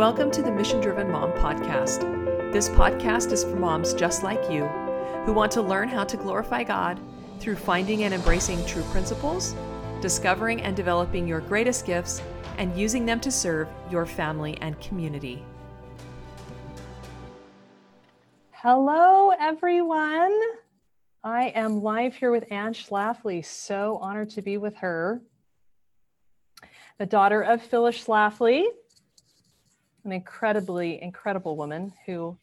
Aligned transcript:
Welcome 0.00 0.30
to 0.30 0.40
the 0.40 0.50
Mission 0.50 0.80
Driven 0.80 1.10
Mom 1.10 1.30
Podcast. 1.32 2.00
This 2.54 2.70
podcast 2.70 3.32
is 3.32 3.44
for 3.44 3.56
moms 3.56 3.92
just 3.92 4.22
like 4.22 4.50
you 4.50 4.64
who 5.26 5.34
want 5.34 5.52
to 5.52 5.60
learn 5.60 5.90
how 5.90 6.04
to 6.04 6.16
glorify 6.16 6.62
God 6.62 6.98
through 7.38 7.56
finding 7.56 8.04
and 8.04 8.14
embracing 8.14 8.64
true 8.64 8.82
principles, 8.84 9.54
discovering 10.00 10.62
and 10.62 10.74
developing 10.74 11.28
your 11.28 11.40
greatest 11.40 11.84
gifts, 11.84 12.22
and 12.56 12.74
using 12.74 13.04
them 13.04 13.20
to 13.20 13.30
serve 13.30 13.68
your 13.90 14.06
family 14.06 14.56
and 14.62 14.80
community. 14.80 15.44
Hello, 18.52 19.32
everyone. 19.38 20.34
I 21.22 21.52
am 21.54 21.82
live 21.82 22.14
here 22.14 22.30
with 22.30 22.50
Anne 22.50 22.72
Schlafly. 22.72 23.44
So 23.44 23.98
honored 24.00 24.30
to 24.30 24.40
be 24.40 24.56
with 24.56 24.76
her. 24.76 25.20
The 26.96 27.04
daughter 27.04 27.42
of 27.42 27.60
Phyllis 27.60 28.02
Schlafly, 28.02 28.64
an 30.04 30.12
incredibly 30.12 31.02
incredible 31.02 31.56
woman 31.56 31.92
who 32.06 32.36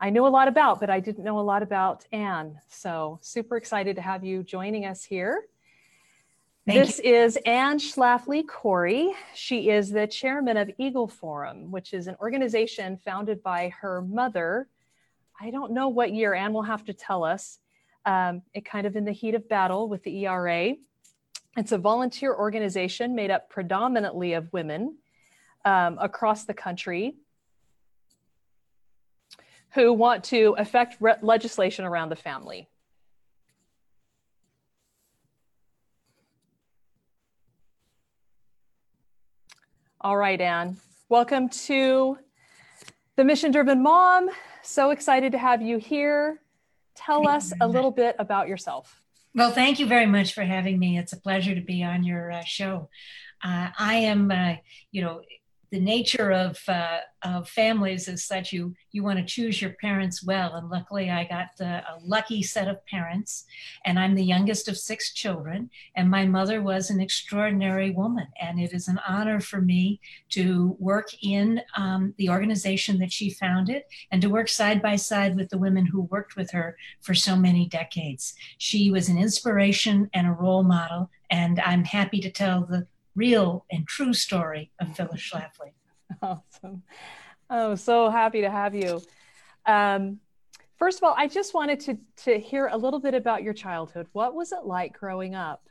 I 0.00 0.10
know 0.10 0.26
a 0.26 0.28
lot 0.28 0.48
about, 0.48 0.80
but 0.80 0.90
I 0.90 1.00
didn't 1.00 1.24
know 1.24 1.38
a 1.38 1.42
lot 1.42 1.62
about 1.62 2.04
Anne. 2.12 2.60
So 2.68 3.18
super 3.22 3.56
excited 3.56 3.96
to 3.96 4.02
have 4.02 4.24
you 4.24 4.42
joining 4.42 4.86
us 4.86 5.04
here. 5.04 5.44
Thank 6.66 6.78
this 6.78 7.00
you. 7.02 7.14
is 7.14 7.36
Anne 7.44 7.78
Schlafly 7.78 8.46
Cori. 8.46 9.12
She 9.34 9.70
is 9.70 9.90
the 9.90 10.06
chairman 10.06 10.56
of 10.56 10.70
Eagle 10.78 11.08
Forum, 11.08 11.70
which 11.70 11.92
is 11.92 12.06
an 12.06 12.16
organization 12.20 12.98
founded 13.04 13.42
by 13.42 13.72
her 13.80 14.02
mother. 14.02 14.68
I 15.40 15.50
don't 15.50 15.72
know 15.72 15.88
what 15.88 16.12
year, 16.12 16.34
Anne 16.34 16.52
will 16.52 16.62
have 16.62 16.84
to 16.86 16.92
tell 16.92 17.22
us. 17.22 17.58
Um, 18.06 18.42
it 18.52 18.64
kind 18.64 18.86
of 18.86 18.96
in 18.96 19.04
the 19.04 19.12
heat 19.12 19.34
of 19.34 19.48
battle 19.48 19.88
with 19.88 20.02
the 20.04 20.26
ERA. 20.26 20.74
It's 21.56 21.72
a 21.72 21.78
volunteer 21.78 22.34
organization 22.34 23.14
made 23.14 23.30
up 23.30 23.48
predominantly 23.48 24.32
of 24.32 24.52
women 24.52 24.96
um, 25.64 25.98
across 26.00 26.44
the 26.44 26.54
country 26.54 27.16
who 29.74 29.92
want 29.92 30.24
to 30.24 30.54
affect 30.58 30.96
re- 31.00 31.16
legislation 31.20 31.84
around 31.84 32.08
the 32.08 32.16
family. 32.16 32.68
All 40.00 40.16
right, 40.16 40.40
Anne. 40.40 40.76
Welcome 41.08 41.48
to 41.48 42.18
the 43.16 43.24
Mission 43.24 43.50
Driven 43.50 43.82
Mom. 43.82 44.28
So 44.62 44.90
excited 44.90 45.32
to 45.32 45.38
have 45.38 45.62
you 45.62 45.78
here. 45.78 46.40
Tell 46.94 47.24
thank 47.24 47.36
us 47.36 47.52
a 47.60 47.66
little 47.66 47.90
bit 47.90 48.14
about 48.18 48.46
yourself. 48.46 49.00
Well, 49.34 49.50
thank 49.50 49.80
you 49.80 49.86
very 49.86 50.06
much 50.06 50.34
for 50.34 50.42
having 50.44 50.78
me. 50.78 50.98
It's 50.98 51.12
a 51.12 51.20
pleasure 51.20 51.54
to 51.54 51.60
be 51.60 51.82
on 51.82 52.04
your 52.04 52.30
uh, 52.30 52.44
show. 52.44 52.88
Uh, 53.42 53.70
I 53.78 53.96
am, 53.96 54.30
uh, 54.30 54.54
you 54.92 55.02
know, 55.02 55.22
the 55.74 55.80
nature 55.80 56.30
of 56.30 56.56
uh, 56.68 56.98
of 57.24 57.48
families 57.48 58.06
is 58.06 58.22
such 58.22 58.52
you 58.52 58.72
you 58.92 59.02
want 59.02 59.18
to 59.18 59.24
choose 59.24 59.60
your 59.60 59.72
parents 59.80 60.22
well 60.22 60.54
and 60.54 60.70
luckily 60.70 61.10
i 61.10 61.24
got 61.24 61.48
a 61.58 61.98
lucky 62.00 62.44
set 62.44 62.68
of 62.68 62.86
parents 62.86 63.44
and 63.84 63.98
i'm 63.98 64.14
the 64.14 64.22
youngest 64.22 64.68
of 64.68 64.78
six 64.78 65.12
children 65.12 65.68
and 65.96 66.08
my 66.08 66.24
mother 66.24 66.62
was 66.62 66.90
an 66.90 67.00
extraordinary 67.00 67.90
woman 67.90 68.28
and 68.40 68.60
it 68.60 68.72
is 68.72 68.86
an 68.86 69.00
honor 69.08 69.40
for 69.40 69.60
me 69.60 70.00
to 70.28 70.76
work 70.78 71.08
in 71.24 71.60
um, 71.76 72.14
the 72.18 72.28
organization 72.28 72.96
that 73.00 73.10
she 73.10 73.30
founded 73.30 73.82
and 74.12 74.22
to 74.22 74.30
work 74.30 74.48
side 74.48 74.80
by 74.80 74.94
side 74.94 75.34
with 75.34 75.48
the 75.48 75.58
women 75.58 75.84
who 75.84 76.02
worked 76.02 76.36
with 76.36 76.52
her 76.52 76.76
for 77.00 77.14
so 77.14 77.34
many 77.34 77.66
decades. 77.66 78.34
She 78.58 78.92
was 78.92 79.08
an 79.08 79.18
inspiration 79.18 80.08
and 80.14 80.28
a 80.28 80.32
role 80.32 80.62
model 80.62 81.10
and 81.30 81.58
i'm 81.60 81.84
happy 81.84 82.20
to 82.20 82.30
tell 82.30 82.64
the 82.64 82.86
real 83.14 83.64
and 83.70 83.86
true 83.86 84.12
story 84.12 84.70
of 84.80 84.94
Phyllis 84.96 85.20
Schlafly. 85.20 85.72
Awesome. 86.22 86.82
Oh, 87.50 87.74
so 87.74 88.08
happy 88.10 88.42
to 88.42 88.50
have 88.50 88.74
you. 88.74 89.00
Um, 89.66 90.20
first 90.78 90.98
of 90.98 91.04
all, 91.04 91.14
I 91.16 91.28
just 91.28 91.54
wanted 91.54 91.80
to, 91.80 91.98
to 92.24 92.38
hear 92.38 92.66
a 92.68 92.76
little 92.76 93.00
bit 93.00 93.14
about 93.14 93.42
your 93.42 93.54
childhood. 93.54 94.06
What 94.12 94.34
was 94.34 94.52
it 94.52 94.64
like 94.64 94.98
growing 94.98 95.34
up? 95.34 95.68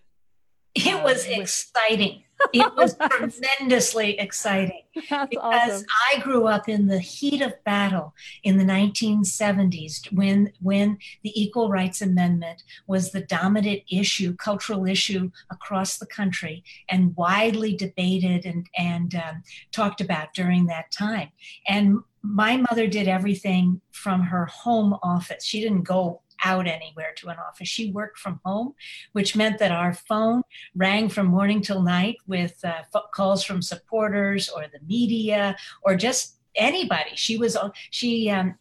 It 0.76 1.02
was 1.04 1.28
with- 1.28 1.40
exciting 1.40 2.24
it 2.52 2.76
was 2.76 2.96
tremendously 3.10 4.20
exciting 4.20 4.84
That's 5.10 5.30
because 5.30 5.72
awesome. 5.72 5.86
I 6.14 6.20
grew 6.20 6.48
up 6.48 6.70
in 6.70 6.88
the 6.88 7.00
heat 7.00 7.42
of 7.42 7.64
battle 7.64 8.14
in 8.44 8.58
the 8.58 8.64
1970s 8.64 10.12
when 10.14 10.52
when 10.62 10.98
the 11.24 11.42
Equal 11.42 11.70
Rights 11.70 12.02
Amendment 12.02 12.64
was 12.88 13.12
the 13.12 13.22
dominant 13.22 13.82
issue, 13.92 14.36
cultural 14.36 14.86
issue 14.86 15.32
across 15.50 15.98
the 15.98 16.06
country, 16.06 16.64
and 16.90 17.16
widely 17.16 17.76
debated 17.76 18.46
and 18.46 18.68
and 18.78 19.16
um, 19.16 19.44
talked 19.72 20.02
about 20.02 20.34
during 20.34 20.68
that 20.68 20.92
time. 20.92 21.30
And 21.68 22.00
my 22.22 22.58
mother 22.58 22.88
did 22.88 23.08
everything 23.08 23.82
from 23.92 24.22
her 24.22 24.46
home 24.46 24.98
office. 25.04 25.44
She 25.44 25.60
didn't 25.60 25.84
go 25.84 26.22
out 26.44 26.68
anywhere 26.68 27.14
to 27.18 27.30
an 27.30 27.38
office. 27.38 27.68
She 27.68 27.92
worked 27.92 28.18
from 28.18 28.40
home, 28.46 28.74
which 29.14 29.36
meant 29.36 29.60
that 29.60 29.72
our 29.72 29.94
phone 29.94 30.44
rang 30.76 31.10
from 31.10 31.28
morning 31.28 31.62
till 31.62 31.82
night 31.82 32.18
with 32.28 32.64
uh, 32.64 32.84
calls 33.14 33.44
from 33.44 33.62
supporters 33.62 34.50
or 34.50 34.64
the 34.64 34.80
media 34.86 35.56
or 35.84 35.96
just 35.96 36.40
anybody. 36.56 37.12
She 37.16 37.38
was 37.38 37.58
she 37.90 38.30
um, 38.30 38.56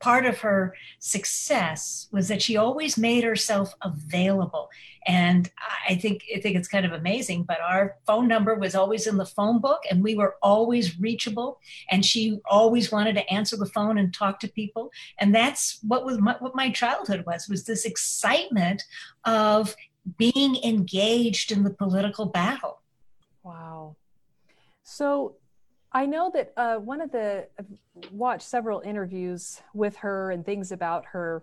part 0.00 0.26
of 0.26 0.38
her 0.40 0.74
success 0.98 2.08
was 2.12 2.28
that 2.28 2.42
she 2.42 2.56
always 2.56 2.96
made 2.96 3.24
herself 3.24 3.74
available. 3.82 4.70
And 5.06 5.50
i 5.88 5.94
think 5.94 6.24
i 6.36 6.40
think 6.40 6.56
it's 6.56 6.68
kind 6.68 6.84
of 6.84 6.92
amazing 6.92 7.42
but 7.44 7.60
our 7.60 7.96
phone 8.06 8.28
number 8.28 8.54
was 8.54 8.74
always 8.74 9.06
in 9.06 9.16
the 9.16 9.24
phone 9.24 9.58
book 9.58 9.80
and 9.90 10.02
we 10.02 10.14
were 10.14 10.36
always 10.42 10.98
reachable. 11.00 11.58
And 11.90 12.04
she 12.04 12.40
always 12.50 12.92
wanted 12.92 13.14
to 13.14 13.32
answer 13.32 13.56
the 13.56 13.66
phone 13.66 13.98
and 13.98 14.12
talk 14.12 14.40
to 14.40 14.48
people. 14.48 14.90
And 15.18 15.34
that's 15.34 15.78
what 15.82 16.04
was 16.04 16.18
my, 16.18 16.36
what 16.38 16.54
my 16.54 16.70
childhood 16.70 17.24
was 17.26 17.48
was 17.48 17.64
this 17.64 17.84
excitement 17.84 18.84
of 19.24 19.74
being 20.16 20.56
engaged 20.62 21.52
in 21.52 21.64
the 21.64 21.70
political 21.70 22.26
battle. 22.26 22.80
Wow. 23.42 23.96
So 24.84 25.36
I 25.92 26.06
know 26.06 26.30
that 26.34 26.52
uh, 26.56 26.76
one 26.76 27.00
of 27.00 27.10
the 27.12 27.48
I've 27.58 27.66
watched 28.12 28.46
several 28.46 28.80
interviews 28.80 29.62
with 29.72 29.96
her 29.96 30.30
and 30.30 30.44
things 30.44 30.70
about 30.70 31.06
her, 31.06 31.42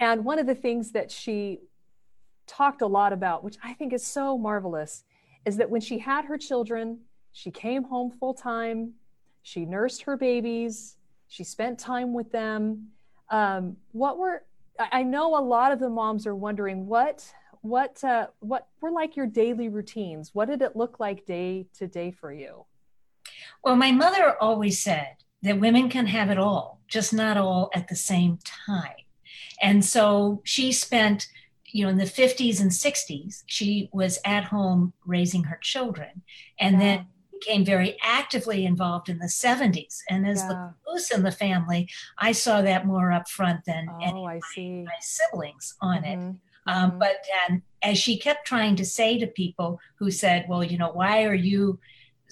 and 0.00 0.24
one 0.24 0.38
of 0.38 0.46
the 0.46 0.54
things 0.54 0.92
that 0.92 1.10
she 1.10 1.60
talked 2.46 2.82
a 2.82 2.86
lot 2.86 3.12
about, 3.12 3.44
which 3.44 3.56
I 3.62 3.74
think 3.74 3.92
is 3.92 4.04
so 4.04 4.38
marvelous, 4.38 5.04
is 5.44 5.56
that 5.58 5.70
when 5.70 5.80
she 5.80 5.98
had 5.98 6.24
her 6.24 6.38
children, 6.38 7.00
she 7.32 7.50
came 7.50 7.84
home 7.84 8.10
full 8.10 8.34
time, 8.34 8.94
she 9.42 9.64
nursed 9.64 10.02
her 10.02 10.16
babies, 10.16 10.96
she 11.28 11.44
spent 11.44 11.78
time 11.78 12.12
with 12.12 12.32
them. 12.32 12.88
Um, 13.30 13.76
what 13.92 14.18
were 14.18 14.44
I 14.78 15.02
know 15.02 15.38
a 15.38 15.40
lot 15.40 15.72
of 15.72 15.78
the 15.78 15.90
moms 15.90 16.26
are 16.26 16.34
wondering 16.34 16.86
what 16.86 17.32
what 17.62 18.02
uh, 18.04 18.26
what 18.40 18.66
were 18.80 18.90
like 18.90 19.16
your 19.16 19.26
daily 19.26 19.68
routines? 19.68 20.30
What 20.34 20.48
did 20.48 20.62
it 20.62 20.76
look 20.76 21.00
like 21.00 21.24
day 21.24 21.66
to 21.78 21.86
day 21.86 22.10
for 22.10 22.32
you? 22.32 22.66
Well, 23.64 23.76
my 23.76 23.92
mother 23.92 24.36
always 24.40 24.82
said 24.82 25.16
that 25.42 25.60
women 25.60 25.88
can 25.88 26.06
have 26.06 26.30
it 26.30 26.38
all, 26.38 26.80
just 26.88 27.12
not 27.12 27.36
all 27.36 27.70
at 27.74 27.88
the 27.88 27.96
same 27.96 28.38
time. 28.44 28.94
And 29.60 29.84
so 29.84 30.42
she 30.44 30.72
spent, 30.72 31.28
you 31.66 31.84
know, 31.84 31.90
in 31.90 31.98
the 31.98 32.04
50s 32.04 32.60
and 32.60 32.70
60s, 32.70 33.44
she 33.46 33.88
was 33.92 34.18
at 34.24 34.44
home 34.44 34.92
raising 35.06 35.44
her 35.44 35.58
children 35.62 36.22
and 36.58 36.74
yeah. 36.74 36.80
then 36.80 37.06
became 37.32 37.64
very 37.64 37.96
actively 38.02 38.64
involved 38.64 39.08
in 39.08 39.18
the 39.18 39.26
70s. 39.26 39.98
And 40.10 40.26
as 40.26 40.38
yeah. 40.38 40.48
the 40.48 40.74
loose 40.90 41.10
in 41.12 41.22
the 41.22 41.32
family, 41.32 41.88
I 42.18 42.32
saw 42.32 42.62
that 42.62 42.86
more 42.86 43.12
up 43.12 43.28
front 43.28 43.64
than 43.64 43.86
oh, 43.88 43.98
any 44.00 44.26
I 44.26 44.40
see. 44.52 44.82
my 44.82 44.92
siblings 45.00 45.74
on 45.80 46.02
mm-hmm. 46.02 46.30
it. 46.30 46.36
Um, 46.66 46.90
mm-hmm. 46.90 46.98
But 46.98 47.24
um, 47.48 47.62
as 47.82 47.98
she 47.98 48.18
kept 48.18 48.46
trying 48.46 48.76
to 48.76 48.84
say 48.84 49.18
to 49.18 49.26
people 49.26 49.80
who 49.96 50.10
said, 50.10 50.46
well, 50.48 50.62
you 50.62 50.78
know, 50.78 50.90
why 50.90 51.24
are 51.24 51.34
you 51.34 51.78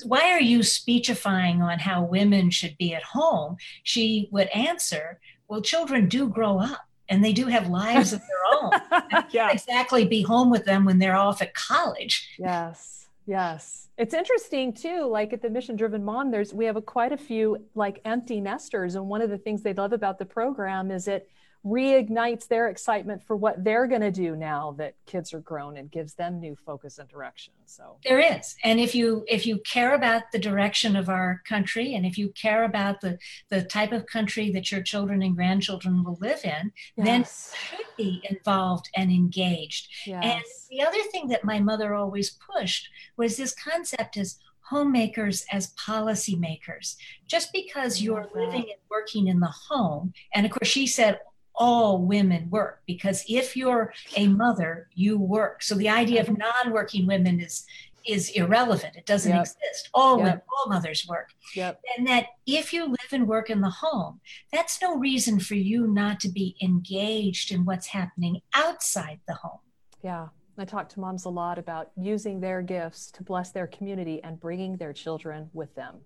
why 0.04 0.30
are 0.32 0.40
you 0.40 0.62
speechifying 0.62 1.60
on 1.60 1.78
how 1.78 2.02
women 2.02 2.50
should 2.50 2.76
be 2.78 2.94
at 2.94 3.02
home? 3.02 3.56
She 3.82 4.28
would 4.30 4.48
answer, 4.48 5.20
well, 5.46 5.60
children 5.60 6.08
do 6.08 6.28
grow 6.28 6.58
up 6.58 6.86
and 7.10 7.24
they 7.24 7.32
do 7.32 7.46
have 7.46 7.68
lives 7.68 8.12
of 8.12 8.20
their 8.20 8.62
own. 8.62 9.24
yeah. 9.30 9.50
exactly 9.50 10.06
be 10.06 10.22
home 10.22 10.50
with 10.50 10.64
them 10.64 10.84
when 10.84 10.98
they're 10.98 11.16
off 11.16 11.42
at 11.42 11.54
college. 11.54 12.34
Yes. 12.38 13.08
Yes. 13.26 13.88
It's 13.98 14.14
interesting 14.14 14.72
too, 14.72 15.06
like 15.06 15.32
at 15.32 15.42
the 15.42 15.50
Mission 15.50 15.76
Driven 15.76 16.04
Mom, 16.04 16.30
there's 16.30 16.54
we 16.54 16.64
have 16.64 16.76
a, 16.76 16.82
quite 16.82 17.12
a 17.12 17.18
few 17.18 17.58
like 17.74 18.00
empty 18.04 18.40
nesters. 18.40 18.94
And 18.94 19.08
one 19.08 19.20
of 19.20 19.28
the 19.28 19.38
things 19.38 19.62
they 19.62 19.74
love 19.74 19.92
about 19.92 20.18
the 20.18 20.24
program 20.24 20.90
is 20.90 21.06
it 21.06 21.28
reignites 21.64 22.48
their 22.48 22.68
excitement 22.68 23.22
for 23.22 23.36
what 23.36 23.62
they're 23.62 23.86
going 23.86 24.00
to 24.00 24.10
do 24.10 24.34
now 24.34 24.74
that 24.78 24.94
kids 25.06 25.34
are 25.34 25.40
grown 25.40 25.76
and 25.76 25.90
gives 25.90 26.14
them 26.14 26.40
new 26.40 26.56
focus 26.56 26.98
and 26.98 27.08
direction 27.08 27.52
so 27.66 27.98
there 28.02 28.18
is 28.18 28.56
and 28.64 28.80
if 28.80 28.94
you 28.94 29.24
if 29.28 29.46
you 29.46 29.58
care 29.58 29.94
about 29.94 30.22
the 30.32 30.38
direction 30.38 30.96
of 30.96 31.10
our 31.10 31.42
country 31.46 31.94
and 31.94 32.06
if 32.06 32.16
you 32.16 32.30
care 32.30 32.64
about 32.64 33.02
the 33.02 33.18
the 33.50 33.62
type 33.62 33.92
of 33.92 34.06
country 34.06 34.50
that 34.50 34.72
your 34.72 34.82
children 34.82 35.22
and 35.22 35.36
grandchildren 35.36 36.02
will 36.02 36.16
live 36.20 36.40
in 36.44 36.72
yes. 36.96 37.06
then 37.06 37.24
should 37.24 37.86
be 37.98 38.22
involved 38.30 38.88
and 38.96 39.10
engaged 39.10 39.88
yes. 40.06 40.24
and 40.24 40.42
the 40.70 40.82
other 40.82 41.02
thing 41.12 41.28
that 41.28 41.44
my 41.44 41.60
mother 41.60 41.94
always 41.94 42.38
pushed 42.54 42.88
was 43.18 43.36
this 43.36 43.54
concept 43.54 44.16
is 44.16 44.38
homemakers 44.70 45.44
as 45.50 45.74
policymakers. 45.74 46.94
Just 47.26 47.52
because 47.52 48.00
you're 48.00 48.28
living 48.34 48.62
and 48.62 48.80
working 48.88 49.26
in 49.26 49.40
the 49.40 49.52
home, 49.68 50.12
and 50.32 50.46
of 50.46 50.52
course, 50.52 50.68
she 50.68 50.86
said 50.86 51.18
all 51.60 51.98
women 51.98 52.48
work 52.48 52.80
because 52.86 53.22
if 53.28 53.54
you're 53.54 53.92
a 54.16 54.26
mother, 54.26 54.88
you 54.94 55.18
work. 55.18 55.62
So 55.62 55.74
the 55.74 55.90
idea 55.90 56.22
of 56.22 56.36
non-working 56.36 57.06
women 57.06 57.38
is 57.38 57.66
is 58.06 58.30
irrelevant. 58.30 58.96
It 58.96 59.04
doesn't 59.04 59.30
yep. 59.30 59.42
exist. 59.42 59.90
All 59.92 60.16
yep. 60.16 60.24
women, 60.24 60.40
all 60.56 60.70
mothers 60.70 61.06
work. 61.06 61.28
Yep. 61.54 61.82
And 61.98 62.06
that 62.08 62.28
if 62.46 62.72
you 62.72 62.86
live 62.86 63.12
and 63.12 63.28
work 63.28 63.50
in 63.50 63.60
the 63.60 63.68
home, 63.68 64.20
that's 64.50 64.80
no 64.80 64.96
reason 64.96 65.38
for 65.38 65.54
you 65.54 65.86
not 65.86 66.18
to 66.20 66.30
be 66.30 66.56
engaged 66.62 67.52
in 67.52 67.66
what's 67.66 67.88
happening 67.88 68.40
outside 68.54 69.20
the 69.28 69.34
home. 69.34 69.60
Yeah. 70.02 70.28
I 70.56 70.64
talk 70.64 70.88
to 70.90 71.00
moms 71.00 71.26
a 71.26 71.28
lot 71.28 71.58
about 71.58 71.90
using 71.94 72.40
their 72.40 72.62
gifts 72.62 73.10
to 73.12 73.22
bless 73.22 73.50
their 73.50 73.66
community 73.66 74.22
and 74.24 74.40
bringing 74.40 74.78
their 74.78 74.94
children 74.94 75.50
with 75.52 75.74
them 75.74 75.96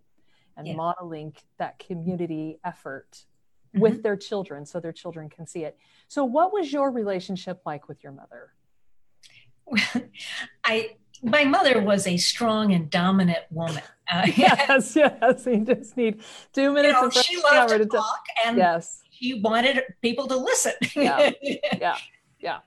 and 0.56 0.66
yeah. 0.66 0.74
modeling 0.74 1.32
that 1.58 1.78
community 1.78 2.58
effort 2.64 3.24
mm-hmm. 3.74 3.80
with 3.80 4.02
their 4.02 4.16
children 4.16 4.64
so 4.64 4.80
their 4.80 4.92
children 4.92 5.28
can 5.28 5.46
see 5.46 5.64
it. 5.64 5.76
So, 6.08 6.24
what 6.24 6.52
was 6.52 6.72
your 6.72 6.90
relationship 6.90 7.60
like 7.66 7.88
with 7.88 8.02
your 8.02 8.12
mother? 8.12 8.52
I 10.64 10.96
my 11.24 11.44
mother 11.44 11.80
was 11.80 12.06
a 12.06 12.16
strong 12.16 12.72
and 12.72 12.90
dominant 12.90 13.44
woman. 13.50 13.82
Uh, 14.10 14.26
yes, 14.36 14.94
yes. 14.94 15.46
You 15.46 15.64
just 15.64 15.96
need 15.96 16.22
two 16.52 16.72
minutes. 16.72 16.94
You 16.94 17.02
know, 17.02 17.10
she 17.10 17.42
loved 17.42 17.70
to 17.70 17.86
talk, 17.86 18.24
and 18.44 18.58
yes, 18.58 19.02
she 19.10 19.40
wanted 19.40 19.82
people 20.02 20.26
to 20.28 20.36
listen. 20.36 20.72
Yeah, 20.94 21.30
yeah, 21.80 21.96
yeah. 22.38 22.58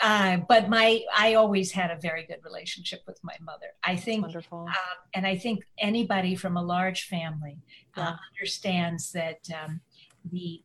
Uh, 0.00 0.38
but 0.48 0.70
my 0.70 1.02
I 1.14 1.34
always 1.34 1.72
had 1.72 1.90
a 1.90 1.96
very 1.96 2.24
good 2.24 2.38
relationship 2.44 3.02
with 3.06 3.18
my 3.22 3.34
mother. 3.42 3.66
I 3.84 3.96
think, 3.96 4.22
wonderful, 4.22 4.66
uh, 4.70 4.94
and 5.12 5.26
I 5.26 5.36
think 5.36 5.64
anybody 5.78 6.36
from 6.36 6.56
a 6.56 6.62
large 6.62 7.04
family 7.04 7.58
uh, 7.96 8.00
yeah. 8.00 8.16
understands 8.32 9.12
that 9.12 9.40
um, 9.62 9.80
the 10.30 10.62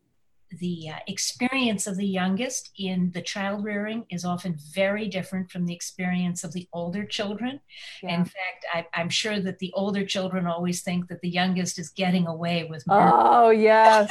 the 0.50 0.90
uh, 0.90 0.98
experience 1.08 1.86
of 1.86 1.96
the 1.96 2.06
youngest 2.06 2.70
in 2.78 3.10
the 3.12 3.22
child 3.22 3.64
rearing 3.64 4.06
is 4.10 4.24
often 4.24 4.56
very 4.72 5.08
different 5.08 5.50
from 5.50 5.66
the 5.66 5.74
experience 5.74 6.44
of 6.44 6.52
the 6.52 6.68
older 6.72 7.04
children. 7.04 7.60
Yeah. 8.02 8.14
In 8.14 8.24
fact, 8.24 8.64
I, 8.72 8.86
am 8.94 9.08
sure 9.08 9.40
that 9.40 9.58
the 9.58 9.72
older 9.74 10.04
children 10.04 10.46
always 10.46 10.82
think 10.82 11.08
that 11.08 11.20
the 11.20 11.28
youngest 11.28 11.78
is 11.78 11.90
getting 11.90 12.26
away 12.26 12.64
with 12.64 12.86
murder. 12.86 13.10
Oh 13.12 13.50
yes, 13.50 14.10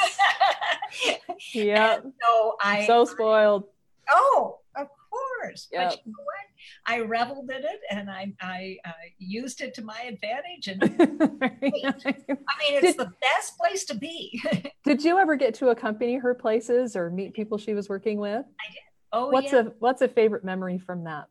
yeah. 1.53 1.99
So 1.99 2.55
I 2.61 2.85
so 2.85 3.05
spoiled. 3.05 3.63
I, 4.07 4.11
oh, 4.13 4.59
of 4.75 4.87
course. 5.09 5.67
Yep. 5.71 5.89
But 5.89 5.99
you 6.05 6.11
know 6.11 6.23
what? 6.23 6.45
I 6.85 6.99
reveled 6.99 7.49
in 7.49 7.63
it 7.63 7.79
and 7.89 8.09
I, 8.09 8.33
I 8.41 8.77
uh, 8.85 8.91
used 9.17 9.61
it 9.61 9.73
to 9.75 9.83
my 9.83 10.01
advantage. 10.01 10.67
And 10.67 10.83
I 11.41 11.51
mean, 11.61 11.73
it's 11.83 12.81
did, 12.81 12.97
the 12.97 13.11
best 13.21 13.57
place 13.57 13.85
to 13.85 13.95
be. 13.95 14.41
did 14.83 15.03
you 15.03 15.17
ever 15.17 15.35
get 15.35 15.53
to 15.55 15.69
accompany 15.69 16.15
her 16.15 16.33
places 16.33 16.95
or 16.95 17.09
meet 17.09 17.33
people 17.33 17.57
she 17.57 17.73
was 17.73 17.89
working 17.89 18.19
with? 18.19 18.45
I 18.59 18.71
did. 18.71 18.79
Oh, 19.11 19.29
what's 19.29 19.53
yeah. 19.53 19.59
a 19.59 19.63
what's 19.79 20.01
a 20.01 20.09
favorite 20.09 20.43
memory 20.43 20.77
from 20.77 21.05
that? 21.05 21.27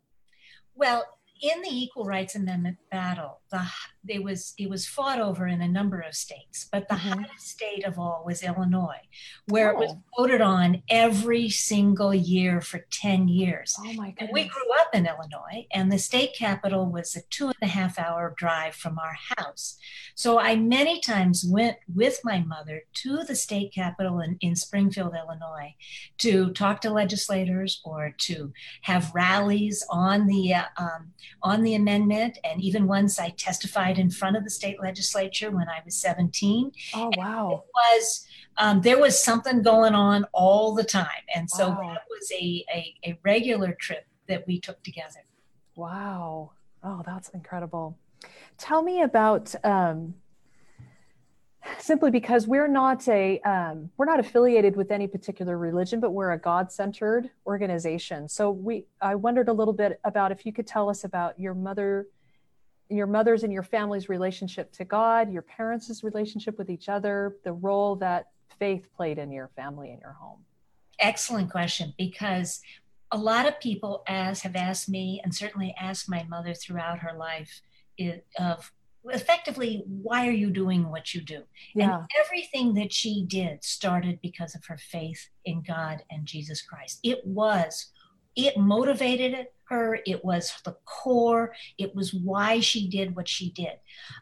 Well, 0.74 1.04
in 1.42 1.60
the 1.62 1.68
Equal 1.70 2.04
Rights 2.04 2.34
Amendment 2.34 2.78
battle, 2.90 3.40
the 3.54 3.64
it 4.06 4.22
was 4.22 4.52
it 4.58 4.68
was 4.68 4.86
fought 4.86 5.20
over 5.20 5.46
in 5.46 5.62
a 5.62 5.68
number 5.68 6.00
of 6.00 6.14
states, 6.14 6.68
but 6.70 6.88
the 6.88 6.94
mm-hmm. 6.94 7.20
hottest 7.20 7.48
state 7.48 7.84
of 7.84 7.98
all 7.98 8.22
was 8.26 8.42
Illinois, 8.42 9.00
where 9.46 9.68
oh. 9.68 9.72
it 9.72 9.78
was 9.78 9.92
oh. 9.92 10.02
voted 10.18 10.40
on 10.40 10.82
every 10.90 11.48
single 11.48 12.14
year 12.14 12.60
for 12.60 12.84
10 12.90 13.28
years. 13.28 13.74
Oh 13.78 13.92
my. 13.94 14.14
And 14.18 14.30
we 14.32 14.44
grew 14.44 14.72
up 14.80 14.88
in 14.92 15.06
Illinois, 15.06 15.66
and 15.72 15.90
the 15.90 15.98
state 15.98 16.34
capital 16.36 16.90
was 16.90 17.16
a 17.16 17.22
two 17.30 17.46
and 17.46 17.54
a 17.62 17.66
half 17.66 17.98
hour 17.98 18.34
drive 18.36 18.74
from 18.74 18.98
our 18.98 19.16
house. 19.36 19.76
So 20.14 20.38
I 20.38 20.56
many 20.56 21.00
times 21.00 21.44
went 21.48 21.78
with 21.92 22.20
my 22.24 22.40
mother 22.40 22.82
to 23.02 23.24
the 23.24 23.34
state 23.34 23.72
capital 23.72 24.20
in, 24.20 24.36
in 24.40 24.54
Springfield, 24.54 25.14
Illinois, 25.14 25.74
to 26.18 26.52
talk 26.52 26.80
to 26.82 26.90
legislators 26.90 27.80
or 27.84 28.14
to 28.18 28.52
have 28.82 29.12
rallies 29.14 29.84
on 29.90 30.26
the 30.26 30.54
uh, 30.54 30.64
um, 30.76 31.12
on 31.42 31.62
the 31.62 31.74
amendment. 31.74 32.38
And 32.44 32.60
even 32.60 32.86
once 32.86 33.18
I 33.18 33.30
testified 33.44 33.98
in 33.98 34.10
front 34.10 34.36
of 34.36 34.44
the 34.44 34.50
state 34.50 34.80
legislature 34.80 35.50
when 35.50 35.68
I 35.68 35.80
was 35.84 35.96
17. 35.96 36.72
Oh 36.94 37.10
wow! 37.16 37.50
it 37.50 37.70
was 37.74 38.26
um, 38.56 38.80
there 38.80 38.98
was 38.98 39.22
something 39.22 39.62
going 39.62 39.94
on 39.94 40.26
all 40.32 40.74
the 40.74 40.84
time, 40.84 41.24
and 41.34 41.48
so 41.50 41.68
wow. 41.68 41.80
that 41.82 42.02
was 42.08 42.32
a, 42.32 42.64
a 42.74 42.94
a 43.04 43.18
regular 43.22 43.76
trip 43.78 44.06
that 44.28 44.46
we 44.46 44.58
took 44.58 44.82
together. 44.82 45.24
Wow! 45.76 46.52
Oh, 46.82 47.02
that's 47.04 47.28
incredible. 47.30 47.98
Tell 48.56 48.82
me 48.82 49.02
about 49.02 49.54
um, 49.64 50.14
simply 51.78 52.10
because 52.10 52.46
we're 52.46 52.68
not 52.68 53.06
a 53.08 53.40
um, 53.40 53.90
we're 53.96 54.06
not 54.06 54.20
affiliated 54.20 54.76
with 54.76 54.90
any 54.90 55.06
particular 55.06 55.58
religion 55.58 56.00
but 56.00 56.12
we're 56.12 56.32
a 56.32 56.38
god-centered 56.38 57.30
organization 57.46 58.28
so 58.28 58.50
we 58.50 58.86
i 59.00 59.14
wondered 59.14 59.48
a 59.48 59.52
little 59.52 59.72
bit 59.72 59.98
about 60.04 60.30
if 60.30 60.44
you 60.44 60.52
could 60.52 60.66
tell 60.66 60.90
us 60.90 61.04
about 61.04 61.38
your 61.38 61.54
mother 61.54 62.06
your 62.90 63.06
mother's 63.06 63.44
and 63.44 63.52
your 63.52 63.62
family's 63.62 64.08
relationship 64.08 64.70
to 64.72 64.84
god 64.84 65.32
your 65.32 65.42
parents' 65.42 66.04
relationship 66.04 66.58
with 66.58 66.68
each 66.68 66.88
other 66.88 67.36
the 67.44 67.52
role 67.52 67.96
that 67.96 68.26
faith 68.58 68.88
played 68.96 69.18
in 69.18 69.32
your 69.32 69.50
family 69.56 69.90
and 69.90 70.00
your 70.00 70.12
home. 70.12 70.38
Excellent 70.98 71.50
question 71.50 71.92
because 71.98 72.60
a 73.10 73.18
lot 73.18 73.46
of 73.46 73.60
people 73.60 74.02
as 74.08 74.40
have 74.42 74.56
asked 74.56 74.88
me 74.88 75.20
and 75.22 75.34
certainly 75.34 75.74
asked 75.78 76.08
my 76.08 76.24
mother 76.24 76.54
throughout 76.54 76.98
her 76.98 77.16
life 77.16 77.60
it, 77.96 78.26
of 78.38 78.72
effectively 79.06 79.84
why 79.86 80.26
are 80.26 80.32
you 80.32 80.50
doing 80.50 80.90
what 80.90 81.14
you 81.14 81.20
do? 81.20 81.42
Yeah. 81.74 81.98
and 81.98 82.08
everything 82.24 82.74
that 82.74 82.92
she 82.92 83.24
did 83.26 83.62
started 83.62 84.18
because 84.22 84.54
of 84.54 84.64
her 84.66 84.78
faith 84.78 85.28
in 85.44 85.62
god 85.62 86.02
and 86.10 86.26
jesus 86.26 86.62
christ. 86.62 87.00
It 87.02 87.24
was 87.26 87.88
it 88.36 88.56
motivated 88.56 89.46
her 89.68 89.98
it 90.06 90.24
was 90.24 90.52
the 90.64 90.76
core 90.84 91.54
it 91.78 91.94
was 91.94 92.12
why 92.12 92.60
she 92.60 92.88
did 92.88 93.16
what 93.16 93.28
she 93.28 93.50
did 93.50 93.78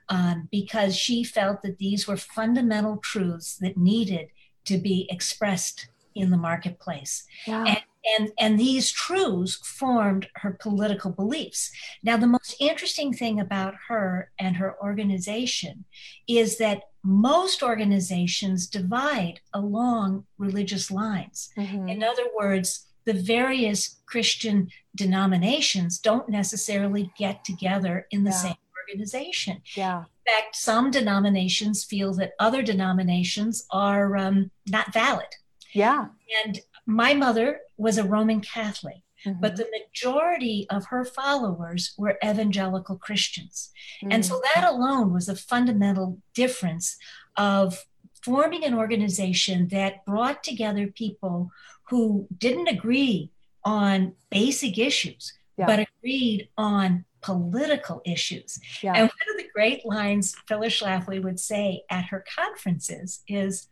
um, 0.08 0.48
because 0.50 0.96
she 0.96 1.24
felt 1.24 1.62
that 1.62 1.78
these 1.78 2.06
were 2.06 2.16
fundamental 2.16 2.98
truths 2.98 3.56
that 3.56 3.76
needed 3.76 4.28
to 4.64 4.78
be 4.78 5.06
expressed 5.10 5.88
in 6.14 6.30
the 6.30 6.36
marketplace 6.36 7.24
yeah. 7.46 7.64
and 7.66 7.80
and 8.16 8.32
and 8.38 8.58
these 8.58 8.90
truths 8.90 9.56
formed 9.64 10.28
her 10.34 10.56
political 10.60 11.10
beliefs 11.10 11.70
now 12.02 12.16
the 12.16 12.26
most 12.26 12.56
interesting 12.60 13.12
thing 13.12 13.40
about 13.40 13.74
her 13.88 14.30
and 14.38 14.56
her 14.56 14.76
organization 14.82 15.84
is 16.28 16.58
that 16.58 16.82
most 17.04 17.62
organizations 17.62 18.66
divide 18.66 19.40
along 19.52 20.24
religious 20.38 20.90
lines 20.90 21.50
mm-hmm. 21.56 21.88
in 21.88 22.02
other 22.02 22.24
words 22.36 22.91
the 23.04 23.12
various 23.12 24.00
christian 24.06 24.68
denominations 24.94 25.98
don't 25.98 26.28
necessarily 26.28 27.10
get 27.18 27.44
together 27.44 28.06
in 28.10 28.24
the 28.24 28.30
yeah. 28.30 28.36
same 28.36 28.54
organization 28.80 29.60
yeah 29.74 30.00
in 30.00 30.32
fact 30.34 30.56
some 30.56 30.90
denominations 30.90 31.84
feel 31.84 32.12
that 32.14 32.32
other 32.38 32.62
denominations 32.62 33.66
are 33.70 34.16
um, 34.16 34.50
not 34.66 34.92
valid 34.92 35.28
yeah 35.72 36.06
and 36.44 36.60
my 36.86 37.14
mother 37.14 37.60
was 37.76 37.98
a 37.98 38.04
Roman 38.04 38.40
Catholic, 38.40 39.02
mm-hmm. 39.24 39.40
but 39.40 39.56
the 39.56 39.68
majority 39.70 40.66
of 40.70 40.86
her 40.86 41.04
followers 41.04 41.94
were 41.96 42.18
evangelical 42.24 42.96
Christians. 42.96 43.70
Mm-hmm. 44.02 44.12
And 44.12 44.26
so 44.26 44.34
mm-hmm. 44.34 44.60
that 44.60 44.68
alone 44.68 45.12
was 45.12 45.28
a 45.28 45.36
fundamental 45.36 46.18
difference 46.34 46.96
of 47.36 47.84
forming 48.22 48.64
an 48.64 48.74
organization 48.74 49.68
that 49.68 50.04
brought 50.04 50.44
together 50.44 50.86
people 50.86 51.50
who 51.92 52.26
didn't 52.38 52.68
agree 52.68 53.30
on 53.64 54.14
basic 54.30 54.78
issues, 54.78 55.34
yeah. 55.58 55.66
but 55.66 55.78
agreed 55.78 56.48
on 56.56 57.04
political 57.20 58.00
issues. 58.06 58.58
Yeah. 58.82 58.94
And 58.94 59.02
one 59.02 59.28
of 59.30 59.36
the 59.36 59.50
great 59.54 59.84
lines 59.84 60.34
Phyllis 60.48 60.80
Schlafly 60.80 61.22
would 61.22 61.38
say 61.38 61.82
at 61.90 62.06
her 62.06 62.24
conferences 62.34 63.22
is, 63.28 63.68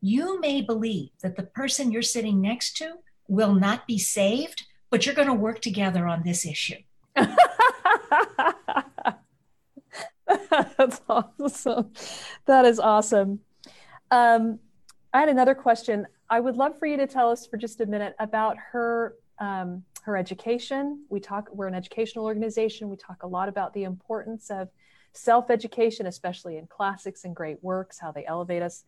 you 0.00 0.40
may 0.40 0.62
believe 0.62 1.10
that 1.20 1.36
the 1.36 1.42
person 1.42 1.92
you're 1.92 2.00
sitting 2.00 2.40
next 2.40 2.74
to 2.78 2.94
will 3.28 3.52
not 3.52 3.86
be 3.86 3.98
saved, 3.98 4.64
but 4.88 5.04
you're 5.04 5.14
going 5.14 5.28
to 5.28 5.34
work 5.34 5.60
together 5.60 6.06
on 6.06 6.22
this 6.22 6.46
issue. 6.46 6.80
That's 7.14 7.36
awesome. 11.06 11.92
That 12.46 12.64
is 12.64 12.80
awesome. 12.80 13.40
Um, 14.10 14.58
I 15.12 15.20
had 15.20 15.28
another 15.28 15.54
question. 15.54 16.06
I 16.30 16.40
would 16.40 16.56
love 16.56 16.78
for 16.78 16.86
you 16.86 16.96
to 16.96 17.06
tell 17.06 17.30
us 17.30 17.46
for 17.46 17.56
just 17.56 17.80
a 17.80 17.86
minute 17.86 18.14
about 18.18 18.56
her 18.72 19.14
um, 19.38 19.84
her 20.02 20.16
education. 20.16 21.04
We 21.10 21.20
talk. 21.20 21.48
We're 21.52 21.68
an 21.68 21.74
educational 21.74 22.24
organization. 22.24 22.88
We 22.88 22.96
talk 22.96 23.22
a 23.22 23.26
lot 23.26 23.48
about 23.48 23.72
the 23.74 23.84
importance 23.84 24.50
of 24.50 24.68
self 25.12 25.50
education, 25.50 26.06
especially 26.06 26.56
in 26.56 26.66
classics 26.66 27.24
and 27.24 27.34
great 27.34 27.62
works, 27.62 27.98
how 27.98 28.12
they 28.12 28.26
elevate 28.26 28.62
us. 28.62 28.84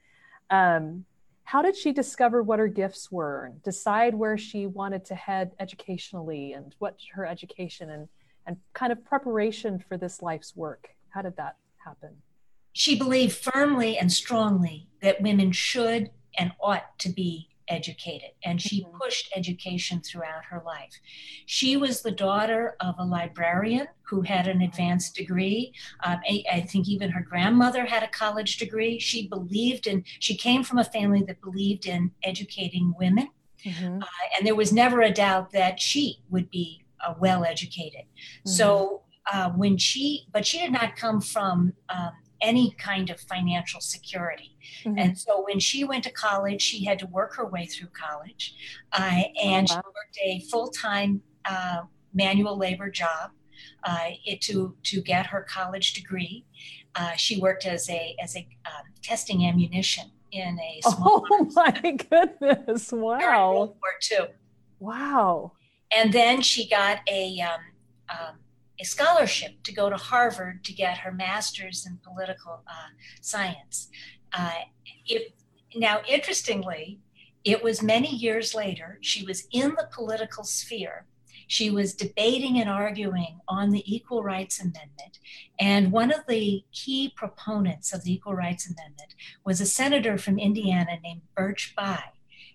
Um, 0.51 1.05
how 1.45 1.63
did 1.63 1.77
she 1.77 1.93
discover 1.93 2.43
what 2.43 2.59
her 2.59 2.69
gifts 2.69 3.11
were, 3.11 3.47
and 3.47 3.63
decide 3.63 4.15
where 4.15 4.39
she 4.39 4.67
wanted 4.67 5.05
to 5.07 5.15
head 5.15 5.53
educationally, 5.59 6.53
and 6.53 6.75
what 6.79 6.97
her 7.15 7.27
education 7.27 7.91
and 7.91 8.09
and 8.47 8.57
kind 8.73 8.93
of 8.93 9.05
preparation 9.05 9.79
for 9.79 9.97
this 9.97 10.23
life's 10.23 10.57
work 10.57 10.91
how 11.11 11.23
did 11.23 11.37
that 11.37 11.57
happen? 11.85 12.11
She 12.73 12.97
believed 12.97 13.33
firmly 13.33 13.99
and 13.99 14.11
strongly 14.11 14.89
that 15.03 15.21
women 15.21 15.53
should 15.53 16.11
and 16.39 16.53
ought 16.61 16.99
to 16.99 17.11
be 17.11 17.51
educated, 17.71 18.31
and 18.45 18.61
she 18.61 18.83
mm-hmm. 18.83 18.99
pushed 18.99 19.31
education 19.35 20.03
throughout 20.03 20.45
her 20.51 20.63
life. 20.67 21.01
She 21.47 21.77
was 21.77 22.03
the 22.03 22.11
daughter 22.11 22.77
of 22.81 22.97
a 22.99 23.05
librarian 23.05 23.87
who 24.03 24.23
had 24.23 24.49
an 24.49 24.61
advanced 24.61 25.15
degree. 25.15 25.73
Um, 26.05 26.19
I, 26.29 26.43
I, 26.53 26.61
think 26.63 26.89
even 26.89 27.11
her 27.11 27.23
grandmother 27.23 27.87
had 27.87 28.03
a 28.03 28.09
college 28.09 28.57
degree. 28.59 28.99
She 28.99 29.29
believed 29.29 29.87
in, 29.87 30.05
she 30.19 30.37
came 30.37 30.65
from 30.65 30.79
a 30.79 30.85
family 30.85 31.23
that 31.29 31.41
believed 31.41 31.87
in 31.87 32.11
educating 32.25 32.93
women. 32.99 33.29
Mm-hmm. 33.65 34.03
Uh, 34.03 34.07
and 34.37 34.47
there 34.47 34.57
was 34.57 34.73
never 34.73 35.01
a 35.01 35.13
doubt 35.13 35.53
that 35.53 35.81
she 35.81 36.23
would 36.29 36.51
be 36.51 36.85
uh, 37.07 37.15
well 37.21 37.45
educated. 37.45 38.03
Mm-hmm. 38.03 38.51
So 38.51 39.03
uh, 39.33 39.51
when 39.51 39.79
she, 39.79 40.27
but 40.33 40.45
she 40.45 40.59
did 40.59 40.73
not 40.73 40.97
come 40.97 41.21
from 41.21 41.75
um, 41.89 42.13
any 42.41 42.73
kind 42.73 43.11
of 43.11 43.21
financial 43.21 43.81
security. 43.81 44.57
Mm-hmm. 44.85 44.99
And 44.99 45.19
so 45.19 45.45
when 45.45 45.61
she 45.61 45.85
went 45.85 46.05
to 46.05 46.11
college, 46.11 46.63
she 46.63 46.85
had 46.85 46.99
to 47.01 47.07
work 47.07 47.35
her 47.37 47.47
way 47.47 47.67
through 47.67 47.89
college. 47.89 48.55
Uh, 48.93 49.23
and 49.43 49.69
oh, 49.71 49.75
wow. 49.75 49.83
she 49.83 49.89
worked 49.89 50.19
a 50.23 50.41
full 50.51 50.69
time 50.69 51.23
uh, 51.45 51.83
manual 52.15 52.57
labor 52.57 52.91
job 52.91 53.31
uh, 53.85 54.09
it, 54.25 54.41
to, 54.43 54.75
to 54.85 55.01
get 55.01 55.27
her 55.27 55.43
college 55.43 55.93
degree. 55.93 56.45
Uh, 56.95 57.13
she 57.13 57.41
worked 57.41 57.67
as 57.67 57.89
a, 57.89 58.17
as 58.23 58.37
a 58.37 58.47
um, 58.67 58.87
testing 59.03 59.47
ammunition 59.47 60.11
in 60.33 60.59
a 60.59 60.81
small. 60.89 61.25
Oh 61.31 61.49
my 61.55 61.97
goodness! 62.11 62.93
Wow. 62.93 63.53
World 63.53 63.77
War 63.81 63.93
II. 64.11 64.35
Wow. 64.79 65.53
And 65.95 66.13
then 66.13 66.41
she 66.41 66.69
got 66.69 66.99
a 67.09 67.41
um, 67.41 67.61
um, 68.09 68.37
a 68.81 68.85
scholarship 68.85 69.63
to 69.65 69.73
go 69.73 69.91
to 69.91 69.97
Harvard 69.97 70.65
to 70.65 70.73
get 70.73 70.99
her 70.99 71.13
master's 71.13 71.87
in 71.87 71.99
political 72.03 72.63
uh, 72.67 72.91
science. 73.21 73.91
Uh, 74.33 74.53
now, 75.75 76.01
interestingly, 76.09 77.01
it 77.45 77.63
was 77.63 77.83
many 77.83 78.09
years 78.09 78.55
later, 78.55 78.99
she 79.01 79.25
was 79.25 79.47
in 79.53 79.71
the 79.71 79.89
political 79.93 80.45
sphere. 80.45 81.07
She 81.47 81.71
was 81.71 81.95
debating 81.95 82.61
and 82.61 82.71
arguing 82.71 83.41
on 83.49 83.71
the 83.71 83.83
Equal 83.93 84.23
Rights 84.23 84.61
Amendment. 84.61 85.19
And 85.59 85.91
one 85.91 86.13
of 86.13 86.21
the 86.29 86.65
key 86.73 87.13
proponents 87.15 87.93
of 87.93 88.05
the 88.05 88.13
Equal 88.13 88.35
Rights 88.35 88.67
Amendment 88.71 89.15
was 89.45 89.61
a 89.61 89.67
senator 89.67 90.17
from 90.17 90.39
Indiana 90.39 90.99
named 91.03 91.23
Birch 91.37 91.75
Bayh. 91.77 92.13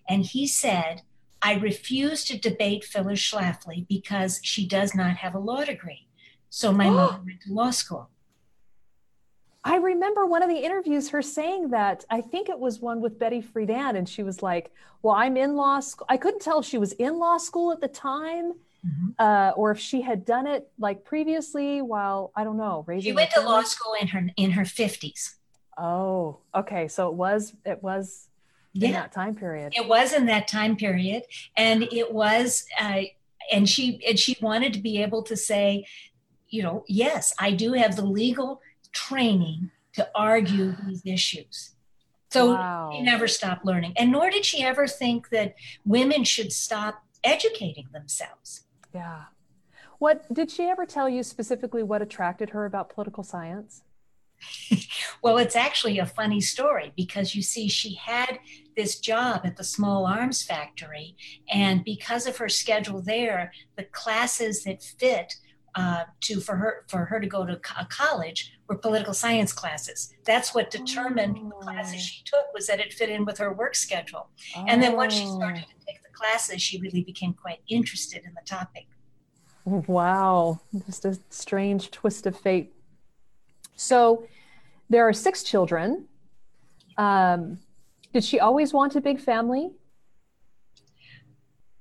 And 0.08 0.24
he 0.24 0.46
said, 0.46 1.02
I 1.42 1.54
refuse 1.54 2.24
to 2.24 2.38
debate 2.38 2.84
Phyllis 2.84 3.20
Schlafly 3.20 3.86
because 3.86 4.40
she 4.42 4.66
does 4.66 4.94
not 4.94 5.16
have 5.16 5.34
a 5.34 5.38
law 5.38 5.64
degree. 5.64 6.05
So 6.50 6.72
my 6.72 6.88
mother 6.88 7.20
went 7.26 7.40
to 7.42 7.52
law 7.52 7.70
school. 7.70 8.10
I 9.66 9.78
remember 9.78 10.24
one 10.26 10.44
of 10.44 10.48
the 10.48 10.58
interviews, 10.58 11.10
her 11.10 11.22
saying 11.22 11.70
that. 11.70 12.04
I 12.08 12.20
think 12.20 12.48
it 12.48 12.58
was 12.58 12.78
one 12.78 13.00
with 13.00 13.18
Betty 13.18 13.42
Friedan, 13.42 13.96
and 13.96 14.08
she 14.08 14.22
was 14.22 14.40
like, 14.40 14.72
"Well, 15.02 15.16
I'm 15.16 15.36
in 15.36 15.56
law 15.56 15.80
school." 15.80 16.06
I 16.08 16.16
couldn't 16.16 16.40
tell 16.40 16.60
if 16.60 16.66
she 16.66 16.78
was 16.78 16.92
in 16.92 17.18
law 17.18 17.36
school 17.36 17.72
at 17.72 17.80
the 17.80 17.88
time, 17.88 18.52
mm-hmm. 18.86 19.08
uh, 19.18 19.50
or 19.56 19.72
if 19.72 19.80
she 19.80 20.02
had 20.02 20.24
done 20.24 20.46
it 20.46 20.70
like 20.78 21.04
previously. 21.04 21.82
While 21.82 22.30
I 22.36 22.44
don't 22.44 22.56
know, 22.56 22.84
raising. 22.86 23.10
She 23.10 23.12
went 23.12 23.32
to 23.32 23.40
law 23.40 23.62
school 23.62 23.94
in 24.00 24.06
her 24.06 24.28
in 24.36 24.52
her 24.52 24.64
fifties. 24.64 25.34
Oh, 25.76 26.38
okay. 26.54 26.86
So 26.86 27.08
it 27.08 27.14
was 27.14 27.52
it 27.64 27.82
was 27.82 28.28
in 28.72 28.92
that 28.92 29.10
time 29.10 29.34
period. 29.34 29.72
It 29.76 29.88
was 29.88 30.12
in 30.12 30.26
that 30.26 30.46
time 30.46 30.76
period, 30.76 31.24
and 31.56 31.82
it 31.92 32.12
was. 32.12 32.64
Uh, 32.80 33.02
and 33.52 33.68
she 33.68 34.04
and 34.06 34.18
she 34.18 34.36
wanted 34.40 34.72
to 34.72 34.80
be 34.80 35.00
able 35.00 35.22
to 35.22 35.36
say 35.36 35.86
you 36.48 36.62
know, 36.62 36.84
yes, 36.88 37.34
I 37.38 37.52
do 37.52 37.72
have 37.72 37.96
the 37.96 38.04
legal 38.04 38.60
training 38.92 39.70
to 39.94 40.08
argue 40.14 40.74
these 40.86 41.02
issues. 41.04 41.72
So 42.30 42.52
wow. 42.52 42.90
she 42.92 43.02
never 43.02 43.28
stopped 43.28 43.64
learning. 43.64 43.94
And 43.96 44.12
nor 44.12 44.30
did 44.30 44.44
she 44.44 44.62
ever 44.62 44.86
think 44.86 45.30
that 45.30 45.54
women 45.84 46.24
should 46.24 46.52
stop 46.52 47.02
educating 47.24 47.86
themselves. 47.92 48.62
Yeah. 48.94 49.24
What 49.98 50.32
did 50.32 50.50
she 50.50 50.64
ever 50.64 50.84
tell 50.84 51.08
you 51.08 51.22
specifically 51.22 51.82
what 51.82 52.02
attracted 52.02 52.50
her 52.50 52.66
about 52.66 52.90
political 52.90 53.22
science? 53.22 53.82
well, 55.22 55.38
it's 55.38 55.56
actually 55.56 55.98
a 55.98 56.06
funny 56.06 56.40
story 56.40 56.92
because 56.96 57.34
you 57.34 57.42
see, 57.42 57.68
she 57.68 57.94
had 57.94 58.38
this 58.76 59.00
job 59.00 59.40
at 59.44 59.56
the 59.56 59.64
small 59.64 60.06
arms 60.06 60.42
factory. 60.42 61.16
And 61.50 61.84
because 61.84 62.26
of 62.26 62.36
her 62.36 62.48
schedule 62.48 63.00
there, 63.00 63.52
the 63.76 63.84
classes 63.84 64.64
that 64.64 64.82
fit 64.82 65.36
uh, 65.76 66.04
to 66.22 66.40
for 66.40 66.56
her 66.56 66.84
for 66.88 67.04
her 67.04 67.20
to 67.20 67.26
go 67.26 67.44
to 67.44 67.60
a 67.78 67.84
college 67.86 68.52
were 68.66 68.76
political 68.76 69.12
science 69.12 69.52
classes. 69.52 70.14
That's 70.24 70.54
what 70.54 70.70
determined 70.70 71.38
oh. 71.38 71.48
the 71.48 71.64
classes 71.64 72.00
she 72.00 72.24
took 72.24 72.52
was 72.54 72.66
that 72.66 72.80
it 72.80 72.92
fit 72.92 73.10
in 73.10 73.24
with 73.24 73.38
her 73.38 73.52
work 73.52 73.74
schedule. 73.74 74.28
Oh. 74.56 74.64
And 74.66 74.82
then 74.82 74.96
once 74.96 75.14
she 75.14 75.26
started 75.26 75.64
to 75.64 75.86
take 75.86 76.02
the 76.02 76.12
classes, 76.12 76.62
she 76.62 76.80
really 76.80 77.02
became 77.02 77.34
quite 77.34 77.60
interested 77.68 78.24
in 78.24 78.32
the 78.34 78.40
topic. 78.46 78.86
Wow, 79.64 80.60
just 80.86 81.04
a 81.04 81.18
strange 81.28 81.90
twist 81.90 82.26
of 82.26 82.38
fate. 82.38 82.72
So 83.74 84.26
there 84.88 85.06
are 85.06 85.12
six 85.12 85.42
children. 85.42 86.06
Um, 86.96 87.58
did 88.12 88.24
she 88.24 88.40
always 88.40 88.72
want 88.72 88.96
a 88.96 89.00
big 89.00 89.20
family? 89.20 89.72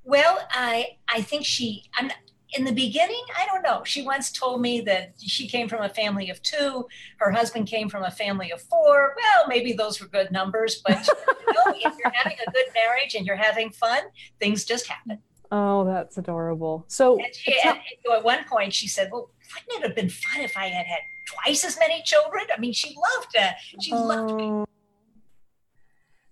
Well, 0.03 0.45
I 0.51 0.97
I 1.09 1.21
think 1.21 1.45
she. 1.45 1.83
I'm, 1.95 2.11
in 2.55 2.63
the 2.63 2.71
beginning, 2.71 3.21
I 3.37 3.45
don't 3.45 3.61
know. 3.61 3.83
She 3.83 4.03
once 4.03 4.31
told 4.31 4.61
me 4.61 4.81
that 4.81 5.13
she 5.19 5.47
came 5.47 5.67
from 5.67 5.83
a 5.83 5.89
family 5.89 6.29
of 6.29 6.41
two. 6.41 6.87
Her 7.17 7.31
husband 7.31 7.67
came 7.67 7.89
from 7.89 8.03
a 8.03 8.11
family 8.11 8.51
of 8.51 8.61
four. 8.61 9.15
Well, 9.17 9.47
maybe 9.47 9.73
those 9.73 9.99
were 9.99 10.07
good 10.07 10.31
numbers, 10.31 10.81
but 10.85 11.07
you 11.07 11.53
know, 11.53 11.73
if 11.75 11.93
you're 11.97 12.11
having 12.13 12.37
a 12.45 12.51
good 12.51 12.65
marriage 12.73 13.15
and 13.15 13.25
you're 13.25 13.35
having 13.35 13.71
fun, 13.71 14.03
things 14.39 14.65
just 14.65 14.87
happen. 14.87 15.19
Oh, 15.51 15.85
that's 15.85 16.17
adorable. 16.17 16.85
So, 16.87 17.19
she, 17.33 17.59
at, 17.63 17.77
at 18.11 18.23
one 18.23 18.45
point, 18.45 18.73
she 18.73 18.87
said, 18.87 19.09
"Well, 19.11 19.29
wouldn't 19.53 19.83
it 19.83 19.87
have 19.87 19.95
been 19.95 20.09
fun 20.09 20.41
if 20.41 20.57
I 20.57 20.67
had 20.67 20.87
had 20.87 20.99
twice 21.27 21.63
as 21.63 21.77
many 21.77 22.01
children?" 22.03 22.45
I 22.55 22.59
mean, 22.59 22.73
she 22.73 22.95
loved 22.95 23.35
it. 23.35 23.55
She 23.81 23.91
oh. 23.91 24.03
loved 24.03 24.33
me. 24.35 24.65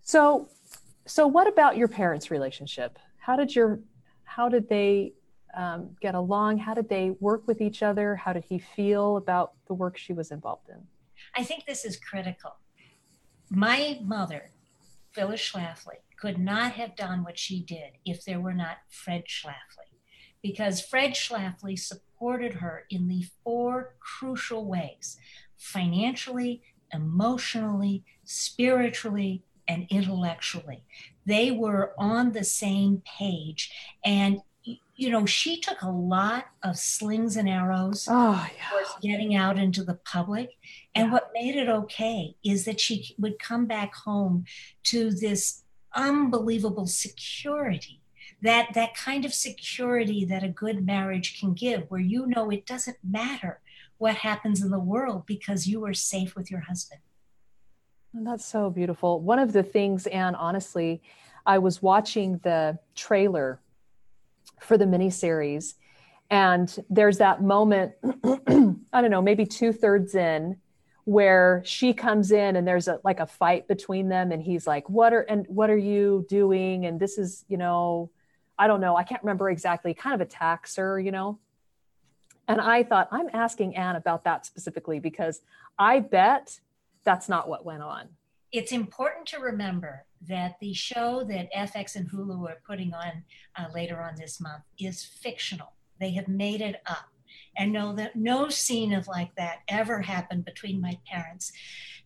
So, 0.01 0.49
so 1.05 1.27
what 1.27 1.47
about 1.47 1.77
your 1.77 1.87
parents' 1.87 2.31
relationship? 2.31 2.97
How 3.17 3.35
did 3.35 3.55
your, 3.55 3.79
how 4.23 4.49
did 4.49 4.67
they 4.67 5.13
um, 5.55 5.95
get 6.01 6.15
along? 6.15 6.57
How 6.57 6.73
did 6.73 6.89
they 6.89 7.11
work 7.19 7.47
with 7.47 7.61
each 7.61 7.83
other? 7.83 8.15
How 8.15 8.33
did 8.33 8.45
he 8.45 8.59
feel 8.59 9.17
about 9.17 9.53
the 9.67 9.73
work 9.73 9.97
she 9.97 10.13
was 10.13 10.31
involved 10.31 10.69
in? 10.69 10.81
I 11.35 11.43
think 11.43 11.65
this 11.65 11.85
is 11.85 11.97
critical. 11.97 12.55
My 13.49 13.99
mother, 14.03 14.51
Phyllis 15.11 15.41
Schlafly, 15.41 15.97
could 16.19 16.37
not 16.37 16.73
have 16.73 16.95
done 16.95 17.23
what 17.23 17.37
she 17.37 17.61
did 17.61 17.93
if 18.05 18.23
there 18.25 18.39
were 18.39 18.53
not 18.53 18.77
Fred 18.89 19.25
Schlafly, 19.27 19.91
because 20.41 20.81
Fred 20.81 21.11
Schlafly 21.11 21.77
supported 21.77 22.55
her 22.55 22.85
in 22.89 23.07
the 23.07 23.25
four 23.43 23.95
crucial 23.99 24.65
ways 24.65 25.17
financially, 25.57 26.61
emotionally, 26.93 28.03
spiritually, 28.23 29.43
and 29.67 29.87
intellectually. 29.89 30.83
They 31.25 31.51
were 31.51 31.93
on 31.97 32.31
the 32.31 32.43
same 32.43 33.01
page. 33.05 33.71
And 34.03 34.39
you 34.95 35.09
know, 35.09 35.25
she 35.25 35.59
took 35.59 35.81
a 35.81 35.89
lot 35.89 36.45
of 36.63 36.77
slings 36.77 37.35
and 37.35 37.49
arrows 37.49 38.07
oh, 38.09 38.47
yeah. 38.55 38.85
getting 39.01 39.35
out 39.35 39.57
into 39.57 39.83
the 39.83 39.95
public. 39.95 40.51
And 40.93 41.07
yeah. 41.07 41.13
what 41.13 41.31
made 41.33 41.55
it 41.55 41.67
okay 41.67 42.35
is 42.43 42.65
that 42.65 42.79
she 42.79 43.15
would 43.17 43.39
come 43.39 43.65
back 43.65 43.95
home 43.95 44.45
to 44.83 45.11
this 45.11 45.63
unbelievable 45.95 46.87
security. 46.87 48.01
That, 48.41 48.73
that 48.73 48.93
kind 48.95 49.25
of 49.25 49.33
security 49.33 50.25
that 50.25 50.43
a 50.43 50.49
good 50.49 50.85
marriage 50.85 51.39
can 51.39 51.53
give, 51.53 51.83
where 51.89 52.01
you 52.01 52.27
know 52.27 52.49
it 52.49 52.65
doesn't 52.65 52.97
matter 53.03 53.61
what 53.97 54.15
happens 54.15 54.61
in 54.61 54.69
the 54.69 54.79
world 54.79 55.25
because 55.25 55.65
you 55.65 55.85
are 55.85 55.93
safe 55.93 56.35
with 56.35 56.51
your 56.51 56.59
husband. 56.59 56.99
That's 58.13 58.45
so 58.45 58.69
beautiful. 58.69 59.21
One 59.21 59.39
of 59.39 59.53
the 59.53 59.63
things, 59.63 60.07
Anne, 60.07 60.35
honestly, 60.35 61.01
I 61.45 61.57
was 61.57 61.81
watching 61.81 62.37
the 62.43 62.77
trailer 62.95 63.59
for 64.63 64.77
the 64.77 64.85
miniseries. 64.85 65.75
And 66.29 66.73
there's 66.89 67.17
that 67.19 67.41
moment, 67.41 67.93
I 68.93 69.01
don't 69.01 69.11
know, 69.11 69.21
maybe 69.21 69.45
two 69.45 69.71
thirds 69.71 70.15
in, 70.15 70.57
where 71.05 71.61
she 71.65 71.93
comes 71.93 72.31
in 72.31 72.55
and 72.55 72.67
there's 72.67 72.87
a 72.87 72.99
like 73.03 73.19
a 73.19 73.27
fight 73.27 73.67
between 73.67 74.07
them, 74.07 74.31
and 74.31 74.41
he's 74.41 74.65
like, 74.65 74.89
"What 74.89 75.13
are 75.13 75.21
and 75.21 75.45
what 75.47 75.69
are 75.69 75.77
you 75.77 76.25
doing?" 76.29 76.85
And 76.85 76.99
this 76.99 77.17
is, 77.17 77.43
you 77.49 77.57
know, 77.57 78.09
I 78.57 78.67
don't 78.67 78.79
know, 78.79 78.95
I 78.95 79.03
can't 79.03 79.21
remember 79.21 79.49
exactly. 79.49 79.93
Kind 79.93 80.15
of 80.15 80.21
attacks 80.21 80.77
her, 80.77 80.99
you 80.99 81.11
know. 81.11 81.39
And 82.47 82.59
I 82.59 82.83
thought, 82.83 83.09
I'm 83.11 83.29
asking 83.33 83.75
Anne 83.75 83.95
about 83.95 84.23
that 84.25 84.45
specifically 84.45 84.99
because 84.99 85.41
I 85.77 85.99
bet 85.99 86.59
that's 87.03 87.29
not 87.29 87.47
what 87.47 87.65
went 87.65 87.83
on. 87.83 88.09
It's 88.53 88.71
important 88.71 89.27
to 89.29 89.39
remember 89.39 90.05
that 90.27 90.59
the 90.61 90.73
show 90.73 91.23
that 91.23 91.51
FX 91.53 91.95
and 91.95 92.09
Hulu 92.09 92.47
are 92.47 92.61
putting 92.65 92.93
on 92.93 93.23
uh, 93.57 93.65
later 93.73 93.99
on 93.99 94.13
this 94.15 94.39
month 94.39 94.63
is 94.79 95.03
fictional. 95.03 95.73
They 95.99 96.11
have 96.11 96.27
made 96.27 96.61
it 96.61 96.81
up. 96.85 97.09
and 97.57 97.73
know 97.73 97.93
that 97.95 98.15
no 98.15 98.49
scene 98.49 98.93
of 98.93 99.07
like 99.07 99.33
that 99.35 99.59
ever 99.67 100.01
happened 100.01 100.45
between 100.45 100.79
my 100.79 100.97
parents. 101.11 101.51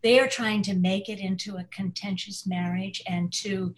They 0.01 0.19
are 0.19 0.27
trying 0.27 0.61
to 0.63 0.73
make 0.73 1.09
it 1.09 1.19
into 1.19 1.57
a 1.57 1.65
contentious 1.65 2.47
marriage 2.47 3.01
and 3.07 3.31
to 3.43 3.75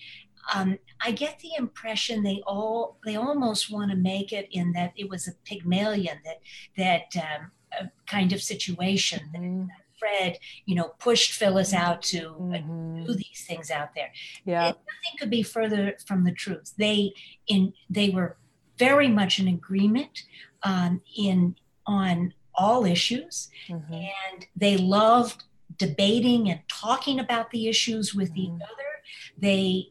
um, 0.54 0.78
I 1.02 1.12
get 1.12 1.40
the 1.40 1.52
impression 1.58 2.24
they 2.24 2.42
all 2.46 2.98
they 3.06 3.16
almost 3.16 3.72
want 3.72 3.92
to 3.92 3.98
make 3.98 4.32
it 4.32 4.48
in 4.52 4.72
that 4.74 4.94
it 4.96 5.10
was 5.10 5.28
a 5.28 5.34
Pygmalion 5.44 6.20
that 6.26 6.40
that 6.78 7.24
um, 7.24 7.90
kind 8.06 8.34
of 8.34 8.42
situation. 8.42 9.30
Mm-hmm. 9.36 9.66
Fred, 10.00 10.38
you 10.66 10.76
know, 10.76 10.94
pushed 11.00 11.34
Phyllis 11.34 11.74
out 11.74 12.02
to 12.04 12.36
mm-hmm. 12.40 13.06
do 13.06 13.14
these 13.14 13.46
things 13.48 13.70
out 13.70 13.94
there. 13.96 14.12
Yeah, 14.46 14.68
and 14.68 14.76
nothing 14.76 15.18
could 15.20 15.30
be 15.30 15.44
further 15.44 15.96
from 16.06 16.24
the 16.24 16.32
truth. 16.32 16.74
They 16.78 17.14
in 17.48 17.74
they 17.90 18.10
were 18.10 18.38
very 18.78 19.08
much 19.08 19.40
in 19.40 19.48
agreement 19.48 20.24
um, 20.64 21.02
in 21.18 21.56
on 21.86 22.34
all 22.56 22.86
issues, 22.86 23.50
mm-hmm. 23.68 23.94
and 23.94 24.46
they 24.56 24.78
loved 24.78 25.44
debating 25.78 26.50
and 26.50 26.60
talking 26.68 27.20
about 27.20 27.52
the 27.52 27.68
issues 27.68 28.16
with 28.16 28.30
mm-hmm. 28.30 28.56
each 28.56 28.62
other. 28.62 28.90
They 29.38 29.90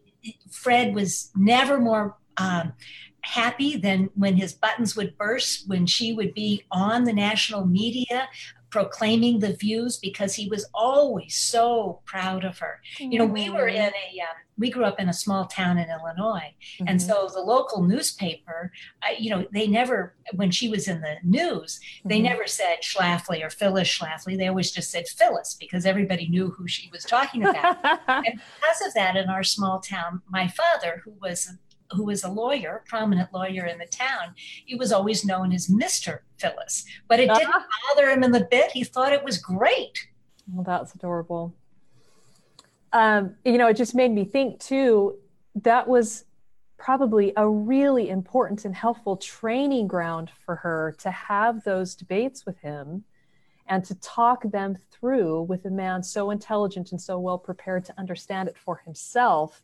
Fred 0.50 0.94
was 0.94 1.30
never 1.36 1.78
more 1.78 2.16
um, 2.36 2.72
happy 3.22 3.76
than 3.76 4.10
when 4.14 4.36
his 4.36 4.52
buttons 4.52 4.96
would 4.96 5.16
burst 5.18 5.68
when 5.68 5.86
she 5.86 6.12
would 6.12 6.34
be 6.34 6.64
on 6.70 7.04
the 7.04 7.12
national 7.12 7.66
media 7.66 8.28
proclaiming 8.70 9.38
the 9.38 9.54
views 9.54 9.98
because 9.98 10.34
he 10.34 10.48
was 10.48 10.66
always 10.74 11.36
so 11.36 12.00
proud 12.04 12.44
of 12.44 12.58
her. 12.58 12.80
Mm-hmm. 12.98 13.12
You 13.12 13.18
know, 13.18 13.26
we 13.26 13.50
were 13.50 13.68
in 13.68 13.76
a, 13.76 14.20
um, 14.20 14.36
we 14.58 14.70
grew 14.70 14.84
up 14.84 14.98
in 15.00 15.08
a 15.08 15.12
small 15.12 15.46
town 15.46 15.78
in 15.78 15.88
Illinois. 15.88 16.52
Mm-hmm. 16.74 16.84
And 16.88 17.00
so 17.00 17.28
the 17.32 17.40
local 17.40 17.82
newspaper, 17.82 18.72
uh, 19.02 19.14
you 19.18 19.30
know, 19.30 19.46
they 19.52 19.66
never, 19.66 20.14
when 20.34 20.50
she 20.50 20.68
was 20.68 20.88
in 20.88 21.00
the 21.00 21.16
news, 21.22 21.80
they 22.04 22.16
mm-hmm. 22.16 22.24
never 22.24 22.46
said 22.46 22.78
Schlafly 22.82 23.44
or 23.44 23.50
Phyllis 23.50 23.88
Schlafly. 23.88 24.36
They 24.36 24.48
always 24.48 24.70
just 24.70 24.90
said 24.90 25.08
Phyllis 25.08 25.56
because 25.58 25.86
everybody 25.86 26.28
knew 26.28 26.50
who 26.50 26.68
she 26.68 26.90
was 26.92 27.04
talking 27.04 27.46
about. 27.46 27.78
and 28.08 28.24
because 28.60 28.86
of 28.86 28.94
that, 28.94 29.16
in 29.16 29.28
our 29.28 29.44
small 29.44 29.80
town, 29.80 30.22
my 30.28 30.48
father, 30.48 31.00
who 31.04 31.12
was 31.22 31.56
who 31.92 32.04
was 32.04 32.24
a 32.24 32.28
lawyer, 32.28 32.84
prominent 32.86 33.32
lawyer 33.32 33.66
in 33.66 33.78
the 33.78 33.86
town, 33.86 34.34
he 34.66 34.74
was 34.74 34.92
always 34.92 35.24
known 35.24 35.52
as 35.52 35.68
Mr. 35.68 36.20
Phyllis. 36.38 36.84
But 37.08 37.20
it 37.20 37.28
didn't 37.28 37.48
uh-huh. 37.48 37.94
bother 37.94 38.10
him 38.10 38.22
in 38.22 38.32
the 38.32 38.46
bit. 38.50 38.70
He 38.72 38.84
thought 38.84 39.12
it 39.12 39.24
was 39.24 39.38
great. 39.38 40.08
Well, 40.52 40.64
that's 40.64 40.94
adorable. 40.94 41.54
Um, 42.92 43.34
you 43.44 43.58
know, 43.58 43.68
it 43.68 43.76
just 43.76 43.94
made 43.94 44.12
me 44.12 44.24
think 44.24 44.60
too, 44.60 45.18
that 45.56 45.88
was 45.88 46.24
probably 46.78 47.32
a 47.36 47.48
really 47.48 48.08
important 48.08 48.64
and 48.64 48.74
helpful 48.74 49.16
training 49.16 49.88
ground 49.88 50.30
for 50.44 50.56
her 50.56 50.94
to 50.98 51.10
have 51.10 51.64
those 51.64 51.94
debates 51.94 52.46
with 52.46 52.58
him 52.60 53.04
and 53.66 53.84
to 53.84 53.94
talk 53.96 54.42
them 54.50 54.76
through 54.90 55.42
with 55.42 55.64
a 55.66 55.70
man 55.70 56.02
so 56.02 56.30
intelligent 56.30 56.92
and 56.92 57.00
so 57.00 57.18
well 57.18 57.38
prepared 57.38 57.84
to 57.84 57.94
understand 57.98 58.48
it 58.48 58.56
for 58.56 58.76
himself 58.84 59.62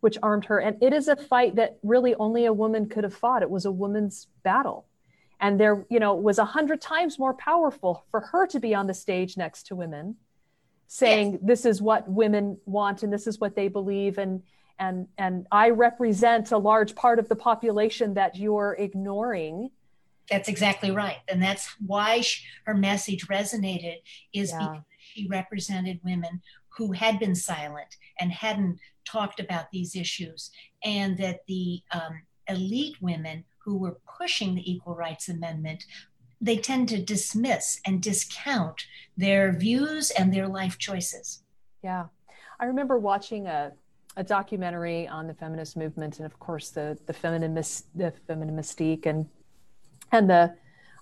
which 0.00 0.18
armed 0.22 0.44
her. 0.46 0.58
And 0.58 0.82
it 0.82 0.92
is 0.92 1.08
a 1.08 1.16
fight 1.16 1.56
that 1.56 1.78
really 1.82 2.14
only 2.16 2.44
a 2.44 2.52
woman 2.52 2.88
could 2.88 3.04
have 3.04 3.14
fought. 3.14 3.42
It 3.42 3.50
was 3.50 3.64
a 3.64 3.70
woman's 3.70 4.28
battle. 4.42 4.86
And 5.40 5.60
there, 5.60 5.84
you 5.90 6.00
know, 6.00 6.14
was 6.14 6.38
a 6.38 6.44
hundred 6.44 6.80
times 6.80 7.18
more 7.18 7.34
powerful 7.34 8.04
for 8.10 8.20
her 8.20 8.46
to 8.48 8.60
be 8.60 8.74
on 8.74 8.86
the 8.86 8.94
stage 8.94 9.36
next 9.36 9.64
to 9.64 9.76
women, 9.76 10.16
saying, 10.86 11.32
yes. 11.32 11.40
this 11.42 11.66
is 11.66 11.82
what 11.82 12.08
women 12.08 12.58
want 12.64 13.02
and 13.02 13.12
this 13.12 13.26
is 13.26 13.38
what 13.38 13.54
they 13.54 13.68
believe. 13.68 14.18
And 14.18 14.42
and 14.78 15.08
and 15.18 15.46
I 15.50 15.70
represent 15.70 16.52
a 16.52 16.58
large 16.58 16.94
part 16.94 17.18
of 17.18 17.28
the 17.28 17.36
population 17.36 18.14
that 18.14 18.36
you're 18.36 18.76
ignoring. 18.78 19.70
That's 20.30 20.48
exactly 20.48 20.90
right. 20.90 21.18
And 21.28 21.42
that's 21.42 21.68
why 21.84 22.20
she, 22.20 22.44
her 22.64 22.74
message 22.74 23.26
resonated 23.28 23.96
is 24.32 24.50
yeah. 24.50 24.58
because 24.58 24.82
she 24.98 25.28
represented 25.28 26.00
women 26.04 26.42
who 26.76 26.92
had 26.92 27.18
been 27.18 27.34
silent 27.34 27.96
and 28.20 28.32
hadn't 28.32 28.78
talked 29.06 29.40
about 29.40 29.70
these 29.70 29.96
issues, 29.96 30.50
and 30.84 31.16
that 31.18 31.40
the 31.46 31.80
um, 31.92 32.22
elite 32.48 32.96
women 33.00 33.44
who 33.58 33.78
were 33.78 33.98
pushing 34.18 34.54
the 34.54 34.70
Equal 34.70 34.94
Rights 34.94 35.28
Amendment 35.28 35.84
they 36.40 36.56
tend 36.56 36.88
to 36.88 37.02
dismiss 37.02 37.80
and 37.86 38.02
discount 38.02 38.84
their 39.16 39.52
views 39.52 40.10
and 40.10 40.32
their 40.32 40.48
life 40.48 40.78
choices. 40.78 41.42
Yeah. 41.82 42.06
I 42.60 42.66
remember 42.66 42.98
watching 42.98 43.46
a, 43.46 43.72
a 44.16 44.24
documentary 44.24 45.08
on 45.08 45.26
the 45.26 45.34
feminist 45.34 45.76
movement 45.76 46.18
and 46.18 46.26
of 46.26 46.38
course 46.38 46.70
the 46.70 46.98
the 47.06 47.12
feminine 47.12 47.54
the 47.54 48.12
feminine 48.26 48.56
mystique 48.56 49.06
and 49.06 49.26
and 50.12 50.28
the 50.28 50.54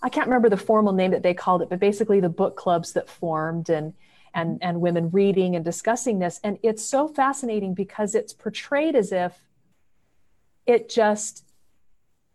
I 0.02 0.08
can't 0.08 0.26
remember 0.26 0.50
the 0.50 0.56
formal 0.56 0.92
name 0.92 1.12
that 1.12 1.22
they 1.22 1.32
called 1.32 1.62
it, 1.62 1.70
but 1.70 1.80
basically 1.80 2.20
the 2.20 2.28
book 2.28 2.56
clubs 2.56 2.92
that 2.92 3.08
formed 3.08 3.70
and 3.70 3.94
and, 4.35 4.59
and 4.62 4.81
women 4.81 5.11
reading 5.11 5.55
and 5.55 5.64
discussing 5.64 6.18
this. 6.18 6.40
And 6.42 6.59
it's 6.62 6.85
so 6.85 7.07
fascinating 7.09 7.75
because 7.75 8.14
it's 8.14 8.33
portrayed 8.33 8.97
as 8.97 9.12
if 9.12 9.38
it 10.66 10.88
just 10.88 11.44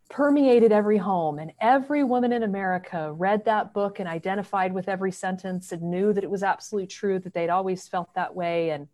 permeated 0.09 0.71
every 0.71 0.97
home 0.97 1.37
and 1.37 1.51
every 1.61 2.03
woman 2.03 2.31
in 2.31 2.41
America 2.41 3.11
read 3.13 3.45
that 3.45 3.73
book 3.73 3.99
and 3.99 4.09
identified 4.09 4.73
with 4.73 4.89
every 4.89 5.11
sentence 5.11 5.71
and 5.71 5.83
knew 5.83 6.13
that 6.13 6.23
it 6.23 6.29
was 6.29 6.41
absolutely 6.41 6.87
true 6.87 7.19
that 7.19 7.33
they'd 7.33 7.49
always 7.49 7.87
felt 7.87 8.11
that 8.15 8.33
way. 8.33 8.71
And 8.71 8.87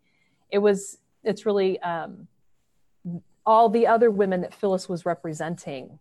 it 0.50 0.58
was, 0.58 0.98
it's 1.24 1.46
really 1.46 1.80
um, 1.82 2.28
all 3.46 3.70
the 3.70 3.88
other 3.88 4.12
women 4.12 4.42
that 4.42 4.54
Phyllis 4.54 4.90
was 4.90 5.06
representing 5.06 6.00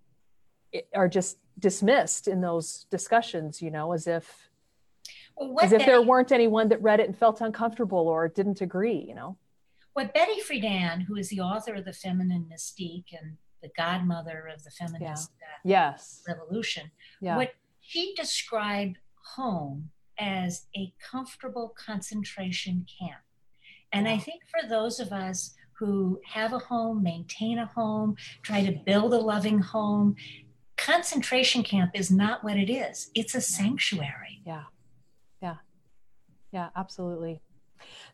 are 0.94 1.08
just 1.08 1.38
dismissed 1.58 2.26
in 2.26 2.40
those 2.40 2.86
discussions, 2.90 3.62
you 3.62 3.70
know, 3.70 3.92
as 3.92 4.08
if 4.08 4.48
as 5.60 5.72
if 5.72 5.84
there 5.84 6.00
weren't 6.02 6.32
anyone 6.32 6.68
that 6.68 6.82
read 6.82 7.00
it 7.00 7.06
and 7.06 7.16
felt 7.16 7.40
uncomfortable 7.40 8.08
or 8.08 8.28
didn't 8.28 8.60
agree, 8.60 9.04
you 9.08 9.14
know. 9.14 9.36
What 9.94 10.12
Betty 10.12 10.40
Friedan, 10.40 11.02
who 11.02 11.16
is 11.16 11.28
the 11.28 11.40
author 11.40 11.74
of 11.74 11.84
The 11.84 11.92
Feminine 11.92 12.46
Mystique 12.52 13.12
and 13.18 13.36
the 13.62 13.70
godmother 13.76 14.48
of 14.52 14.62
the 14.62 14.70
feminist 14.70 15.30
yeah. 15.64 15.80
uh, 15.86 15.92
yes. 15.92 16.22
revolution, 16.28 16.90
yeah. 17.20 17.36
what 17.36 17.54
she 17.80 18.14
described 18.14 18.98
home 19.36 19.90
as 20.18 20.66
a 20.76 20.92
comfortable 21.10 21.74
concentration 21.76 22.86
camp. 23.00 23.20
And 23.92 24.08
I 24.08 24.18
think 24.18 24.42
for 24.50 24.68
those 24.68 25.00
of 25.00 25.12
us 25.12 25.54
who 25.78 26.20
have 26.26 26.52
a 26.52 26.58
home, 26.58 27.02
maintain 27.02 27.58
a 27.58 27.66
home, 27.66 28.16
try 28.42 28.64
to 28.64 28.72
build 28.84 29.14
a 29.14 29.18
loving 29.18 29.60
home, 29.60 30.16
concentration 30.76 31.62
camp 31.62 31.92
is 31.94 32.10
not 32.10 32.42
what 32.44 32.56
it 32.56 32.70
is. 32.70 33.10
It's 33.14 33.34
a 33.34 33.40
sanctuary. 33.40 34.42
Yeah. 34.44 34.64
Yeah, 36.54 36.68
absolutely. 36.76 37.40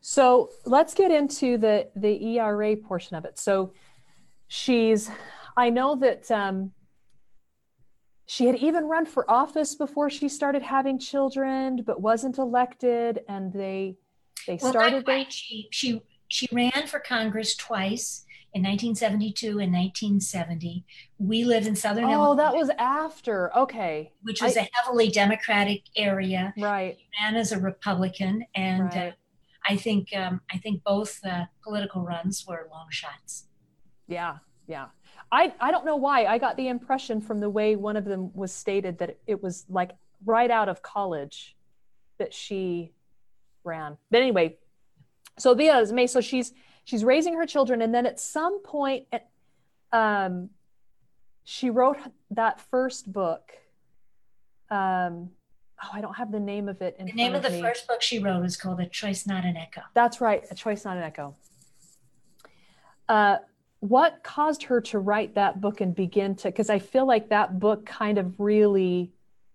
So 0.01 0.49
let's 0.65 0.95
get 0.95 1.11
into 1.11 1.59
the 1.59 1.89
the 1.95 2.39
ERA 2.39 2.75
portion 2.75 3.17
of 3.17 3.27
it. 3.27 3.39
So 3.39 3.75
she's, 4.49 5.11
I 5.59 5.69
know 5.69 5.95
that 5.97 6.31
um, 6.31 6.73
she 8.25 8.47
had 8.47 8.57
even 8.57 8.85
run 8.87 9.05
for 9.05 9.31
office 9.31 9.75
before 9.75 10.09
she 10.09 10.31
started 10.31 10.63
having 10.63 10.99
children, 10.99 11.83
but 11.85 12.01
wasn't 12.01 12.39
elected, 12.39 13.21
and 13.29 13.53
they 13.53 13.97
they 14.47 14.59
well, 14.63 14.73
started. 14.73 15.07
Well, 15.07 15.27
she 15.29 15.69
she 15.71 16.01
she 16.29 16.49
ran 16.51 16.87
for 16.87 16.99
Congress 16.99 17.55
twice 17.55 18.25
in 18.53 18.63
1972 18.63 19.49
and 19.61 19.73
1970. 19.73 20.85
We 21.19 21.45
live 21.45 21.67
in 21.67 21.77
Southern 21.77 22.05
oh, 22.05 22.13
Illinois. 22.13 22.37
that 22.37 22.55
was 22.55 22.71
after. 22.79 23.57
Okay. 23.57 24.13
Which 24.23 24.43
was 24.43 24.57
I, 24.57 24.63
a 24.63 24.69
heavily 24.73 25.09
Democratic 25.09 25.83
area. 25.97 26.53
Right. 26.59 26.99
Ran 27.21 27.37
as 27.37 27.53
a 27.53 27.61
Republican, 27.61 28.45
and 28.55 28.85
right. 28.85 29.09
uh, 29.09 29.11
I 29.69 29.77
think 29.77 30.09
um, 30.17 30.41
I 30.53 30.59
think 30.59 30.83
both 30.85 31.21
uh, 31.25 31.45
political 31.63 32.03
runs 32.03 32.45
were 32.47 32.69
long 32.71 32.89
shots. 32.91 33.47
Yeah, 34.09 34.39
yeah. 34.67 34.87
I 35.31 35.53
I 35.61 35.71
don't 35.71 35.85
know 35.85 35.97
why. 35.97 36.25
I 36.25 36.39
got 36.39 36.57
the 36.57 36.69
impression 36.69 37.21
from 37.21 37.41
the 37.41 37.51
way 37.51 37.77
one 37.77 37.97
of 37.97 38.05
them 38.05 38.33
was 38.35 38.53
stated 38.53 38.99
that 38.99 39.19
it 39.27 39.43
was 39.43 39.65
like 39.69 39.93
right 40.25 40.51
out 40.51 40.69
of 40.69 40.83
college 40.83 41.57
that 42.19 42.35
she 42.35 42.93
ran. 43.65 43.97
But 44.11 44.23
anyway, 44.23 44.59
so 45.39 45.55
Via 45.55 45.85
May, 45.93 46.07
so 46.07 46.21
she's 46.21 46.53
she's 46.91 47.05
raising 47.05 47.35
her 47.35 47.47
children 47.47 47.83
and 47.83 47.95
then 47.95 48.05
at 48.05 48.19
some 48.19 48.61
point 48.65 49.07
um, 49.93 50.51
she 51.45 51.71
wrote 51.71 51.97
that 52.33 52.61
first 52.61 53.11
book 53.13 53.53
um, 54.71 55.31
oh 55.83 55.91
i 55.93 56.01
don't 56.01 56.17
have 56.17 56.33
the 56.33 56.41
name 56.41 56.69
of 56.69 56.83
it 56.83 56.99
the 56.99 57.05
name 57.05 57.35
of 57.35 57.45
the 57.45 57.51
me. 57.51 57.63
first 57.63 57.87
book 57.87 58.03
she 58.03 58.19
wrote 58.19 58.45
is 58.45 58.57
called 58.57 58.81
a 58.81 58.87
choice 58.87 59.25
not 59.25 59.45
an 59.45 59.57
echo 59.57 59.83
that's 59.95 60.21
right 60.21 60.45
a 60.51 60.55
choice 60.55 60.85
not 60.85 60.97
an 60.97 61.05
echo 61.05 61.35
uh, 63.09 63.37
what 63.81 64.23
caused 64.23 64.65
her 64.65 64.81
to 64.81 64.99
write 64.99 65.35
that 65.37 65.61
book 65.61 65.81
and 65.81 65.95
begin 65.95 66.35
to 66.35 66.49
because 66.49 66.71
i 66.71 66.79
feel 66.79 67.07
like 67.07 67.29
that 67.29 67.61
book 67.61 67.87
kind 67.87 68.19
of 68.19 68.41
really 68.41 69.13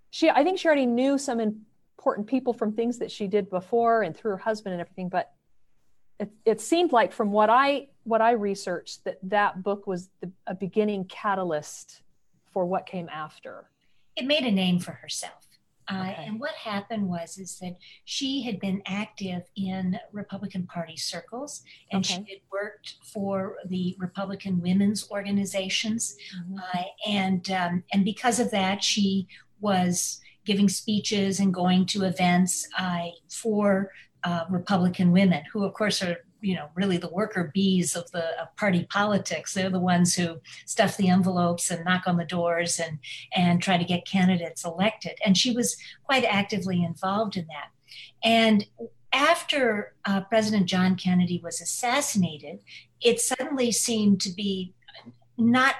she 0.10 0.30
i 0.30 0.41
think 0.41 0.58
she 0.58 0.67
already 0.67 0.86
knew 0.86 1.17
some 1.17 1.41
important 1.41 2.28
people 2.28 2.54
from 2.54 2.71
things 2.71 2.98
that 3.00 3.12
she 3.12 3.28
did 3.28 3.50
before 3.50 4.04
and 4.04 4.15
through 4.15 4.32
her 4.32 4.38
husband 4.38 4.71
and 4.71 4.80
everything 4.80 5.10
but 5.10 5.35
it, 6.19 6.32
it 6.45 6.62
seemed 6.62 6.91
like 6.91 7.12
from 7.12 7.32
what 7.32 7.49
I 7.49 7.88
what 8.04 8.21
I 8.21 8.32
researched 8.32 9.04
that 9.06 9.17
that 9.23 9.63
book 9.63 9.88
was 9.88 10.10
the, 10.21 10.32
a 10.47 10.56
beginning 10.56 11.06
catalyst 11.06 12.01
for 12.54 12.65
what 12.65 12.86
came 12.86 13.10
after. 13.10 13.65
it 14.15 14.25
made 14.25 14.43
a 14.43 14.51
name 14.51 14.80
for 14.80 14.91
herself. 14.91 15.45
Uh. 15.88 16.13
And 16.17 16.39
what 16.39 16.54
happened 16.54 17.08
was 17.08 17.38
is 17.38 17.60
that 17.60 17.75
she 18.06 18.41
had 18.41 18.60
been 18.60 18.82
active 18.88 19.43
in 19.56 19.99
Republican 20.12 20.65
Party 20.65 20.97
circles, 20.97 21.62
and 21.91 22.04
okay. 22.04 22.15
she 22.25 22.34
had 22.34 22.41
worked 22.51 22.95
for 23.04 23.58
the 23.67 23.95
Republican 23.99 24.62
women's 24.62 25.10
organizations, 25.12 26.17
mm-hmm. 26.36 26.58
uh, 26.58 26.84
and 27.08 27.51
um, 27.51 27.84
and 27.93 28.04
because 28.04 28.39
of 28.39 28.49
that, 28.51 28.84
she 28.84 29.28
was 29.60 30.21
giving 30.45 30.69
speeches 30.69 31.39
and 31.39 31.54
going 31.54 31.86
to 31.88 32.04
events 32.04 32.67
uh, 32.78 33.08
for 33.30 33.91
uh, 34.25 34.45
Republican 34.49 35.11
women, 35.11 35.43
who 35.53 35.63
of 35.63 35.73
course 35.73 36.03
are 36.03 36.17
you 36.41 36.55
know 36.55 36.67
really 36.75 36.97
the 36.97 37.09
worker 37.09 37.51
bees 37.53 37.95
of 37.95 38.09
the 38.11 38.41
of 38.41 38.55
party 38.57 38.85
politics. 38.89 39.53
They're 39.53 39.69
the 39.69 39.79
ones 39.79 40.15
who 40.15 40.41
stuff 40.65 40.97
the 40.97 41.09
envelopes 41.09 41.71
and 41.71 41.85
knock 41.85 42.03
on 42.07 42.17
the 42.17 42.25
doors 42.25 42.79
and 42.79 42.99
and 43.33 43.61
try 43.61 43.77
to 43.77 43.85
get 43.85 44.05
candidates 44.05 44.65
elected. 44.65 45.13
And 45.25 45.38
she 45.38 45.51
was 45.51 45.77
quite 46.03 46.25
actively 46.25 46.83
involved 46.83 47.38
in 47.38 47.47
that. 47.47 47.69
And 48.23 48.65
after 49.13 49.93
uh, 50.03 50.19
president 50.21 50.65
john 50.67 50.95
kennedy 50.95 51.39
was 51.41 51.61
assassinated 51.61 52.59
it 52.99 53.19
suddenly 53.19 53.71
seemed 53.71 54.19
to 54.19 54.29
be 54.29 54.73
not 55.38 55.75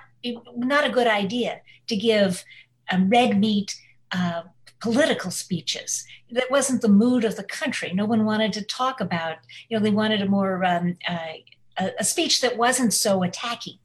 not 0.56 0.86
a 0.86 0.90
good 0.90 1.08
idea 1.08 1.60
to 1.88 1.96
give 1.96 2.44
um, 2.92 3.10
red 3.10 3.38
meat 3.38 3.76
uh, 4.12 4.44
political 4.86 5.32
speeches. 5.32 6.06
That 6.30 6.52
wasn't 6.52 6.84
the 6.84 6.88
mood 7.04 7.26
of 7.26 7.38
the 7.38 7.44
country. 7.44 7.92
No 7.92 8.06
one 8.06 8.24
wanted 8.24 8.54
to 8.54 8.62
talk 8.62 9.02
about, 9.02 9.38
you 9.68 9.76
know, 9.76 9.84
they 9.84 9.90
wanted 9.90 10.22
a 10.22 10.28
more, 10.28 10.64
um, 10.64 10.98
uh, 11.08 11.90
a, 11.98 12.04
speech 12.04 12.42
that 12.42 12.56
wasn't 12.56 12.94
so 12.94 13.24
attacking. 13.24 13.80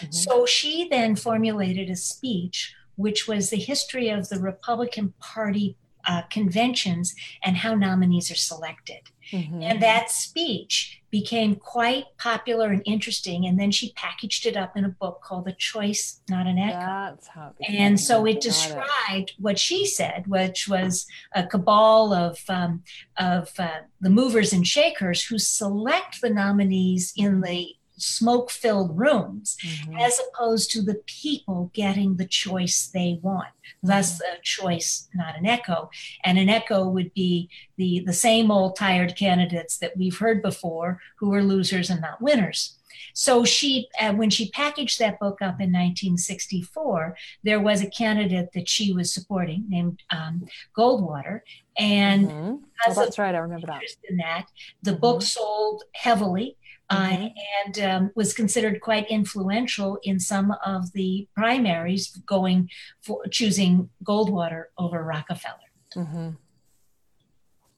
Mm-hmm. 0.00 0.12
So 0.12 0.46
she 0.46 0.88
then 0.88 1.14
formulated 1.14 1.90
a 1.90 1.96
speech, 1.96 2.74
which 2.94 3.28
was 3.28 3.50
the 3.50 3.58
history 3.58 4.08
of 4.08 4.30
the 4.30 4.40
Republican 4.40 5.12
Party 5.20 5.76
uh, 6.06 6.22
conventions 6.30 7.14
and 7.44 7.58
how 7.58 7.74
nominees 7.74 8.30
are 8.30 8.42
selected. 8.50 9.02
Mm-hmm. 9.32 9.62
And 9.62 9.82
that 9.82 10.10
speech 10.10 11.02
became 11.10 11.56
quite 11.56 12.04
popular 12.18 12.68
and 12.68 12.82
interesting. 12.84 13.46
And 13.46 13.58
then 13.58 13.70
she 13.70 13.92
packaged 13.92 14.46
it 14.46 14.56
up 14.56 14.76
in 14.76 14.84
a 14.84 14.88
book 14.88 15.20
called 15.22 15.46
The 15.46 15.52
Choice, 15.52 16.20
Not 16.28 16.46
an 16.46 16.58
Echo. 16.58 16.78
That's 16.78 17.28
how 17.28 17.54
and 17.66 17.98
so 17.98 18.26
it 18.26 18.40
described 18.40 19.30
it. 19.30 19.32
what 19.38 19.58
she 19.58 19.86
said, 19.86 20.24
which 20.26 20.68
was 20.68 21.06
a 21.32 21.46
cabal 21.46 22.12
of, 22.12 22.38
um, 22.48 22.82
of 23.18 23.52
uh, 23.58 23.80
the 24.00 24.10
movers 24.10 24.52
and 24.52 24.66
shakers 24.66 25.24
who 25.24 25.38
select 25.38 26.20
the 26.20 26.30
nominees 26.30 27.12
in 27.16 27.40
the 27.40 27.74
smoke 27.98 28.50
filled 28.50 28.96
rooms 28.98 29.56
mm-hmm. 29.64 29.96
as 29.96 30.20
opposed 30.20 30.70
to 30.70 30.82
the 30.82 31.00
people 31.06 31.70
getting 31.74 32.16
the 32.16 32.26
choice 32.26 32.86
they 32.86 33.18
want 33.22 33.48
thus 33.82 34.14
mm-hmm. 34.14 34.36
a 34.36 34.42
choice 34.42 35.08
not 35.14 35.36
an 35.36 35.46
echo 35.46 35.90
and 36.24 36.38
an 36.38 36.48
echo 36.48 36.86
would 36.86 37.12
be 37.14 37.48
the 37.76 38.02
the 38.06 38.12
same 38.12 38.50
old 38.50 38.76
tired 38.76 39.16
candidates 39.16 39.78
that 39.78 39.96
we've 39.96 40.18
heard 40.18 40.42
before 40.42 41.00
who 41.18 41.32
are 41.32 41.42
losers 41.42 41.90
and 41.90 42.00
not 42.00 42.20
winners 42.20 42.76
so 43.12 43.44
she 43.44 43.88
uh, 43.98 44.12
when 44.12 44.28
she 44.28 44.50
packaged 44.50 44.98
that 44.98 45.18
book 45.18 45.40
up 45.40 45.60
in 45.60 45.72
1964 45.72 47.16
there 47.44 47.60
was 47.60 47.82
a 47.82 47.90
candidate 47.90 48.50
that 48.52 48.68
she 48.68 48.92
was 48.92 49.12
supporting 49.12 49.64
named 49.68 50.02
um, 50.10 50.46
goldwater 50.76 51.40
and 51.78 52.28
mm-hmm. 52.28 52.56
well, 52.86 52.94
that's 52.94 53.18
right 53.18 53.34
i 53.34 53.38
remember 53.38 53.66
that 53.66 53.82
in 54.08 54.18
that 54.18 54.46
the 54.82 54.90
mm-hmm. 54.90 55.00
book 55.00 55.22
sold 55.22 55.84
heavily 55.94 56.56
mm-hmm. 56.90 57.24
uh, 57.24 57.28
and 57.64 57.78
um, 57.80 58.10
was 58.14 58.32
considered 58.32 58.80
quite 58.80 59.08
influential 59.10 59.98
in 60.02 60.18
some 60.20 60.54
of 60.64 60.92
the 60.92 61.28
primaries 61.34 62.08
going 62.26 62.68
for 63.02 63.24
choosing 63.26 63.90
Goldwater 64.04 64.64
over 64.78 65.02
Rockefeller. 65.02 65.56
Mm-hmm. 65.94 66.30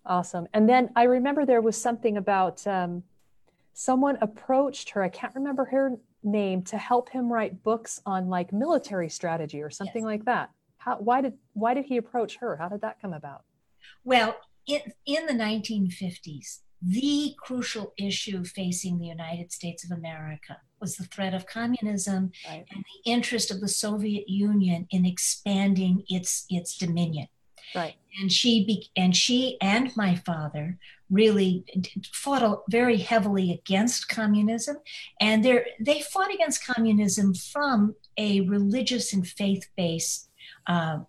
Awesome. 0.06 0.46
And 0.54 0.68
then 0.68 0.90
I 0.96 1.04
remember 1.04 1.44
there 1.44 1.60
was 1.60 1.80
something 1.80 2.16
about 2.16 2.66
um, 2.66 3.02
someone 3.74 4.18
approached 4.20 4.90
her, 4.90 5.02
I 5.02 5.08
can't 5.08 5.34
remember 5.34 5.66
her 5.66 5.92
name, 6.22 6.62
to 6.64 6.78
help 6.78 7.10
him 7.10 7.30
write 7.30 7.62
books 7.62 8.00
on 8.06 8.28
like 8.28 8.52
military 8.52 9.08
strategy 9.08 9.62
or 9.62 9.70
something 9.70 10.02
yes. 10.02 10.06
like 10.06 10.24
that. 10.24 10.50
How, 10.78 10.96
why 10.96 11.20
did 11.20 11.34
why 11.52 11.74
did 11.74 11.84
he 11.84 11.96
approach 11.98 12.36
her? 12.36 12.56
How 12.56 12.68
did 12.68 12.80
that 12.80 13.00
come 13.00 13.12
about? 13.12 13.44
Well, 14.04 14.36
in, 14.66 14.80
in 15.06 15.26
the 15.26 15.32
1950s, 15.32 16.60
the 16.80 17.34
crucial 17.38 17.92
issue 17.98 18.44
facing 18.44 18.98
the 18.98 19.06
United 19.06 19.52
States 19.52 19.84
of 19.84 19.90
America 19.90 20.58
was 20.80 20.96
the 20.96 21.04
threat 21.04 21.34
of 21.34 21.46
communism 21.46 22.30
right. 22.48 22.64
and 22.70 22.84
the 22.84 23.10
interest 23.10 23.50
of 23.50 23.60
the 23.60 23.68
Soviet 23.68 24.28
Union 24.28 24.86
in 24.90 25.04
expanding 25.04 26.04
its 26.08 26.46
its 26.48 26.76
dominion. 26.76 27.28
Right. 27.74 27.96
And 28.20 28.32
she 28.32 28.64
be, 28.64 28.88
and 28.96 29.14
she 29.14 29.58
and 29.60 29.94
my 29.94 30.14
father 30.14 30.78
really 31.10 31.64
fought 32.12 32.62
very 32.70 32.98
heavily 32.98 33.52
against 33.52 34.08
communism, 34.08 34.78
and 35.20 35.44
they 35.44 35.64
they 35.80 36.00
fought 36.00 36.32
against 36.32 36.66
communism 36.66 37.34
from 37.34 37.94
a 38.16 38.42
religious 38.42 39.12
and 39.12 39.26
faith 39.26 39.68
based 39.76 40.30
uh, 40.66 41.00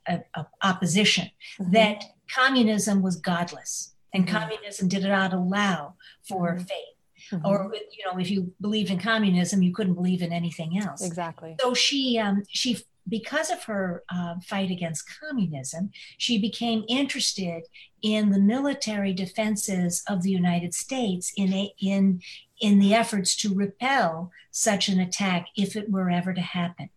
opposition 0.64 1.30
mm-hmm. 1.60 1.72
that 1.72 2.04
communism 2.30 3.02
was 3.02 3.16
godless 3.18 3.94
and 4.14 4.26
mm-hmm. 4.26 4.38
communism 4.38 4.88
did 4.88 5.04
not 5.04 5.34
allow 5.34 5.96
for 6.28 6.54
mm-hmm. 6.54 6.64
faith. 6.64 7.32
Mm-hmm. 7.32 7.46
Or 7.46 7.72
you 7.74 8.06
know, 8.06 8.20
if 8.20 8.32
you 8.32 8.54
believed 8.62 8.90
in 8.90 9.00
communism, 9.00 9.62
you 9.62 9.74
couldn't 9.74 9.94
believe 9.94 10.22
in 10.22 10.32
anything 10.32 10.80
else. 10.80 11.06
Exactly. 11.06 11.56
So 11.60 11.74
she 11.74 12.18
um, 12.18 12.44
she 12.50 12.80
because 13.10 13.50
of 13.50 13.64
her 13.64 14.04
uh, 14.14 14.36
fight 14.46 14.72
against 14.72 15.10
communism, 15.20 15.92
she 16.18 16.40
became 16.40 16.86
interested 16.88 17.64
in 18.02 18.30
the 18.30 18.40
military 18.40 19.14
defenses 19.14 20.04
of 20.08 20.22
the 20.24 20.30
United 20.30 20.74
States 20.74 21.34
in 21.36 21.54
a, 21.54 21.74
in 21.82 22.22
in 22.62 22.80
the 22.80 22.94
efforts 22.94 23.36
to 23.38 23.54
repel 23.54 24.32
such 24.52 24.90
an 24.90 25.00
attack 25.00 25.48
if 25.56 25.76
it 25.76 25.90
were 25.90 26.10
ever 26.10 26.34
to 26.34 26.42
happen. 26.42 26.90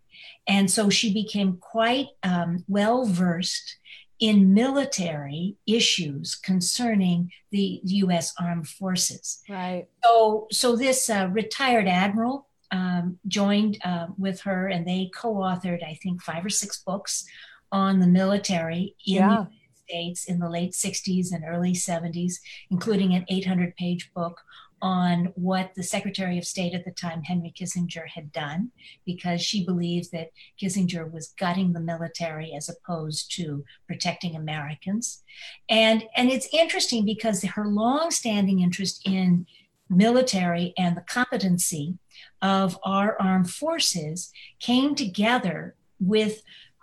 And 0.47 0.71
so 0.71 0.91
she 0.91 1.13
became 1.13 1.59
quite 1.59 2.09
um, 2.23 2.65
well 2.69 3.07
versed 3.07 3.77
in 4.23 4.55
military 4.55 5.57
issues 5.67 6.37
concerning 6.37 7.29
the 7.51 7.81
U.S. 7.83 8.33
Armed 8.39 8.69
Forces. 8.69 9.43
Right. 9.49 9.89
So, 10.05 10.47
so 10.53 10.77
this 10.77 11.11
uh, 11.11 11.29
retired 11.33 11.89
admiral 11.89 12.47
um, 12.71 13.19
joined 13.27 13.79
uh, 13.85 14.07
with 14.17 14.41
her, 14.43 14.69
and 14.69 14.87
they 14.87 15.11
co-authored, 15.13 15.83
I 15.85 15.99
think, 16.01 16.23
five 16.23 16.45
or 16.45 16.51
six 16.51 16.81
books 16.85 17.25
on 17.73 17.99
the 17.99 18.07
military 18.07 18.95
in 19.05 19.15
yeah. 19.15 19.27
the 19.27 19.33
United 19.33 19.51
States 19.89 20.25
in 20.27 20.39
the 20.39 20.49
late 20.49 20.71
60s 20.71 21.33
and 21.33 21.43
early 21.45 21.73
70s, 21.73 22.35
including 22.71 23.15
an 23.15 23.27
800-page 23.29 24.13
book 24.15 24.41
on 24.83 25.33
what 25.37 25.75
the 25.75 25.83
Secretary 25.83 26.37
of 26.37 26.45
State 26.45 26.75
at 26.75 26.85
the 26.85 26.91
time, 26.91 27.23
Henry 27.23 27.55
Kissinger, 27.57 28.09
had 28.09 28.33
done, 28.33 28.73
because 29.07 29.41
she 29.41 29.65
believed 29.65 30.11
that 30.11 30.33
Kissinger 30.61 31.11
was 31.11 31.33
gutting 31.39 31.73
the 31.73 31.81
military 31.81 32.53
as 32.53 32.69
opposed 32.69 33.35
to 33.37 33.65
protecting 33.87 34.35
Americans. 34.35 35.23
And, 35.69 36.05
and 36.17 36.31
it's 36.31 36.49
interesting 36.53 37.05
because 37.05 37.43
her 37.45 37.69
long-standing 37.69 38.61
interest 38.61 39.07
in 39.07 39.47
military 39.89 40.75
and 40.77 40.97
the 40.97 41.03
competency 41.03 41.99
of 42.41 42.79
our 42.85 43.17
armed 43.21 43.51
forces 43.51 44.33
came 44.59 44.95
together 44.97 45.77
with 46.01 46.43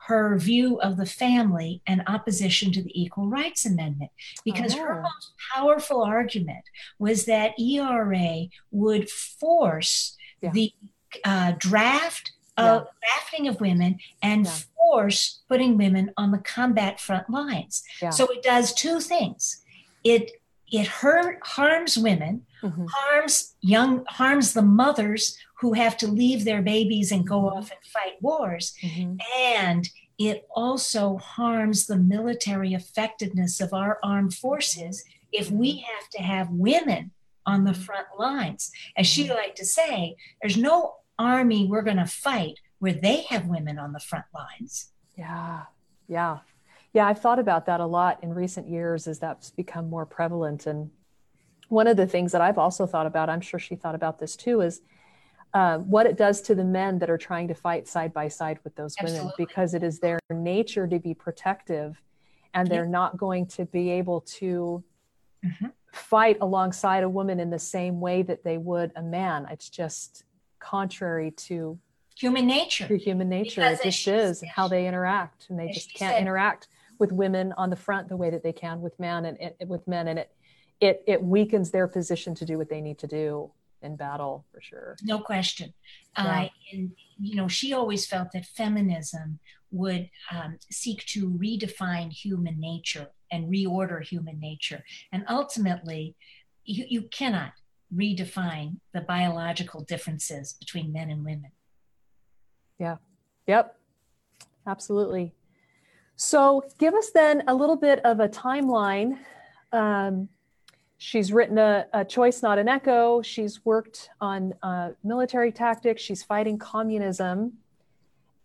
her 0.10 0.40
view 0.40 0.82
of 0.82 0.98
the 0.98 1.06
family 1.06 1.84
and 1.86 2.02
opposition 2.08 2.72
to 2.72 2.82
the 2.82 3.00
Equal 3.00 3.28
Rights 3.28 3.64
Amendment. 3.64 4.10
Because 4.44 4.76
oh. 4.76 4.80
her 4.80 5.02
most 5.04 5.34
powerful 5.54 6.02
argument 6.02 6.66
was 6.98 7.26
that 7.26 7.60
ERA 7.60 8.48
would 8.72 9.08
force 9.10 10.18
yeah. 10.42 10.50
the 10.52 10.74
uh, 11.24 11.54
draft 11.60 12.32
of 12.58 12.82
yeah. 12.82 13.08
drafting 13.08 13.48
of 13.48 13.62
women 13.62 14.00
and 14.24 14.46
yeah. 14.46 14.58
force 14.76 15.42
putting 15.48 15.78
women 15.78 16.12
on 16.18 16.32
the 16.32 16.40
combat 16.40 17.00
front 17.00 17.30
lines. 17.30 17.84
So 18.12 18.26
it 18.28 18.42
does 18.42 18.74
two 18.74 19.00
things. 19.00 19.62
It 20.04 20.32
it 20.72 20.86
hurt, 20.86 21.40
harms 21.44 21.98
women, 21.98 22.46
mm-hmm. 22.62 22.86
harms 22.88 23.56
young, 23.62 24.06
harms 24.08 24.54
the 24.54 24.62
mothers 24.62 25.38
who 25.60 25.74
have 25.74 25.98
to 25.98 26.08
leave 26.08 26.46
their 26.46 26.62
babies 26.62 27.12
and 27.12 27.28
go 27.28 27.42
mm-hmm. 27.42 27.58
off 27.58 27.72
and 27.72 27.84
fight 27.84 28.22
wars. 28.22 28.74
Mm-hmm. 28.82 29.16
And 29.38 29.90
it 30.20 30.46
also 30.54 31.18
harms 31.18 31.88
the 31.88 31.96
military 31.96 32.74
effectiveness 32.74 33.62
of 33.62 33.74
our 33.74 33.98
armed 34.04 34.34
forces 34.34 35.04
if 35.32 35.50
we 35.50 35.78
have 35.78 36.10
to 36.10 36.22
have 36.22 36.50
women 36.52 37.12
on 37.46 37.64
the 37.64 37.74
front 37.74 38.08
lines. 38.18 38.70
As 38.98 39.08
she 39.08 39.24
mm-hmm. 39.24 39.34
liked 39.34 39.58
to 39.58 39.66
say, 39.66 40.18
there's 40.42 40.58
no 40.58 40.96
army 41.18 41.66
we're 41.68 41.82
going 41.82 41.98
to 41.98 42.06
fight 42.06 42.60
where 42.80 42.94
they 42.94 43.22
have 43.24 43.48
women 43.48 43.80
on 43.80 43.94
the 43.94 44.00
front 44.00 44.26
lines. 44.34 44.92
Yeah, 45.18 45.64
yeah. 46.08 46.40
Yeah, 46.94 47.08
I've 47.08 47.22
thought 47.22 47.40
about 47.40 47.66
that 47.68 47.80
a 47.80 47.86
lot 47.86 48.24
in 48.24 48.34
recent 48.34 48.68
years 48.68 49.08
as 49.08 49.20
that's 49.20 49.52
become 49.52 49.90
more 49.90 50.06
prevalent. 50.06 50.66
And 50.66 50.90
one 51.70 51.88
of 51.88 51.98
the 51.98 52.08
things 52.08 52.32
that 52.32 52.42
I've 52.42 52.58
also 52.58 52.86
thought 52.86 53.06
about, 53.06 53.30
I'm 53.30 53.42
sure 53.42 53.60
she 53.60 53.76
thought 53.76 53.96
about 53.96 54.20
this 54.20 54.36
too, 54.36 54.62
is 54.62 54.82
uh, 55.54 55.80
what 55.80 56.06
it 56.06 56.16
does 56.18 56.42
to 56.42 56.54
the 56.56 56.64
men 56.64 57.00
that 57.00 57.10
are 57.10 57.18
trying 57.18 57.48
to 57.48 57.54
fight 57.56 57.88
side 57.88 58.14
by 58.14 58.28
side 58.28 58.60
with 58.64 58.76
those 58.76 58.94
Absolutely. 59.00 59.20
women 59.22 59.34
because 59.38 59.74
it 59.74 59.84
is 59.84 60.00
their 60.00 60.20
nature 60.30 60.86
to 60.88 61.00
be 61.00 61.14
protective 61.14 62.02
and 62.54 62.68
they're 62.68 62.84
Yeah. 62.86 62.90
not 62.92 63.18
going 63.18 63.46
to 63.48 63.66
be 63.66 63.90
able 63.92 64.22
to 64.22 64.84
Mhm. 65.44 65.72
fight 65.94 66.38
alongside 66.42 67.04
a 67.04 67.10
woman 67.10 67.40
in 67.40 67.50
the 67.50 67.60
same 67.60 68.00
way 68.00 68.22
that 68.24 68.44
they 68.44 68.58
would 68.58 68.92
a 68.96 69.02
man. 69.02 69.48
It's 69.50 69.70
just 69.70 70.24
contrary 70.60 71.32
to 71.32 71.80
Human 72.18 72.46
nature. 72.46 72.88
to 72.88 72.98
human 72.98 73.30
nature. 73.30 73.62
Because 73.62 73.80
it 73.80 73.84
just 73.92 74.08
is 74.08 74.40
said- 74.42 74.50
how 74.50 74.68
they 74.68 74.88
interact, 74.88 75.50
and 75.50 75.58
they 75.58 75.70
just 75.70 75.94
can't 75.94 76.14
said- 76.16 76.22
interact 76.22 76.68
with 77.00 77.12
women 77.14 77.54
on 77.54 77.70
the 77.70 77.76
front 77.78 78.10
the 78.10 78.18
way 78.18 78.30
that 78.30 78.44
they 78.44 78.52
can 78.52 78.82
with 78.82 79.00
men 79.00 79.26
and, 79.26 79.38
and 79.40 79.70
with 79.70 79.88
men, 79.88 80.08
and 80.10 80.20
it 80.20 80.32
it 80.82 81.04
it 81.08 81.24
weakens 81.24 81.72
their 81.72 81.88
position 81.88 82.34
to 82.36 82.46
do 82.46 82.58
what 82.58 82.70
they 82.70 82.82
need 82.82 82.98
to 83.00 83.08
do 83.08 83.52
in 83.82 83.96
battle 83.96 84.46
for 84.52 84.62
sure. 84.62 84.96
no 85.04 85.20
question. 85.20 85.74
Yeah. 86.18 86.24
Uh, 86.24 86.50
and 86.74 86.92
you 87.20 87.36
know, 87.36 87.48
she 87.48 87.74
always 87.74 88.06
felt 88.06 88.32
that 88.34 88.46
feminism 88.46 89.40
would 89.72 90.10
um, 90.32 90.58
seek 90.72 91.06
to 91.06 91.30
redefine 91.30 92.12
human 92.12 92.60
nature 92.60 93.08
and 93.32 93.52
reorder 93.52 94.04
human 94.04 94.40
nature, 94.40 94.84
and 95.12 95.24
ultimately, 95.30 96.16
you, 96.66 96.86
you 96.90 97.02
cannot 97.04 97.54
redefine 97.96 98.78
the 98.94 99.02
biological 99.02 99.82
differences 99.82 100.54
between 100.54 100.92
men 100.92 101.10
and 101.10 101.24
women. 101.24 101.52
Yeah. 102.80 102.98
Yep, 103.48 103.76
absolutely. 104.68 105.34
So, 106.16 106.64
give 106.78 106.94
us 106.94 107.12
then 107.12 107.44
a 107.48 107.56
little 107.56 107.76
bit 107.78 108.00
of 108.06 108.20
a 108.20 108.28
timeline. 108.28 109.18
Um, 109.72 110.30
she's 111.00 111.34
written 111.34 111.58
a, 111.58 111.88
a 111.94 112.06
Choice, 112.06 112.44
Not 112.44 112.60
an 112.60 112.68
Echo. 112.68 113.24
She's 113.24 113.66
worked 113.66 114.10
on 114.22 114.54
uh, 114.62 114.92
military 115.04 115.52
tactics. 115.52 116.04
She's 116.04 116.22
fighting 116.22 116.60
communism. 116.60 117.54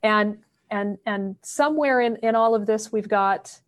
And 0.03 0.39
and 0.71 0.97
and 1.05 1.37
somewhere 1.43 2.01
in, 2.01 2.17
in 2.17 2.35
all 2.35 2.55
of 2.55 2.65
this, 2.65 2.91
we've 2.91 3.09
got 3.09 3.61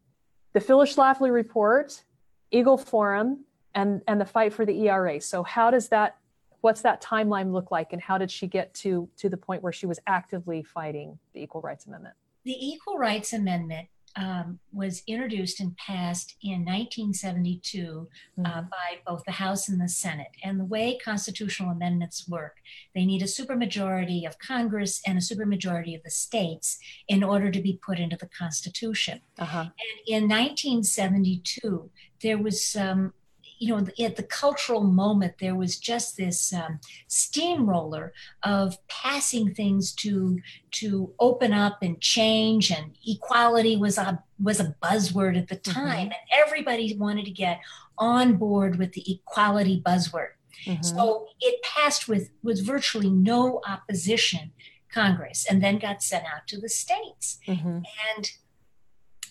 the 0.55 0.61
Phyllis 0.61 0.96
Schlafly 0.96 1.31
report, 1.31 2.03
Eagle 2.51 2.79
Forum, 2.79 3.44
and, 3.75 4.01
and 4.09 4.18
the 4.18 4.25
fight 4.25 4.55
for 4.55 4.64
the 4.64 4.88
ERA. 4.88 5.20
So, 5.20 5.42
how 5.42 5.70
does 5.70 5.88
that 5.90 6.16
what's 6.62 6.83
that 6.83 7.03
timeline 7.03 7.53
look 7.53 7.70
like 7.70 7.92
and 7.92 8.01
how 8.01 8.18
did 8.18 8.31
she 8.31 8.46
get 8.46 8.72
to 8.75 9.09
to 9.16 9.29
the 9.29 9.37
point 9.37 9.62
where 9.62 9.72
she 9.72 9.87
was 9.87 10.01
actively 10.07 10.62
fighting 10.62 11.18
the 11.33 11.42
equal 11.42 11.61
rights 11.61 11.87
amendment 11.87 12.14
The 12.44 12.57
Equal 12.59 12.96
Rights 12.96 13.33
Amendment 13.33 13.88
um, 14.16 14.59
was 14.72 15.02
introduced 15.07 15.61
and 15.61 15.76
passed 15.76 16.37
in 16.42 16.64
1972 16.64 18.09
uh, 18.38 18.42
Mhm. 18.42 18.70
by 18.70 18.88
both 19.07 19.22
the 19.24 19.33
House 19.33 19.68
and 19.68 19.81
the 19.81 19.88
Senate. 19.88 20.33
And 20.42 20.59
the 20.59 20.64
way 20.64 20.96
constitutional 20.98 21.70
amendments 21.70 22.26
work, 22.29 22.57
they 22.94 23.05
need 23.05 23.22
a 23.22 23.26
supermajority 23.26 24.26
of 24.26 24.38
Congress 24.38 25.00
and 25.07 25.18
a 25.18 25.20
supermajority 25.20 25.94
of 25.96 26.02
the 26.02 26.11
states 26.11 26.79
in 27.09 27.22
order 27.22 27.50
to 27.50 27.61
be 27.61 27.79
put 27.87 27.98
into 27.98 28.16
the 28.16 28.29
Constitution. 28.29 29.20
uh-huh 29.38 29.64
And 29.64 29.98
in 30.07 30.29
1972, 30.29 31.90
there 32.22 32.38
was 32.38 32.74
um, 32.76 33.12
you 33.59 33.75
know, 33.75 33.87
at 33.99 34.16
the 34.16 34.23
cultural 34.23 34.83
moment, 34.83 35.35
there 35.40 35.55
was 35.55 35.79
just 35.79 36.16
this 36.16 36.53
um, 36.53 36.79
steamroller 37.09 38.12
of 38.42 38.77
passing 38.88 39.55
things 39.55 39.92
to 39.95 40.38
to 40.73 41.12
open 41.19 41.53
up 41.53 41.79
and 41.83 42.01
change, 42.01 42.71
and 42.71 42.97
equality 43.07 43.77
was 43.77 43.99
a 43.99 44.23
was 44.38 44.61
a 44.61 44.75
buzzword 44.83 45.38
at 45.38 45.49
the 45.49 45.57
time, 45.57 46.07
and 46.09 46.14
everybody 46.33 46.95
wanted 46.97 47.25
to 47.25 47.31
get 47.31 47.61
on 47.99 48.37
board 48.37 48.79
with 48.79 48.92
the 48.92 49.05
equality 49.11 49.83
buzzword. 49.85 50.33
Mhm. 50.66 50.85
So 50.85 51.27
it 51.40 51.62
passed 51.62 52.09
with 52.09 52.31
with 52.42 52.64
virtually 52.64 53.11
no 53.11 53.61
opposition, 53.66 54.53
Congress, 54.92 55.47
and 55.49 55.62
then 55.62 55.79
got 55.79 56.03
sent 56.03 56.25
out 56.25 56.47
to 56.49 56.61
the 56.61 56.69
states 56.69 57.38
Mhm. 57.47 57.83
and 58.16 58.31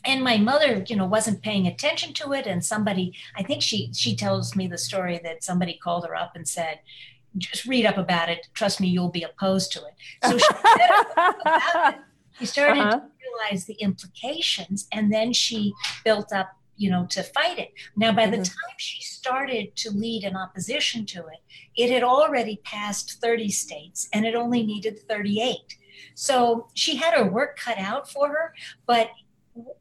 and 0.05 0.23
my 0.23 0.37
mother 0.37 0.83
you 0.87 0.95
know 0.95 1.05
wasn't 1.05 1.41
paying 1.41 1.67
attention 1.67 2.13
to 2.13 2.31
it 2.33 2.45
and 2.47 2.63
somebody 2.63 3.13
i 3.37 3.43
think 3.43 3.61
she 3.61 3.91
she 3.93 4.15
tells 4.15 4.55
me 4.55 4.67
the 4.67 4.77
story 4.77 5.19
that 5.23 5.43
somebody 5.43 5.79
called 5.83 6.05
her 6.05 6.15
up 6.15 6.31
and 6.35 6.47
said 6.47 6.79
just 7.37 7.65
read 7.65 7.85
up 7.85 7.97
about 7.97 8.29
it 8.29 8.47
trust 8.53 8.79
me 8.79 8.87
you'll 8.87 9.09
be 9.11 9.23
opposed 9.23 9.71
to 9.71 9.79
it 9.79 9.93
so 10.29 10.37
she, 10.37 10.45
it. 10.77 11.95
she 12.39 12.45
started 12.45 12.81
Uh-huh. 12.81 12.99
to 12.99 13.09
realize 13.25 13.65
the 13.65 13.73
implications 13.75 14.87
and 14.93 15.11
then 15.11 15.33
she 15.33 15.73
built 16.03 16.31
up 16.33 16.49
you 16.77 16.89
know 16.91 17.05
to 17.07 17.23
fight 17.23 17.57
it 17.59 17.71
now 17.95 18.11
by 18.11 18.27
the 18.27 18.37
Mhm. 18.37 18.43
time 18.45 18.75
she 18.77 19.01
started 19.01 19.75
to 19.77 19.89
lead 19.91 20.23
in 20.23 20.35
opposition 20.35 21.05
to 21.05 21.19
it 21.27 21.41
it 21.75 21.89
had 21.91 22.03
already 22.03 22.57
passed 22.63 23.19
30 23.21 23.49
states 23.49 24.07
and 24.13 24.25
it 24.25 24.35
only 24.35 24.61
needed 24.65 24.99
38 25.07 25.77
so 26.15 26.67
she 26.73 26.95
had 26.97 27.13
her 27.13 27.25
work 27.29 27.57
cut 27.57 27.77
out 27.77 28.09
for 28.09 28.27
her 28.29 28.53
but 28.85 29.09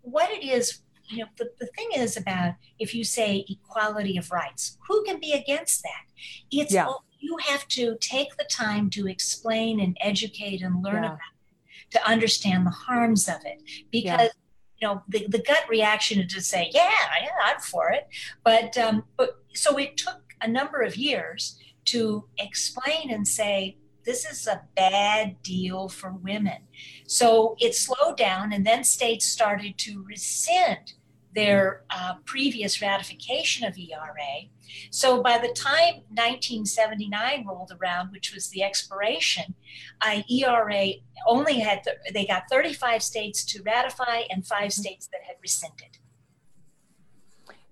what 0.02 0.30
it 0.30 0.44
is 0.44 0.80
you 1.08 1.18
know 1.18 1.26
the, 1.36 1.50
the 1.60 1.66
thing 1.76 1.88
is 1.96 2.16
about 2.16 2.54
if 2.78 2.94
you 2.94 3.04
say 3.04 3.44
equality 3.48 4.16
of 4.16 4.30
rights 4.30 4.78
who 4.88 5.04
can 5.04 5.20
be 5.20 5.32
against 5.32 5.82
that 5.82 6.04
it's 6.50 6.72
Yeah. 6.72 6.88
you 7.18 7.36
have 7.48 7.66
to 7.68 7.96
take 8.00 8.36
the 8.36 8.44
time 8.44 8.88
to 8.90 9.06
explain 9.06 9.80
and 9.80 9.96
educate 10.00 10.62
and 10.62 10.82
learn 10.82 11.02
Yeah. 11.02 11.08
about 11.14 11.18
it 11.18 11.90
to 11.90 12.08
understand 12.08 12.66
the 12.66 12.70
harms 12.70 13.28
of 13.28 13.36
it 13.44 13.60
because 13.90 14.30
you 14.78 14.88
know 14.88 15.02
the, 15.08 15.26
the 15.28 15.38
gut 15.38 15.64
reaction 15.68 16.20
is 16.20 16.32
to 16.34 16.40
say 16.40 16.70
yeah, 16.72 16.90
yeah 17.22 17.28
i'm 17.44 17.60
for 17.60 17.90
it 17.90 18.06
but 18.42 18.76
um 18.78 19.04
but 19.16 19.36
so 19.52 19.76
it 19.78 19.96
took 19.96 20.20
a 20.40 20.48
number 20.48 20.80
of 20.82 20.96
years 20.96 21.58
to 21.86 22.24
explain 22.38 23.10
and 23.10 23.26
say 23.28 23.76
this 24.04 24.24
is 24.24 24.46
a 24.46 24.62
bad 24.76 25.42
deal 25.42 25.88
for 25.88 26.12
women 26.12 26.64
so 27.06 27.56
it 27.60 27.74
slowed 27.74 28.16
down, 28.16 28.52
and 28.52 28.66
then 28.66 28.84
states 28.84 29.26
started 29.26 29.78
to 29.78 30.04
rescind 30.04 30.94
their 31.34 31.84
uh, 31.90 32.14
previous 32.24 32.80
ratification 32.80 33.66
of 33.66 33.76
ERA. 33.76 34.48
So 34.90 35.22
by 35.22 35.38
the 35.38 35.48
time 35.48 36.02
1979 36.08 37.44
rolled 37.46 37.72
around, 37.80 38.12
which 38.12 38.32
was 38.32 38.48
the 38.50 38.62
expiration, 38.62 39.54
uh, 40.00 40.22
ERA 40.30 40.92
only 41.26 41.58
had 41.58 41.82
th- 41.82 41.96
they 42.12 42.24
got 42.24 42.44
35 42.48 43.02
states 43.02 43.44
to 43.46 43.62
ratify 43.62 44.22
and 44.30 44.46
5 44.46 44.72
states 44.72 45.08
that 45.08 45.22
had 45.26 45.36
rescinded. 45.42 45.98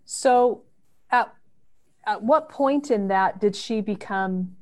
so 0.04 0.62
at, 1.10 1.32
at 2.04 2.22
what 2.22 2.48
point 2.48 2.90
in 2.90 3.08
that 3.08 3.40
did 3.40 3.54
she 3.54 3.80
become 3.80 4.56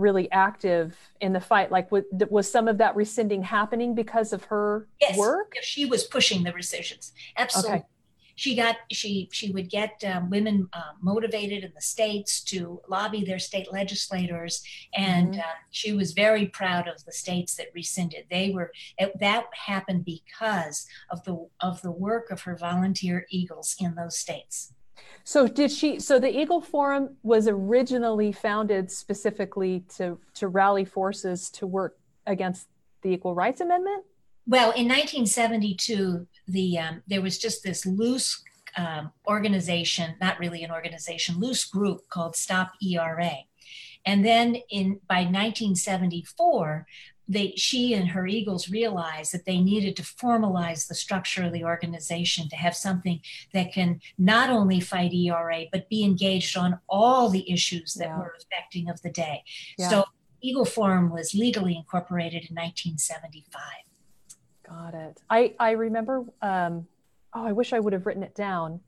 really 0.00 0.30
active 0.32 0.96
in 1.20 1.32
the 1.32 1.40
fight 1.40 1.70
like 1.70 1.90
was, 1.92 2.04
was 2.30 2.50
some 2.50 2.68
of 2.68 2.78
that 2.78 2.96
rescinding 2.96 3.42
happening 3.42 3.94
because 3.94 4.32
of 4.32 4.44
her 4.44 4.88
Yes, 5.00 5.16
work 5.18 5.52
she 5.62 5.84
was 5.86 6.04
pushing 6.04 6.42
the 6.44 6.52
rescissions. 6.52 7.12
Absolutely. 7.36 7.78
Okay. 7.78 7.84
She 8.36 8.56
got 8.56 8.76
she 8.90 9.28
she 9.32 9.50
would 9.50 9.68
get 9.68 10.02
um, 10.04 10.30
women 10.30 10.68
uh, 10.72 10.92
motivated 11.02 11.62
in 11.62 11.72
the 11.74 11.82
states 11.82 12.42
to 12.44 12.80
lobby 12.88 13.22
their 13.22 13.38
state 13.38 13.70
legislators, 13.70 14.62
and 14.94 15.34
Mhm. 15.34 15.38
uh, 15.40 15.42
she 15.70 15.92
was 15.92 16.12
very 16.12 16.46
proud 16.46 16.88
of 16.88 17.04
the 17.04 17.12
states 17.12 17.54
that 17.56 17.66
rescinded. 17.74 18.26
They 18.30 18.50
were 18.50 18.72
it, 18.98 19.12
that 19.20 19.44
happened 19.66 20.06
because 20.06 20.86
of 21.10 21.22
the 21.24 21.48
of 21.60 21.82
the 21.82 21.92
work 21.92 22.30
of 22.30 22.42
her 22.42 22.56
volunteer 22.56 23.26
eagles 23.30 23.76
in 23.78 23.94
those 23.94 24.18
states. 24.18 24.72
So 25.30 25.46
did 25.46 25.70
she? 25.70 26.00
So 26.00 26.18
the 26.18 26.40
Eagle 26.40 26.60
Forum 26.60 27.10
was 27.22 27.46
originally 27.46 28.32
founded 28.32 28.90
specifically 28.90 29.84
to 29.96 30.18
to 30.34 30.48
rally 30.48 30.84
forces 30.84 31.50
to 31.50 31.68
work 31.68 31.96
against 32.26 32.66
the 33.02 33.10
Equal 33.10 33.36
Rights 33.36 33.60
Amendment. 33.60 34.02
Well, 34.48 34.72
in 34.72 34.88
1972, 34.88 36.26
the 36.48 36.78
um, 36.78 37.02
there 37.06 37.22
was 37.22 37.38
just 37.38 37.62
this 37.62 37.86
loose 37.86 38.42
um, 38.76 39.12
organization, 39.28 40.16
not 40.20 40.36
really 40.40 40.64
an 40.64 40.72
organization, 40.72 41.38
loose 41.38 41.64
group 41.64 42.08
called 42.08 42.34
Stop 42.34 42.72
ERA, 42.82 43.36
and 44.04 44.24
then 44.24 44.56
in 44.68 44.98
by 45.06 45.22
1974, 45.22 46.88
they 47.30 47.52
she 47.56 47.94
and 47.94 48.08
her 48.08 48.26
Eagles 48.26 48.68
realized 48.68 49.32
that 49.32 49.44
they 49.44 49.60
needed 49.60 49.94
to 49.96 50.02
formalize 50.02 50.88
the 50.88 50.94
structure 50.96 51.44
of 51.44 51.52
the 51.52 51.64
organization 51.64 52.48
to 52.48 52.56
have 52.56 52.74
something 52.74 53.20
that 53.54 53.72
can 53.72 54.00
not 54.18 54.50
only 54.50 54.80
fight 54.80 55.14
ERA 55.14 55.66
but 55.72 55.88
be 55.88 56.02
engaged 56.04 56.56
on 56.56 56.80
all 56.88 57.28
the 57.30 57.48
issues 57.50 57.94
that 57.94 58.08
Yeah. 58.08 58.18
were 58.18 58.34
affecting 58.36 58.90
of 58.90 59.00
the 59.02 59.10
day. 59.10 59.44
Yeah. 59.78 59.88
So 59.88 60.04
Eagle 60.40 60.64
Forum 60.64 61.10
was 61.10 61.32
legally 61.32 61.76
incorporated 61.76 62.50
in 62.50 62.56
1975. 62.56 63.62
Got 64.68 64.94
it. 64.94 65.22
I 65.30 65.54
I 65.60 65.70
remember. 65.72 66.24
Um, 66.42 66.88
oh, 67.32 67.44
I 67.44 67.52
wish 67.52 67.72
I 67.72 67.78
would 67.78 67.92
have 67.92 68.06
written 68.06 68.24
it 68.24 68.34
down, 68.34 68.80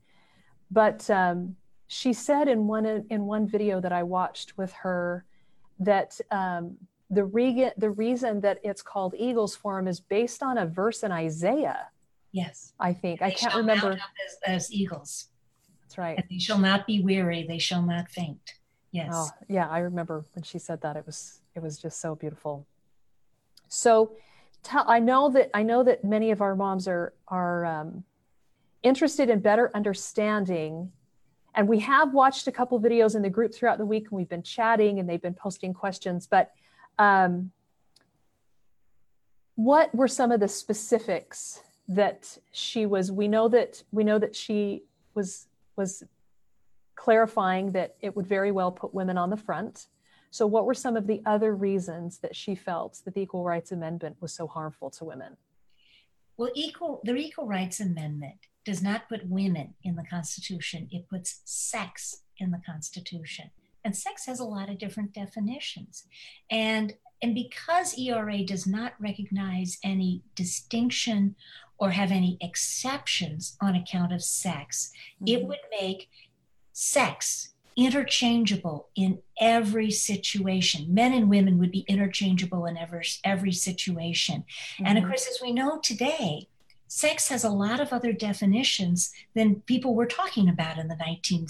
but 0.69 1.09
um, 1.09 1.55
she 1.87 2.11
said 2.11 2.49
in 2.49 2.67
one 2.67 2.85
in 3.09 3.25
one 3.25 3.47
video 3.47 3.79
that 3.79 3.93
I 3.93 4.03
watched 4.03 4.57
with 4.57 4.73
her 4.73 5.25
that 5.79 6.19
um, 6.29 6.77
the 7.13 7.25
reason 7.25 7.71
the 7.77 7.91
reason 7.91 8.41
that 8.41 8.59
it's 8.63 8.81
called 8.81 9.15
Eagles 9.17 9.55
Forum 9.55 9.87
is 9.87 9.99
based 9.99 10.43
on 10.43 10.57
a 10.57 10.65
verse 10.65 11.03
in 11.03 11.11
Isaiah. 11.11 11.87
Yes. 12.31 12.73
I 12.79 12.93
think 12.93 13.21
I 13.21 13.31
can't 13.31 13.55
remember. 13.55 13.91
As, 13.91 14.37
as 14.45 14.73
eagles, 14.73 15.27
That's 15.81 15.97
right. 15.97 16.17
and 16.17 16.25
they 16.29 16.39
shall 16.39 16.57
not 16.57 16.87
be 16.87 17.01
weary, 17.01 17.45
they 17.47 17.59
shall 17.59 17.83
not 17.83 18.09
faint. 18.09 18.55
Yes. 18.91 19.11
Oh, 19.13 19.29
yeah, 19.47 19.67
I 19.69 19.79
remember 19.79 20.25
when 20.33 20.43
she 20.43 20.59
said 20.59 20.81
that. 20.81 20.95
It 20.95 21.05
was 21.05 21.41
it 21.55 21.61
was 21.61 21.79
just 21.79 21.99
so 21.99 22.15
beautiful. 22.15 22.65
So, 23.67 24.13
tell, 24.61 24.85
I 24.87 24.99
know 24.99 25.29
that 25.29 25.49
I 25.53 25.63
know 25.63 25.83
that 25.83 26.03
many 26.03 26.31
of 26.31 26.41
our 26.41 26.55
moms 26.55 26.87
are 26.87 27.13
are 27.27 27.65
um, 27.65 28.03
interested 28.83 29.29
in 29.29 29.39
better 29.39 29.71
understanding. 29.73 30.91
And 31.55 31.67
we 31.67 31.79
have 31.79 32.13
watched 32.13 32.47
a 32.47 32.51
couple 32.51 32.79
videos 32.79 33.15
in 33.15 33.21
the 33.21 33.29
group 33.29 33.53
throughout 33.53 33.77
the 33.77 33.85
week, 33.85 34.05
and 34.09 34.17
we've 34.17 34.29
been 34.29 34.41
chatting, 34.41 34.99
and 34.99 35.07
they've 35.07 35.21
been 35.21 35.35
posting 35.35 35.71
questions. 35.71 36.27
But 36.27 36.51
um, 36.99 37.51
what 39.55 39.93
were 39.93 40.07
some 40.07 40.31
of 40.31 40.39
the 40.39 40.47
specifics 40.47 41.61
that 41.87 42.37
she 42.51 42.85
was? 42.85 43.11
We 43.11 43.27
know 43.27 43.47
that 43.49 43.83
we 43.91 44.03
know 44.03 44.19
that 44.19 44.35
she 44.35 44.83
was 45.13 45.47
was 45.75 46.03
clarifying 46.95 47.71
that 47.71 47.95
it 48.01 48.15
would 48.15 48.27
very 48.27 48.51
well 48.51 48.71
put 48.71 48.93
women 48.93 49.17
on 49.17 49.29
the 49.29 49.37
front. 49.37 49.87
So, 50.31 50.47
what 50.47 50.65
were 50.65 50.73
some 50.73 50.97
of 50.97 51.05
the 51.05 51.21
other 51.25 51.55
reasons 51.55 52.19
that 52.19 52.35
she 52.35 52.55
felt 52.55 53.01
that 53.05 53.13
the 53.13 53.21
Equal 53.21 53.43
Rights 53.43 53.71
Amendment 53.71 54.17
was 54.19 54.33
so 54.33 54.47
harmful 54.47 54.89
to 54.91 55.05
women? 55.05 55.37
Well, 56.37 56.49
equal 56.55 57.01
the 57.03 57.15
Equal 57.15 57.45
Rights 57.45 57.79
Amendment 57.79 58.37
does 58.65 58.81
not 58.81 59.07
put 59.07 59.29
women 59.29 59.75
in 59.83 59.95
the 59.95 60.03
Constitution; 60.03 60.87
it 60.91 61.07
puts 61.07 61.41
sex 61.45 62.23
in 62.37 62.49
the 62.51 62.61
Constitution, 62.65 63.51
and 63.83 63.95
sex 63.95 64.25
has 64.25 64.39
a 64.39 64.45
lot 64.45 64.69
of 64.69 64.77
different 64.77 65.13
definitions, 65.13 66.05
and 66.49 66.93
and 67.21 67.33
because 67.33 67.97
ERA 67.97 68.43
does 68.43 68.67
not 68.67 68.93
recognize 68.99 69.77
any 69.83 70.23
distinction 70.35 71.35
or 71.77 71.91
have 71.91 72.11
any 72.11 72.37
exceptions 72.41 73.57
on 73.61 73.75
account 73.75 74.11
of 74.13 74.21
sex, 74.21 74.91
mm-hmm. 75.15 75.27
it 75.27 75.47
would 75.47 75.59
make 75.81 76.09
sex 76.73 77.53
interchangeable 77.75 78.89
in 78.95 79.19
every 79.39 79.89
situation. 79.89 80.93
Men 80.93 81.13
and 81.13 81.29
women 81.29 81.57
would 81.59 81.71
be 81.71 81.85
interchangeable 81.87 82.65
in 82.65 82.77
every, 82.77 83.05
every 83.23 83.51
situation. 83.51 84.43
Mm-hmm. 84.43 84.85
And 84.85 84.97
of 84.97 85.03
mm-hmm. 85.03 85.11
course, 85.11 85.27
as 85.27 85.39
we 85.41 85.53
know 85.53 85.79
today, 85.79 86.49
sex 86.93 87.27
has 87.29 87.43
a 87.43 87.49
lot 87.49 87.79
of 87.79 87.91
other 87.91 88.13
definitions 88.13 89.11
than 89.33 89.61
people 89.61 89.95
were 89.95 90.05
talking 90.05 90.47
about 90.47 90.77
in 90.77 90.87
the 90.87 90.95
1970s. 90.95 91.41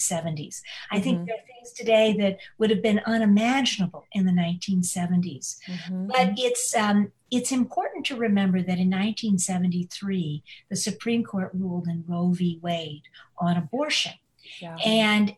Mm-hmm. 0.62 0.96
I 0.96 1.02
think 1.02 1.18
mm-hmm. 1.18 1.26
there 1.26 1.36
are 1.36 1.48
things 1.48 1.74
today 1.74 2.16
that 2.20 2.38
would 2.58 2.70
have 2.70 2.82
been 2.82 3.02
unimaginable 3.06 4.06
in 4.14 4.26
the 4.26 4.32
1970s. 4.32 5.58
Mm-hmm. 5.68 6.08
But 6.08 6.32
it's 6.38 6.74
um, 6.74 7.12
it's 7.30 7.52
important 7.52 8.06
to 8.06 8.16
remember 8.16 8.60
that 8.60 8.80
in 8.80 8.90
1973, 8.90 10.44
the 10.70 10.78
Supreme 10.78 11.26
Court 11.26 11.52
ruled 11.54 11.88
in 11.88 12.06
Roe 12.08 12.30
v. 12.30 12.60
Wade 12.62 13.04
on 13.38 13.58
abortion. 13.58 14.14
Yeah. 14.62 14.78
And 14.86 15.36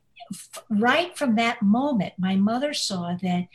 right 0.69 1.17
from 1.17 1.35
that 1.37 1.63
moment, 1.63 2.13
my 2.19 2.35
mother 2.35 2.75
saw 2.75 3.15
that 3.23 3.47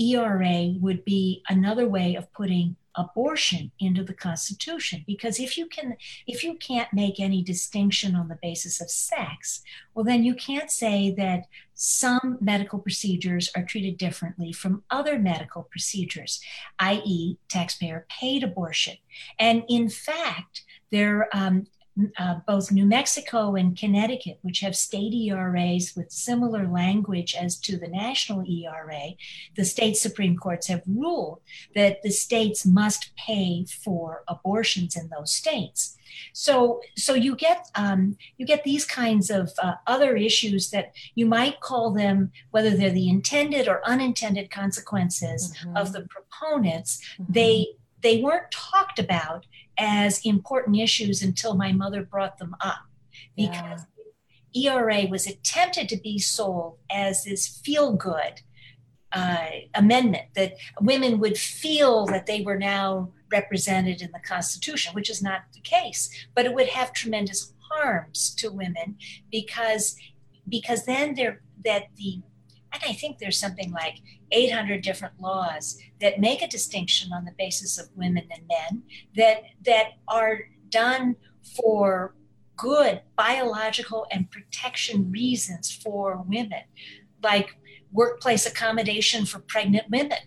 ERA 0.00 0.74
would 0.80 1.04
be 1.04 1.44
another 1.48 1.86
way 1.86 2.16
of 2.16 2.32
putting 2.32 2.74
abortion 2.96 3.72
into 3.78 4.04
the 4.04 4.14
constitution. 4.14 5.04
Because 5.06 5.38
if 5.38 5.56
you 5.56 5.66
can 5.66 5.96
if 6.26 6.44
you 6.44 6.54
can't 6.56 6.92
make 6.92 7.18
any 7.18 7.42
distinction 7.42 8.14
on 8.14 8.28
the 8.28 8.38
basis 8.42 8.80
of 8.80 8.90
sex 8.90 9.62
well 9.94 10.04
then 10.04 10.24
you 10.24 10.34
can't 10.34 10.70
say 10.70 11.12
that 11.16 11.44
some 11.74 12.38
medical 12.40 12.78
procedures 12.78 13.50
are 13.56 13.64
treated 13.64 13.96
differently 13.96 14.52
from 14.52 14.82
other 14.90 15.18
medical 15.18 15.62
procedures 15.64 16.40
i.e 16.78 17.38
taxpayer 17.48 18.06
paid 18.08 18.42
abortion. 18.42 18.96
And 19.38 19.64
in 19.68 19.88
fact 19.88 20.62
there 20.90 21.28
um, 21.32 21.66
uh, 22.18 22.36
both 22.46 22.72
New 22.72 22.86
Mexico 22.86 23.54
and 23.54 23.76
Connecticut, 23.76 24.38
which 24.42 24.60
have 24.60 24.74
state 24.74 25.12
ERAs 25.12 25.94
with 25.94 26.10
similar 26.10 26.66
language 26.66 27.34
as 27.34 27.58
to 27.60 27.76
the 27.76 27.88
national 27.88 28.44
ERA, 28.48 29.10
the 29.56 29.64
state 29.64 29.96
Supreme 29.96 30.36
Courts 30.36 30.68
have 30.68 30.82
ruled 30.86 31.40
that 31.74 32.02
the 32.02 32.10
states 32.10 32.64
must 32.64 33.14
pay 33.16 33.64
for 33.64 34.24
abortions 34.26 34.96
in 34.96 35.10
those 35.10 35.32
states. 35.32 35.98
So, 36.32 36.80
so 36.96 37.14
you 37.14 37.36
get 37.36 37.68
um, 37.74 38.16
you 38.36 38.46
get 38.46 38.64
these 38.64 38.84
kinds 38.84 39.30
of 39.30 39.50
uh, 39.62 39.74
other 39.86 40.16
issues 40.16 40.70
that 40.70 40.92
you 41.14 41.26
might 41.26 41.60
call 41.60 41.92
them, 41.92 42.32
whether 42.50 42.70
they're 42.70 42.90
the 42.90 43.08
intended 43.08 43.68
or 43.68 43.86
unintended 43.86 44.50
consequences 44.50 45.54
mm-hmm. 45.54 45.76
of 45.76 45.92
the 45.92 46.06
proponents. 46.08 47.02
Mm-hmm. 47.18 47.32
They 47.32 47.66
they 48.02 48.20
weren't 48.20 48.50
talked 48.50 48.98
about 48.98 49.46
as 49.78 50.24
important 50.24 50.78
issues 50.78 51.22
until 51.22 51.54
my 51.54 51.72
mother 51.72 52.02
brought 52.02 52.38
them 52.38 52.54
up 52.60 52.80
because 53.36 53.86
yeah. 54.52 54.72
ERA 54.72 55.06
was 55.06 55.26
attempted 55.26 55.88
to 55.88 55.96
be 55.96 56.18
sold 56.18 56.78
as 56.90 57.24
this 57.24 57.46
feel 57.46 57.92
good 57.92 58.42
uh, 59.12 59.48
amendment 59.74 60.24
that 60.34 60.54
women 60.80 61.18
would 61.18 61.36
feel 61.36 62.06
that 62.06 62.26
they 62.26 62.40
were 62.40 62.58
now 62.58 63.10
represented 63.30 64.00
in 64.02 64.10
the 64.12 64.20
Constitution, 64.20 64.94
which 64.94 65.10
is 65.10 65.22
not 65.22 65.42
the 65.52 65.60
case, 65.60 66.10
but 66.34 66.46
it 66.46 66.54
would 66.54 66.68
have 66.68 66.92
tremendous 66.92 67.52
harms 67.70 68.34
to 68.34 68.50
women 68.50 68.96
because 69.30 69.96
because 70.48 70.84
then 70.86 71.14
there 71.14 71.40
that 71.64 71.84
the 71.96 72.20
and 72.72 72.82
I 72.86 72.92
think 72.92 73.18
there's 73.18 73.38
something 73.38 73.70
like 73.72 73.98
800 74.30 74.82
different 74.82 75.20
laws 75.20 75.78
that 76.00 76.20
make 76.20 76.42
a 76.42 76.48
distinction 76.48 77.12
on 77.12 77.24
the 77.24 77.32
basis 77.38 77.78
of 77.78 77.88
women 77.94 78.24
and 78.34 78.46
men 78.48 78.82
that 79.16 79.42
that 79.64 79.92
are 80.08 80.40
done 80.70 81.16
for 81.56 82.14
good 82.56 83.02
biological 83.16 84.06
and 84.10 84.30
protection 84.30 85.10
reasons 85.10 85.70
for 85.70 86.24
women, 86.26 86.62
like 87.22 87.56
workplace 87.90 88.46
accommodation 88.46 89.26
for 89.26 89.40
pregnant 89.40 89.90
women. 89.90 90.18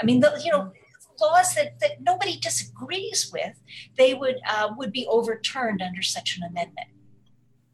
I 0.00 0.04
mean, 0.04 0.20
the, 0.20 0.40
you 0.44 0.50
know, 0.50 0.72
laws 1.20 1.54
that, 1.54 1.78
that 1.80 2.02
nobody 2.02 2.38
disagrees 2.38 3.30
with, 3.32 3.60
they 3.96 4.14
would 4.14 4.36
uh, 4.48 4.70
would 4.76 4.92
be 4.92 5.06
overturned 5.08 5.80
under 5.82 6.02
such 6.02 6.36
an 6.36 6.42
amendment. 6.44 6.88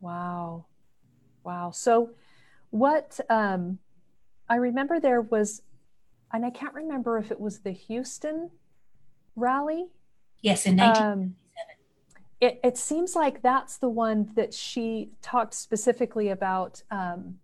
Wow, 0.01 0.67
wow. 1.43 1.71
So, 1.71 2.11
what? 2.71 3.19
Um, 3.29 3.79
I 4.51 4.57
remember 4.57 4.99
there 4.99 5.23
was, 5.23 5.63
and 6.33 6.45
I 6.45 6.51
can't 6.51 6.75
remember 6.75 7.17
if 7.19 7.31
it 7.31 7.41
was 7.41 7.61
the 7.61 7.71
Houston 7.71 8.51
rally. 9.37 9.87
Yes, 10.43 10.67
in 10.67 10.77
1997. 10.77 11.23
Um, 11.23 11.37
it, 12.41 12.61
it, 12.65 12.77
seems 12.77 13.15
like 13.15 13.43
that's 13.43 13.77
the 13.77 13.89
one 13.89 14.31
that 14.35 14.53
she 14.53 15.11
talked 15.23 15.55
specifically 15.55 16.31
about 16.31 16.83
um, 16.91 17.39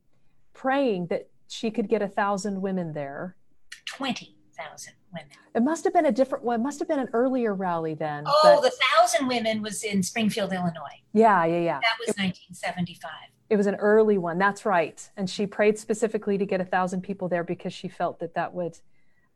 praying 0.53 1.07
that 1.09 1.29
she 1.49 1.71
could 1.71 1.89
get 1.89 2.03
a 2.03 2.09
thousand 2.09 2.61
women 2.61 2.93
there. 2.93 3.37
20,000 3.85 4.95
women. 5.13 5.29
It 5.55 5.63
must 5.63 5.85
have 5.85 5.93
been 5.93 6.07
a 6.07 6.13
different 6.13 6.45
one. 6.45 6.61
It 6.61 6.63
must 6.63 6.79
have 6.81 6.89
been 6.89 6.99
an 6.99 7.11
earlier 7.13 7.55
rally 7.55 7.95
then. 7.95 8.25
Oh, 8.27 8.41
but... 8.43 8.63
the 8.63 8.77
thousand 8.97 9.29
women 9.29 9.63
was 9.63 9.85
in 9.85 10.03
Springfield, 10.03 10.53
Illinois. 10.53 11.03
Yeah, 11.13 11.45
yeah, 11.45 11.61
yeah. 11.61 11.81
That 11.81 11.97
was 12.01 12.09
it, 12.09 12.19
1975. 12.19 13.11
It 13.49 13.57
was 13.57 13.67
an 13.67 13.77
early 13.77 14.19
one. 14.19 14.39
That's 14.39 14.67
right. 14.67 15.09
And 15.17 15.31
she 15.31 15.47
prayed 15.47 15.79
specifically 15.79 16.37
to 16.39 16.47
get 16.47 16.61
a 16.61 16.65
thousand 16.65 17.03
people 17.03 17.29
there 17.29 17.45
because 17.45 17.73
she 17.73 17.89
felt 17.89 18.19
that 18.21 18.35
that 18.35 18.55
would 18.55 18.79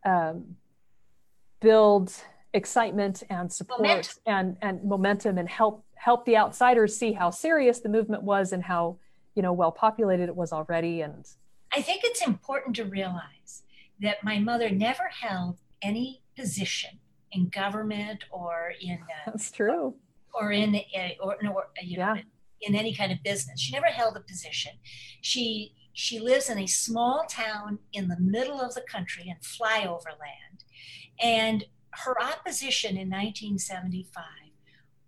um, 0.05 0.57
build 1.61 2.12
excitement 2.53 3.23
and 3.31 3.53
support 3.53 3.81
momentum. 3.81 4.23
and 4.27 4.57
and 4.61 4.85
momentum 4.85 5.38
and 5.38 5.49
help 5.49 5.85
help 5.94 6.25
the 6.25 6.37
outsiders 6.37 6.96
see 6.96 7.12
how 7.12 7.31
serious 7.31 7.79
the 7.81 7.88
movement 7.88 8.23
was 8.25 8.53
and 8.53 8.64
how 8.64 8.96
you 9.37 9.42
know 9.42 9.53
well 9.53 9.70
populated 9.70 10.29
it 10.29 10.35
was 10.35 10.53
already 10.53 11.01
and 11.01 11.29
i 11.73 11.81
think 11.81 12.01
it's 12.03 12.27
important 12.27 12.75
to 12.75 12.85
realize 12.85 13.62
that 14.01 14.25
my 14.25 14.38
mother 14.40 14.68
never 14.68 15.05
held 15.20 15.59
any 15.81 16.20
position 16.37 16.90
in 17.31 17.49
government 17.51 18.25
or 18.33 18.73
in 18.81 18.99
uh, 18.99 19.31
that's 19.31 19.53
true 19.53 19.94
or 20.35 20.51
in 20.51 20.75
a, 20.75 21.16
or, 21.23 21.37
or 21.46 21.68
you 21.83 21.99
know 21.99 22.14
yeah 22.14 22.23
in 22.61 22.75
any 22.75 22.94
kind 22.94 23.12
of 23.12 23.23
business. 23.23 23.61
She 23.61 23.73
never 23.73 23.87
held 23.87 24.16
a 24.16 24.20
position. 24.20 24.73
She 25.20 25.75
she 25.92 26.20
lives 26.20 26.49
in 26.49 26.59
a 26.59 26.66
small 26.66 27.25
town 27.29 27.79
in 27.92 28.09
the 28.09 28.18
middle 28.18 28.61
of 28.61 28.74
the 28.74 28.80
country 28.82 29.24
in 29.28 29.37
flyover 29.37 30.16
land. 30.18 30.64
And 31.20 31.64
her 31.91 32.14
opposition 32.22 32.91
in 32.91 33.11
1975 33.11 34.24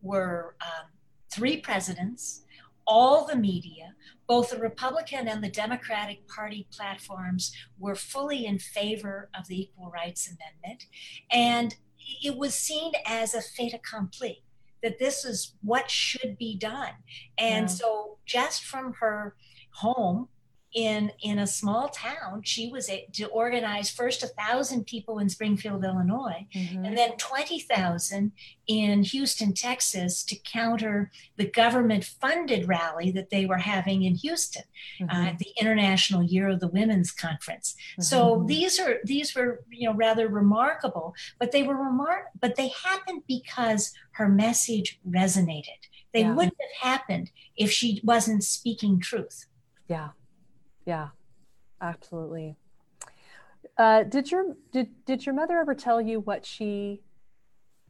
were 0.02 0.56
um, 0.60 0.90
three 1.32 1.58
presidents, 1.58 2.42
all 2.86 3.24
the 3.26 3.36
media, 3.36 3.94
both 4.26 4.50
the 4.50 4.58
Republican 4.58 5.28
and 5.28 5.42
the 5.42 5.48
Democratic 5.48 6.26
Party 6.28 6.66
platforms 6.72 7.52
were 7.78 7.94
fully 7.94 8.44
in 8.44 8.58
favor 8.58 9.30
of 9.38 9.46
the 9.46 9.62
Equal 9.62 9.90
Rights 9.90 10.26
Amendment. 10.28 10.86
And 11.30 11.76
it 12.22 12.36
was 12.36 12.54
seen 12.54 12.92
as 13.06 13.34
a 13.34 13.40
fait 13.40 13.72
accompli 13.72 14.42
that 14.82 14.98
this 14.98 15.24
is 15.24 15.54
what 15.62 15.90
should 15.90 16.36
be 16.38 16.56
done. 16.56 16.94
And 17.38 17.64
yeah. 17.64 17.74
so, 17.74 18.18
just 18.26 18.64
from 18.64 18.94
her 18.94 19.36
home 19.72 20.28
in 20.74 21.12
in 21.20 21.38
a 21.38 21.46
small 21.46 21.88
town 21.88 22.40
she 22.42 22.68
was 22.70 22.88
a, 22.88 23.06
to 23.12 23.26
organize 23.26 23.90
first 23.90 24.22
a 24.22 24.26
thousand 24.26 24.86
people 24.86 25.18
in 25.18 25.28
springfield 25.28 25.84
illinois 25.84 26.46
mm-hmm. 26.54 26.84
and 26.84 26.96
then 26.96 27.14
20000 27.18 28.32
in 28.68 29.02
houston 29.02 29.52
texas 29.52 30.24
to 30.24 30.36
counter 30.36 31.10
the 31.36 31.44
government 31.44 32.04
funded 32.04 32.66
rally 32.66 33.10
that 33.10 33.28
they 33.28 33.44
were 33.44 33.58
having 33.58 34.02
in 34.04 34.14
houston 34.14 34.62
uh, 35.02 35.04
mm-hmm. 35.04 35.26
uh, 35.28 35.32
the 35.38 35.50
international 35.60 36.22
year 36.22 36.48
of 36.48 36.60
the 36.60 36.68
women's 36.68 37.10
conference 37.12 37.74
mm-hmm. 37.92 38.02
so 38.02 38.44
these 38.46 38.80
are 38.80 38.96
these 39.04 39.34
were 39.34 39.62
you 39.70 39.88
know 39.88 39.94
rather 39.94 40.28
remarkable 40.28 41.14
but 41.38 41.52
they 41.52 41.62
were 41.62 41.76
remark 41.76 42.26
but 42.40 42.56
they 42.56 42.68
happened 42.68 43.22
because 43.28 43.92
her 44.12 44.28
message 44.28 44.98
resonated 45.08 45.88
they 46.14 46.20
yeah. 46.20 46.34
wouldn't 46.34 46.56
have 46.60 46.92
happened 46.92 47.30
if 47.56 47.70
she 47.70 48.00
wasn't 48.02 48.42
speaking 48.42 48.98
truth 48.98 49.46
yeah 49.86 50.08
yeah, 50.84 51.08
absolutely. 51.80 52.56
Uh, 53.78 54.02
did 54.02 54.30
your 54.30 54.56
did 54.72 54.88
did 55.04 55.24
your 55.24 55.34
mother 55.34 55.58
ever 55.58 55.74
tell 55.74 56.00
you 56.00 56.20
what 56.20 56.44
she 56.44 57.00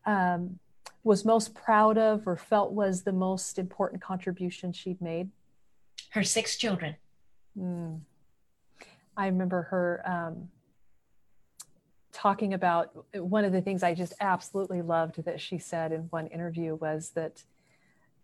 um, 0.07 0.59
was 1.05 1.25
most 1.25 1.55
proud 1.55 1.99
of 1.99 2.27
or 2.27 2.37
felt 2.37 2.73
was 2.73 3.03
the 3.03 3.13
most 3.13 3.59
important 3.59 4.03
contribution 4.03 4.73
she'd 4.73 5.01
made? 5.01 5.31
Her 6.11 6.23
six 6.23 6.57
children. 6.57 6.97
Mm. 7.59 8.01
I 9.17 9.27
remember 9.27 9.63
her 9.63 10.03
um, 10.07 10.49
talking 12.13 12.55
about 12.55 12.91
one 13.15 13.45
of 13.45 13.53
the 13.53 13.61
things 13.61 13.83
I 13.83 13.95
just 13.95 14.15
absolutely 14.21 14.83
loved 14.83 15.25
that 15.25 15.41
she 15.41 15.59
said 15.59 15.93
in 15.93 16.03
one 16.03 16.29
interview 16.29 16.75
was 16.75 17.11
that 17.11 17.43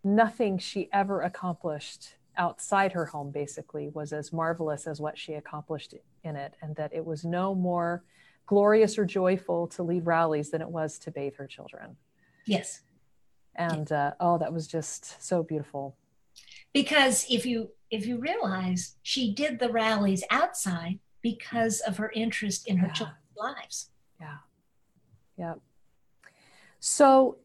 nothing 0.03 0.57
she 0.57 0.89
ever 0.93 1.21
accomplished 1.21 2.15
outside 2.37 2.91
her 2.93 3.05
home 3.05 3.31
basically 3.31 3.89
was 3.89 4.13
as 4.13 4.31
marvelous 4.31 4.87
as 4.87 4.99
what 4.99 5.17
she 5.17 5.33
accomplished 5.33 5.93
in 6.23 6.35
it 6.35 6.55
and 6.61 6.75
that 6.75 6.93
it 6.93 7.05
was 7.05 7.25
no 7.25 7.53
more 7.53 8.03
glorious 8.45 8.97
or 8.97 9.05
joyful 9.05 9.67
to 9.67 9.83
lead 9.83 10.05
rallies 10.05 10.49
than 10.49 10.61
it 10.61 10.69
was 10.69 10.97
to 10.99 11.11
bathe 11.11 11.35
her 11.35 11.47
children. 11.47 11.95
Yes. 12.45 12.81
And 13.55 13.91
uh, 13.91 14.13
oh 14.19 14.37
that 14.37 14.53
was 14.53 14.67
just 14.67 15.21
so 15.21 15.43
beautiful. 15.43 15.95
Because 16.73 17.25
if 17.29 17.45
you 17.45 17.71
if 17.91 18.05
you 18.05 18.17
realize 18.17 18.95
she 19.01 19.33
did 19.33 19.59
the 19.59 19.69
rallies 19.69 20.23
outside 20.29 20.99
because 21.21 21.81
of 21.81 21.97
her 21.97 22.11
interest 22.15 22.67
in 22.67 22.77
her 22.77 22.87
yeah. 22.87 22.93
children's 22.93 23.37
lives. 23.37 23.89
Yeah. 24.19 24.37
Yeah 25.37 25.53
so 26.79 27.37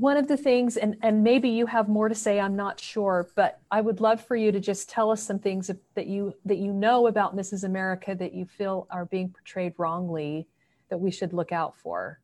one 0.00 0.16
of 0.16 0.28
the 0.28 0.36
things 0.36 0.76
and 0.76 0.96
and 1.02 1.24
maybe 1.24 1.48
you 1.48 1.66
have 1.66 1.88
more 1.88 2.08
to 2.08 2.14
say 2.14 2.38
i'm 2.38 2.54
not 2.54 2.78
sure 2.78 3.28
but 3.34 3.60
i 3.70 3.80
would 3.80 4.00
love 4.00 4.20
for 4.20 4.36
you 4.36 4.52
to 4.52 4.60
just 4.60 4.88
tell 4.88 5.10
us 5.10 5.22
some 5.22 5.38
things 5.38 5.70
that 5.94 6.06
you 6.06 6.32
that 6.44 6.58
you 6.58 6.72
know 6.72 7.06
about 7.06 7.36
mrs 7.36 7.64
america 7.64 8.14
that 8.14 8.32
you 8.32 8.44
feel 8.44 8.86
are 8.90 9.06
being 9.06 9.28
portrayed 9.30 9.72
wrongly 9.78 10.46
that 10.88 10.98
we 10.98 11.10
should 11.10 11.32
look 11.32 11.52
out 11.52 11.76
for 11.76 12.20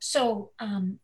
so 0.00 0.50
um, 0.60 0.98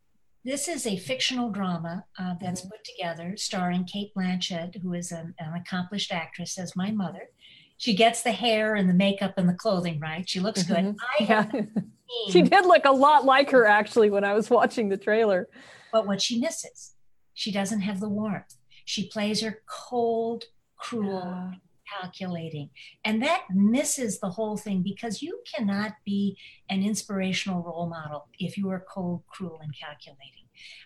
this 0.45 0.69
is 0.69 0.87
a 0.87 0.97
fictional 0.97 1.51
drama 1.51 2.05
uh, 2.19 2.35
that's 2.41 2.61
mm-hmm. 2.61 2.71
put 2.71 2.85
together 2.85 3.35
starring 3.37 3.85
cate 3.85 4.13
blanchett 4.15 4.81
who 4.83 4.93
is 4.93 5.13
an, 5.13 5.35
an 5.39 5.55
accomplished 5.55 6.13
actress 6.13 6.59
as 6.59 6.77
my 6.77 6.91
mother 6.91 7.31
she 7.77 7.95
gets 7.95 8.23
the 8.23 8.33
hair 8.33 8.75
and 8.75 8.89
the 8.89 8.95
makeup 8.95 9.35
and 9.37 9.49
the 9.49 9.55
clothing 9.55 9.99
right 10.01 10.29
she 10.29 10.41
looks 10.41 10.63
mm-hmm. 10.65 10.91
good 10.91 10.97
I 11.19 11.25
yeah. 11.25 11.63
she 12.31 12.43
did 12.43 12.67
look 12.67 12.85
a 12.85 12.93
lot 12.93 13.25
like 13.25 13.51
her 13.51 13.67
actually 13.67 14.11
when 14.11 14.25
I 14.25 14.35
was 14.35 14.51
watching 14.51 14.89
the 14.89 14.97
trailer. 14.97 15.49
But 15.93 16.07
what 16.07 16.21
she 16.21 16.39
misses, 16.39 16.95
she 17.35 17.53
doesn't 17.53 17.81
have 17.81 18.01
the 18.01 18.09
warmth. 18.09 18.57
She 18.85 19.09
plays 19.09 19.41
her 19.43 19.63
cold, 19.67 20.45
cruel, 20.77 21.23
yeah. 21.25 21.53
calculating. 22.01 22.71
And 23.05 23.23
that 23.23 23.45
misses 23.51 24.21
the 24.21 24.31
whole 24.31 24.57
thing 24.57 24.83
because 24.83 25.23
you 25.23 25.41
cannot 25.55 25.93
be 26.05 26.37
an 26.69 26.83
inspirational 26.83 27.63
role 27.63 27.89
model 27.89 28.29
if 28.39 28.57
you 28.59 28.71
are 28.71 28.85
cold, 28.89 29.23
cruel, 29.29 29.61
and 29.63 29.75
calculating. 29.79 30.45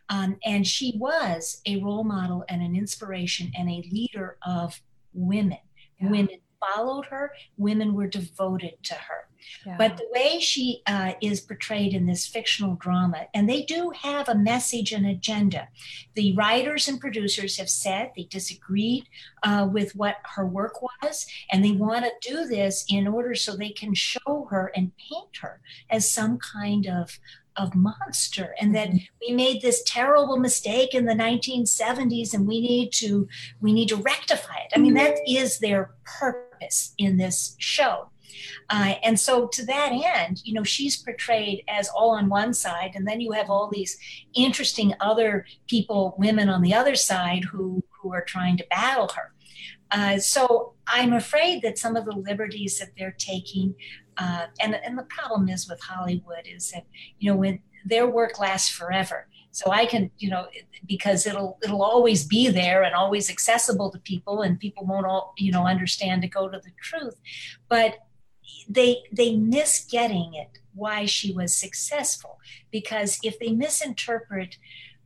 Um, 0.09 0.37
and 0.45 0.67
she 0.67 0.95
was 0.97 1.61
a 1.67 1.81
role 1.83 2.05
model 2.05 2.45
and 2.49 2.63
an 2.63 2.75
inspiration 2.75 3.51
and 3.59 3.69
a 3.69 3.85
leader 3.91 4.39
of 4.47 4.81
women. 5.13 5.59
Yeah. 6.01 6.11
Women 6.11 6.39
followed 6.61 7.07
her, 7.07 7.33
women 7.57 7.95
were 7.95 8.07
devoted 8.09 8.75
to 8.85 8.95
her. 8.95 9.28
Yeah. 9.67 9.77
But 9.79 9.97
the 9.97 10.09
way 10.13 10.41
she 10.41 10.83
uh, 10.87 11.13
is 11.21 11.41
portrayed 11.41 11.95
in 11.95 12.07
this 12.07 12.27
fictional 12.27 12.75
drama, 12.77 13.27
and 13.35 13.49
they 13.49 13.63
do 13.63 13.91
have 13.91 14.29
a 14.29 14.35
message 14.35 14.93
and 14.93 15.07
agenda. 15.07 15.69
The 16.15 16.35
writers 16.35 16.89
and 16.89 17.01
producers 17.01 17.57
have 17.59 17.71
said 17.71 18.13
they 18.17 18.25
disagreed 18.25 19.09
uh, 19.43 19.69
with 19.71 19.95
what 19.95 20.17
her 20.35 20.47
work 20.47 20.81
was, 20.83 21.27
and 21.51 21.65
they 21.65 21.73
want 21.73 22.05
to 22.05 22.29
do 22.29 22.47
this 22.47 22.85
in 22.89 23.07
order 23.07 23.35
so 23.35 23.57
they 23.57 23.71
can 23.71 23.95
show 23.95 24.47
her 24.51 24.73
and 24.75 24.93
paint 24.97 25.37
her 25.41 25.61
as 25.91 26.11
some 26.11 26.39
kind 26.39 26.87
of 26.87 27.19
of 27.59 27.75
monster 27.75 28.55
and 28.61 28.75
that 28.75 28.89
mm-hmm. 28.89 28.99
we 29.21 29.35
made 29.35 29.61
this 29.61 29.83
terrible 29.85 30.39
mistake 30.39 30.95
in 30.95 31.05
the 31.05 31.13
1970s 31.13 32.33
and 32.33 32.47
we 32.47 32.61
need 32.61 32.93
to 32.93 33.29
we 33.61 33.73
need 33.73 33.89
to 33.89 33.97
rectify 33.97 34.55
it 34.59 34.73
i 34.75 34.79
mean 34.79 34.95
that 34.95 35.19
is 35.27 35.59
their 35.59 35.91
purpose 36.05 36.95
in 36.99 37.17
this 37.17 37.57
show 37.59 38.09
uh, 38.71 38.95
and 39.03 39.19
so, 39.19 39.47
to 39.49 39.65
that 39.67 39.91
end, 39.93 40.43
you 40.45 40.55
know, 40.55 40.65
she's 40.65 40.97
portrayed 40.97 41.63
as 41.69 41.89
all 41.89 42.11
on 42.11 42.29
one 42.29 42.55
side, 42.55 42.93
and 42.95 43.07
then 43.07 43.21
you 43.21 43.33
have 43.33 43.51
all 43.51 43.69
these 43.73 43.97
interesting 44.35 44.95
other 45.01 45.47
people, 45.67 46.15
women 46.19 46.49
on 46.49 46.63
the 46.63 46.75
other 46.75 46.95
side, 46.95 47.45
who 47.45 47.83
who 48.03 48.13
are 48.13 48.25
trying 48.25 48.57
to 48.57 48.67
battle 48.71 49.09
her. 49.09 49.33
Uh, 49.91 50.19
so 50.19 50.75
I'm 50.87 51.13
afraid 51.13 51.63
that 51.63 51.79
some 51.79 51.97
of 51.97 52.05
the 52.05 52.17
liberties 52.17 52.79
that 52.79 52.91
they're 52.97 53.17
taking, 53.19 53.75
uh, 54.17 54.47
and 54.61 54.75
and 54.75 54.99
the 54.99 55.05
problem 55.05 55.49
is 55.49 55.69
with 55.69 55.81
Hollywood 55.81 56.47
is 56.47 56.71
that 56.73 56.85
you 57.19 57.31
know 57.31 57.37
when 57.37 57.61
their 57.85 58.07
work 58.07 58.39
lasts 58.39 58.71
forever. 58.71 59.27
So 59.51 59.71
I 59.71 59.87
can, 59.87 60.11
you 60.19 60.31
know, 60.31 60.47
because 60.87 61.27
it'll 61.27 61.59
it'll 61.63 61.83
always 61.83 62.25
be 62.27 62.49
there 62.49 62.83
and 62.83 62.95
always 62.95 63.31
accessible 63.31 63.91
to 63.91 63.99
people, 64.01 64.43
and 64.43 64.61
people 64.61 64.85
won't 64.85 65.07
all, 65.07 65.35
you 65.39 65.51
know, 65.51 65.67
understand 65.67 66.23
to 66.23 66.29
go 66.29 66.49
to 66.49 66.59
the 66.59 66.71
truth. 66.81 67.17
But 67.69 67.97
they 68.69 69.03
they 69.13 69.37
miss 69.37 69.85
getting 69.85 70.35
it 70.35 70.59
why 70.75 71.07
she 71.07 71.33
was 71.33 71.55
successful. 71.55 72.39
Because 72.71 73.19
if 73.23 73.39
they 73.39 73.51
misinterpret 73.51 74.57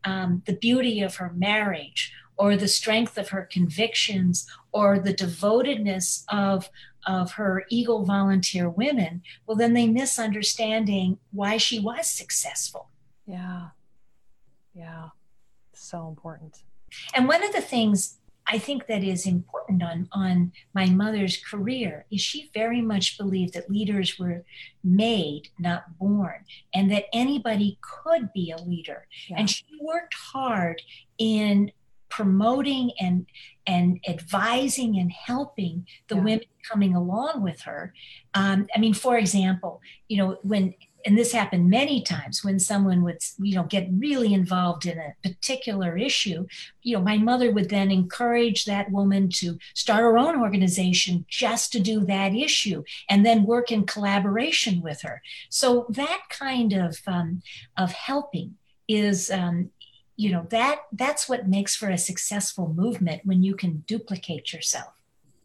um, 0.05 0.43
the 0.47 0.55
beauty 0.55 1.01
of 1.01 1.17
her 1.17 1.33
marriage 1.35 2.13
or 2.37 2.57
the 2.57 2.69
strength 2.69 3.17
of 3.19 3.29
her 3.29 3.49
convictions 3.51 4.47
or 4.73 4.99
the 4.99 5.13
devotedness 5.13 6.25
of 6.29 6.71
of 7.07 7.33
her 7.33 7.65
eagle 7.69 8.05
volunteer 8.05 8.69
women 8.69 9.23
well 9.45 9.57
then 9.57 9.73
they 9.73 9.89
misunderstanding 9.89 11.19
why 11.31 11.57
she 11.57 11.79
was 11.79 12.09
successful. 12.09 12.89
Yeah. 13.27 13.69
Yeah. 14.75 15.09
So 15.73 16.09
important. 16.09 16.63
And 17.15 17.29
one 17.29 17.45
of 17.45 17.53
the 17.53 17.61
things 17.61 18.19
I 18.47 18.59
think 18.59 18.87
that 18.87 19.05
is 19.05 19.27
important 19.27 19.83
on, 19.83 20.09
on 20.13 20.53
my 20.75 20.87
mother's 20.87 21.37
career 21.37 22.07
is 22.11 22.21
she 22.21 22.51
very 22.53 22.81
much 22.81 23.17
believed 23.17 23.55
that 23.55 23.71
leaders 23.71 24.19
were 24.19 24.45
made, 24.83 25.49
not 25.59 25.99
born, 25.99 26.45
and 26.75 26.91
that 26.91 27.05
anybody 27.13 27.79
could 27.81 28.33
be 28.33 28.51
a 28.51 28.63
leader. 28.63 29.07
Yeah. 29.29 29.37
And 29.39 29.51
she 29.51 29.65
worked 29.81 30.15
hard 30.15 30.83
in 31.19 31.73
promoting 32.09 32.91
and 33.01 33.27
and 33.67 33.99
advising 34.07 34.99
and 34.99 35.11
helping 35.11 35.87
the 36.09 36.17
yeah. 36.17 36.21
women 36.21 36.45
coming 36.71 36.95
along 36.95 37.43
with 37.43 37.61
her. 37.63 37.95
Um, 38.35 38.67
I 38.75 38.79
mean, 38.79 38.93
for 38.93 39.17
example, 39.17 39.81
you 40.09 40.19
know, 40.19 40.39
when 40.43 40.75
and 41.05 41.19
this 41.19 41.33
happened 41.33 41.69
many 41.69 42.03
times 42.03 42.45
when 42.45 42.59
someone 42.59 43.03
would 43.03 43.19
you 43.39 43.55
know 43.55 43.65
get 43.65 43.89
really 43.93 44.33
involved 44.33 44.87
in 44.87 44.99
a 44.99 45.15
particular 45.23 45.97
issue. 45.97 46.47
You 46.83 46.97
know 46.97 47.03
my 47.03 47.19
mother 47.19 47.51
would 47.51 47.69
then 47.69 47.91
encourage 47.91 48.65
that 48.65 48.91
woman 48.91 49.29
to 49.41 49.59
start 49.75 50.03
her 50.03 50.19
own 50.19 50.41
organization 50.41 51.25
just 51.29 51.73
to 51.73 51.81
do 51.81 52.05
that 52.07 52.35
issue 52.35 52.85
and 53.09 53.25
then 53.25 53.45
work 53.45 53.71
in 53.71 53.87
collaboration 53.87 54.81
with 54.83 55.03
her. 55.03 55.23
So 55.49 55.87
that 55.91 56.23
kind 56.29 56.73
of 56.73 56.99
um, 57.07 57.43
of 57.77 57.93
helping 57.93 58.57
is 58.89 59.31
um, 59.31 59.71
you 60.17 60.31
know 60.31 60.47
that 60.51 60.83
that's 60.93 61.29
what 61.29 61.49
makes 61.49 61.75
for 61.75 61.91
a 61.91 61.99
successful 61.99 62.73
movement 62.73 63.23
when 63.25 63.43
you 63.43 63.55
can 63.55 63.85
duplicate 63.87 64.53
yourself. 64.53 64.93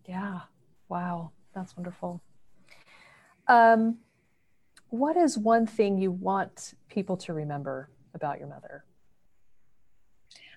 Yeah. 0.05 0.41
Wow. 0.89 1.31
That's 1.53 1.75
wonderful. 1.75 2.21
Um 3.47 3.97
what 4.89 5.17
is 5.17 5.37
one 5.37 5.65
thing 5.67 5.97
you 5.97 6.11
want 6.11 6.73
people 6.89 7.17
to 7.17 7.33
remember 7.33 7.89
about 8.13 8.39
your 8.39 8.47
mother? 8.47 8.83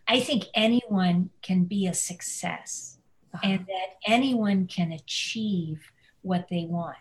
I 0.08 0.20
think 0.20 0.44
anyone 0.54 1.30
can 1.42 1.64
be 1.64 1.86
a 1.86 1.94
success 1.94 2.98
uh-huh. 3.34 3.48
and 3.48 3.60
that 3.66 3.96
anyone 4.06 4.66
can 4.66 4.92
achieve 4.92 5.92
what 6.22 6.48
they 6.50 6.66
want. 6.68 6.96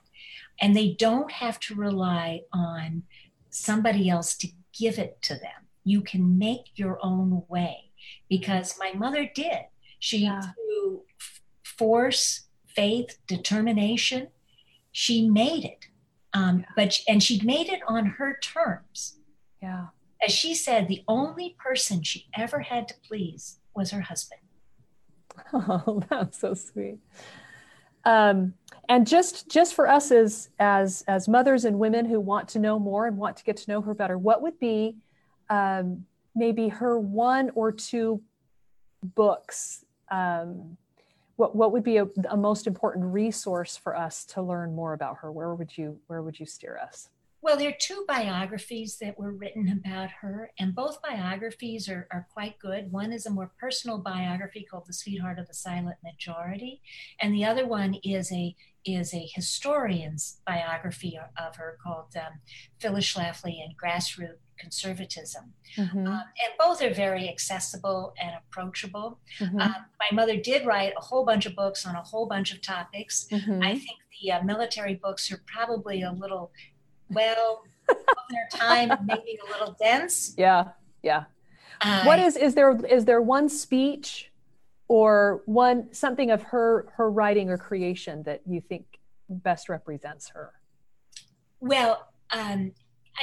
And 0.62 0.76
they 0.76 0.94
don't 0.94 1.32
have 1.32 1.60
to 1.62 1.76
rely 1.76 2.42
on 2.52 3.04
somebody 3.50 4.10
else 4.10 4.36
to 4.38 4.48
give 4.78 5.00
it 5.00 5.22
to 5.24 5.34
them. 5.34 5.68
You 5.84 6.02
can 6.02 6.38
make 6.38 6.72
your 6.76 7.00
own 7.02 7.44
way 7.48 7.92
because 8.30 8.76
my 8.80 8.92
mother 8.94 9.30
did. 9.34 9.66
She, 10.00 10.20
yeah. 10.20 10.42
through 10.42 11.02
force, 11.64 12.48
faith, 12.68 13.18
determination. 13.28 14.28
She 14.92 15.28
made 15.28 15.66
it, 15.66 15.88
um, 16.34 16.66
but 16.76 16.98
and 17.08 17.22
she 17.22 17.42
made 17.44 17.70
it 17.70 17.82
on 17.88 18.06
her 18.06 18.38
terms. 18.42 19.18
Yeah. 19.62 19.88
As 20.22 20.32
she 20.32 20.54
said, 20.54 20.88
the 20.88 21.04
only 21.08 21.56
person 21.60 22.04
she 22.04 22.28
ever 22.36 22.60
had 22.60 22.88
to 22.90 22.94
please 23.08 23.60
was 23.76 23.92
her 23.92 24.02
husband. 24.02 24.42
Oh, 25.54 26.04
that's 26.10 26.40
so 26.40 26.54
sweet. 26.54 27.00
Um, 28.06 28.54
and 28.88 29.08
just 29.08 29.50
just 29.50 29.74
for 29.74 29.88
us 29.88 30.12
as 30.12 30.50
as 30.60 31.04
as 31.08 31.28
mothers 31.28 31.66
and 31.66 31.80
women 31.80 32.06
who 32.06 32.20
want 32.20 32.50
to 32.50 32.60
know 32.60 32.78
more 32.78 33.08
and 33.08 33.18
want 33.18 33.38
to 33.38 33.44
get 33.44 33.58
to 33.58 33.72
know 33.72 33.82
her 33.82 33.94
better, 33.94 34.18
what 34.18 34.42
would 34.42 34.60
be 34.60 34.98
um, 35.50 36.06
maybe 36.36 36.68
her 36.68 37.00
one 37.00 37.52
or 37.56 37.72
two 37.72 38.22
books? 39.04 39.86
Um, 40.12 40.78
what 41.40 41.56
what 41.56 41.72
would 41.72 41.84
be 41.84 41.98
a, 41.98 42.08
a 42.30 42.36
most 42.36 42.68
important 42.68 43.06
resource 43.06 43.78
for 43.78 43.96
us 43.96 44.26
to 44.26 44.42
learn 44.42 44.76
more 44.76 44.92
about 44.92 45.18
her? 45.22 45.32
Where 45.32 45.56
would 45.56 45.78
you 45.78 45.98
where 46.08 46.22
would 46.22 46.38
you 46.38 46.46
steer 46.46 46.78
us? 46.78 47.10
Well, 47.42 47.56
there 47.56 47.70
are 47.70 47.78
two 47.80 48.04
biographies 48.06 48.98
that 48.98 49.18
were 49.18 49.32
written 49.32 49.70
about 49.70 50.10
her, 50.20 50.52
and 50.60 50.76
both 50.76 51.02
biographies 51.02 51.88
are, 51.88 52.06
are 52.12 52.28
quite 52.34 52.60
good. 52.60 52.92
One 52.92 53.14
is 53.14 53.26
a 53.26 53.30
more 53.30 53.54
personal 53.58 54.00
biography 54.00 54.68
called 54.70 54.88
The 54.88 54.94
Sweetheart 54.94 55.40
of 55.40 55.48
the 55.48 55.54
Silent 55.54 55.96
Majority, 56.04 56.82
and 57.22 57.34
the 57.34 57.46
other 57.46 57.66
one 57.66 57.94
is 58.04 58.30
a 58.34 58.54
is 58.86 59.14
a 59.14 59.30
historian's 59.34 60.42
biography 60.46 61.18
of 61.38 61.56
her 61.56 61.78
called 61.82 62.16
um, 62.18 62.40
Phyllis 62.80 63.14
Schlafly 63.14 63.64
and 63.64 63.78
Grassroots 63.78 64.40
Conservatism. 64.60 65.54
Mm-hmm. 65.78 66.08
Um, 66.08 66.08
and 66.08 66.54
both 66.60 66.82
are 66.82 66.94
very 66.94 67.30
accessible 67.30 68.14
and 68.22 68.32
approachable. 68.38 69.20
Mm-hmm. 69.40 69.60
Um, 69.60 69.76
my 70.00 70.16
mother 70.16 70.38
did 70.38 70.66
write 70.66 70.94
a 70.98 71.02
whole 71.02 71.26
bunch 71.26 71.46
of 71.46 71.56
books 71.56 71.86
on 71.86 71.96
a 71.96 72.02
whole 72.02 72.28
bunch 72.28 72.54
of 72.54 72.62
topics. 72.62 73.28
Mm-hmm. 73.32 73.64
I 73.64 73.72
think 73.74 74.00
the 74.22 74.34
uh, 74.34 74.44
military 74.44 74.96
books 74.96 75.32
are 75.32 75.42
probably 75.48 76.02
a 76.02 76.12
little 76.12 76.52
well 77.10 77.64
their 78.30 78.48
time 78.52 78.92
maybe 79.06 79.40
a 79.48 79.52
little 79.52 79.76
dense 79.80 80.34
yeah 80.38 80.66
yeah 81.04 81.24
uh, 81.82 82.04
what 82.04 82.20
is 82.20 82.36
is 82.38 82.54
there 82.54 82.78
is 82.86 83.06
there 83.06 83.22
one 83.22 83.50
speech 83.50 84.32
or 84.88 85.42
one 85.46 85.92
something 85.94 86.32
of 86.32 86.44
her 86.44 86.92
her 86.96 87.10
writing 87.10 87.50
or 87.50 87.58
creation 87.58 88.24
that 88.24 88.42
you 88.48 88.62
think 88.62 88.86
best 89.30 89.70
represents 89.70 90.30
her 90.30 90.54
well 91.60 92.10
um 92.32 92.72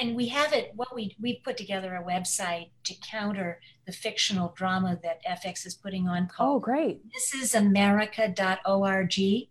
and 0.01 0.17
we 0.17 0.29
have 0.29 0.53
it 0.53 0.73
what 0.75 0.95
we 0.95 1.15
we 1.21 1.41
put 1.45 1.57
together 1.57 1.95
a 1.95 2.05
website 2.05 2.71
to 2.85 2.95
counter 3.09 3.61
the 3.87 3.93
fictional 3.93 4.53
drama 4.57 4.99
that 5.03 5.25
fx 5.25 5.67
is 5.67 5.75
putting 5.75 6.07
on 6.09 6.29
called 6.29 6.57
oh 6.57 6.61
great 6.61 7.01
this 7.13 7.35
is 7.35 7.55
america.org 7.55 9.49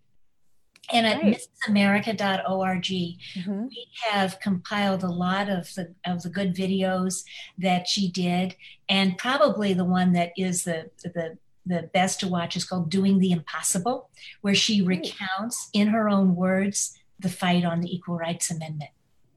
and 0.92 1.08
at 1.08 1.22
right. 1.22 1.42
mrsamerica.org, 1.68 2.84
mm-hmm. 2.84 3.68
we 3.68 3.88
have 4.10 4.40
compiled 4.40 5.04
a 5.04 5.10
lot 5.10 5.50
of 5.50 5.74
the 5.74 5.94
of 6.06 6.24
the 6.24 6.30
good 6.30 6.56
videos 6.56 7.24
that 7.58 7.88
she 7.88 8.10
did, 8.12 8.56
and 8.88 9.18
probably 9.18 9.74
the 9.74 9.86
one 9.86 10.14
that 10.14 10.32
is 10.38 10.64
the 10.64 10.90
the 11.04 11.38
the 11.66 11.90
best 11.94 12.20
to 12.20 12.28
watch 12.28 12.56
is 12.56 12.66
called 12.66 12.90
"Doing 12.90 13.20
the 13.20 13.32
Impossible," 13.32 14.10
where 14.42 14.56
she 14.56 14.82
recounts 14.82 15.70
in 15.74 15.88
her 15.88 16.10
own 16.10 16.36
words 16.36 16.98
the 17.20 17.30
fight 17.30 17.66
on 17.66 17.82
the 17.82 17.94
Equal 17.94 18.18
Rights 18.18 18.52
Amendment. 18.52 18.92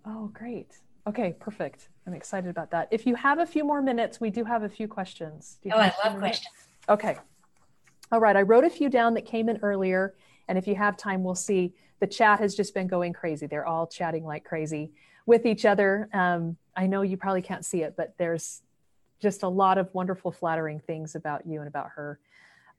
Oh, 0.05 0.31
great! 0.33 0.73
Okay, 1.09 1.35
perfect. 1.41 1.89
I'm 2.07 2.13
excited 2.13 2.51
about 2.51 2.71
that. 2.73 2.89
If 2.91 3.07
you 3.07 3.15
have 3.15 3.39
a 3.39 3.47
few 3.47 3.65
more 3.65 3.81
minutes, 3.81 4.21
we 4.21 4.29
do 4.29 4.45
have 4.45 4.63
a 4.63 4.69
few 4.69 4.87
questions. 4.87 5.59
oh, 5.73 5.79
I 5.79 5.93
love 6.05 6.19
questions. 6.19 6.55
Okay. 6.87 7.17
All 8.13 8.21
right. 8.21 8.37
I 8.37 8.43
wrote 8.43 8.65
a 8.65 8.71
few 8.71 8.91
down 8.91 9.15
that 9.15 9.25
came 9.25 9.49
in 9.49 9.59
earlier. 9.63 10.15
And 10.49 10.59
if 10.59 10.67
you 10.67 10.75
have 10.75 10.99
time, 10.99 11.25
we'll 11.25 11.35
see 11.35 11.73
the 12.01 12.07
chat 12.07 12.41
has 12.41 12.55
just 12.55 12.75
been 12.75 12.87
going 12.87 13.15
crazy. 13.15 13.47
They're 13.47 13.67
all 13.67 13.87
chatting 13.87 14.25
like 14.25 14.45
crazy 14.45 14.93
with 15.25 15.47
each 15.47 15.65
other. 15.65 16.11
Um, 16.13 16.57
I 16.77 16.87
know 16.87 17.03
you 17.03 17.17
probably 17.17 17.43
can't 17.43 17.65
see 17.65 17.83
it, 17.83 17.95
but 17.97 18.15
there's 18.19 18.63
just 19.21 19.43
a 19.43 19.49
lot 19.49 19.79
of 19.79 19.93
wonderful, 19.95 20.31
flattering 20.31 20.79
things 20.79 21.15
about 21.15 21.47
you 21.47 21.61
and 21.61 21.69
about 21.69 21.91
her. 21.97 22.19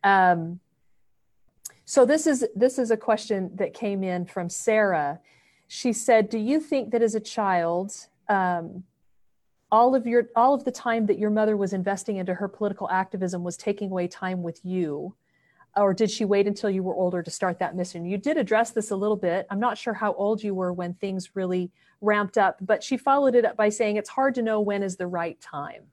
Um, 0.04 0.60
so 1.86 2.06
this 2.06 2.28
is 2.28 2.46
this 2.56 2.78
is 2.78 2.92
a 2.92 2.98
question 2.98 3.52
that 3.56 3.74
came 3.74 4.04
in 4.04 4.26
from 4.26 4.50
Sarah. 4.50 5.20
She 5.68 5.92
said, 5.92 6.30
"Do 6.30 6.38
you 6.38 6.60
think 6.60 6.92
that 6.92 7.02
as 7.02 7.16
a 7.16 7.20
child, 7.20 8.08
um, 8.30 8.84
all 9.72 9.96
of 9.96 10.08
your 10.08 10.30
all 10.36 10.54
of 10.54 10.64
the 10.64 10.72
time 10.72 11.06
that 11.08 11.20
your 11.20 11.30
mother 11.30 11.58
was 11.58 11.74
investing 11.74 12.18
into 12.18 12.34
her 12.34 12.48
political 12.48 12.90
activism 12.90 13.44
was 13.44 13.58
taking 13.58 13.92
away 13.92 14.08
time 14.08 14.44
with 14.44 14.60
you?" 14.64 15.16
or 15.76 15.94
did 15.94 16.10
she 16.10 16.26
wait 16.26 16.48
until 16.48 16.70
you 16.70 16.84
were 16.84 16.96
older 16.96 17.22
to 17.22 17.32
start 17.32 17.60
that 17.60 17.76
mission? 17.76 18.06
You 18.06 18.18
did 18.18 18.38
address 18.38 18.72
this 18.72 18.92
a 18.92 18.96
little 18.96 19.16
bit. 19.16 19.46
I'm 19.50 19.60
not 19.60 19.78
sure 19.78 19.94
how 19.94 20.14
old 20.14 20.44
you 20.44 20.54
were 20.54 20.74
when 20.74 20.94
things 20.96 21.36
really 21.36 21.72
ramped 22.02 22.38
up, 22.38 22.58
but 22.62 22.84
she 22.84 22.98
followed 22.98 23.36
it 23.36 23.46
up 23.46 23.56
by 23.56 23.70
saying 23.70 23.98
it's 23.98 24.10
hard 24.10 24.36
to 24.36 24.42
know 24.42 24.62
when 24.62 24.84
is 24.84 24.98
the 24.98 25.08
right 25.08 25.40
time 25.40 25.84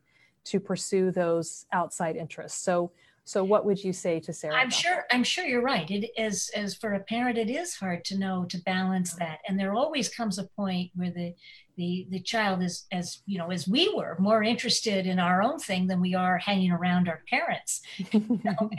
to 0.44 0.60
pursue 0.60 1.10
those 1.10 1.66
outside 1.72 2.16
interests. 2.16 2.60
So 2.62 2.92
so 3.24 3.42
what 3.42 3.66
would 3.66 3.82
you 3.82 3.92
say 3.92 4.20
to 4.20 4.32
Sarah? 4.32 4.54
I'm 4.54 4.70
sure 4.70 4.94
that? 4.94 5.06
I'm 5.10 5.24
sure 5.24 5.44
you're 5.44 5.60
right. 5.60 5.90
It 5.90 6.10
is 6.16 6.48
as 6.54 6.76
for 6.76 6.94
a 6.94 7.00
parent, 7.00 7.36
it 7.36 7.50
is 7.50 7.74
hard 7.74 8.04
to 8.04 8.16
know 8.16 8.46
to 8.50 8.58
balance 8.58 9.14
that. 9.14 9.40
And 9.48 9.58
there 9.58 9.74
always 9.74 10.08
comes 10.08 10.38
a 10.38 10.44
point 10.44 10.92
where 10.94 11.10
the 11.10 11.34
the 11.76 12.06
the 12.10 12.20
child 12.20 12.62
is 12.62 12.86
as 12.90 13.22
you 13.26 13.38
know 13.38 13.50
as 13.50 13.68
we 13.68 13.92
were 13.94 14.16
more 14.18 14.42
interested 14.42 15.06
in 15.06 15.18
our 15.18 15.42
own 15.42 15.58
thing 15.58 15.86
than 15.86 16.00
we 16.00 16.14
are 16.14 16.38
hanging 16.38 16.70
around 16.70 17.08
our 17.08 17.22
parents 17.28 17.82
you 18.12 18.40
know, 18.44 18.70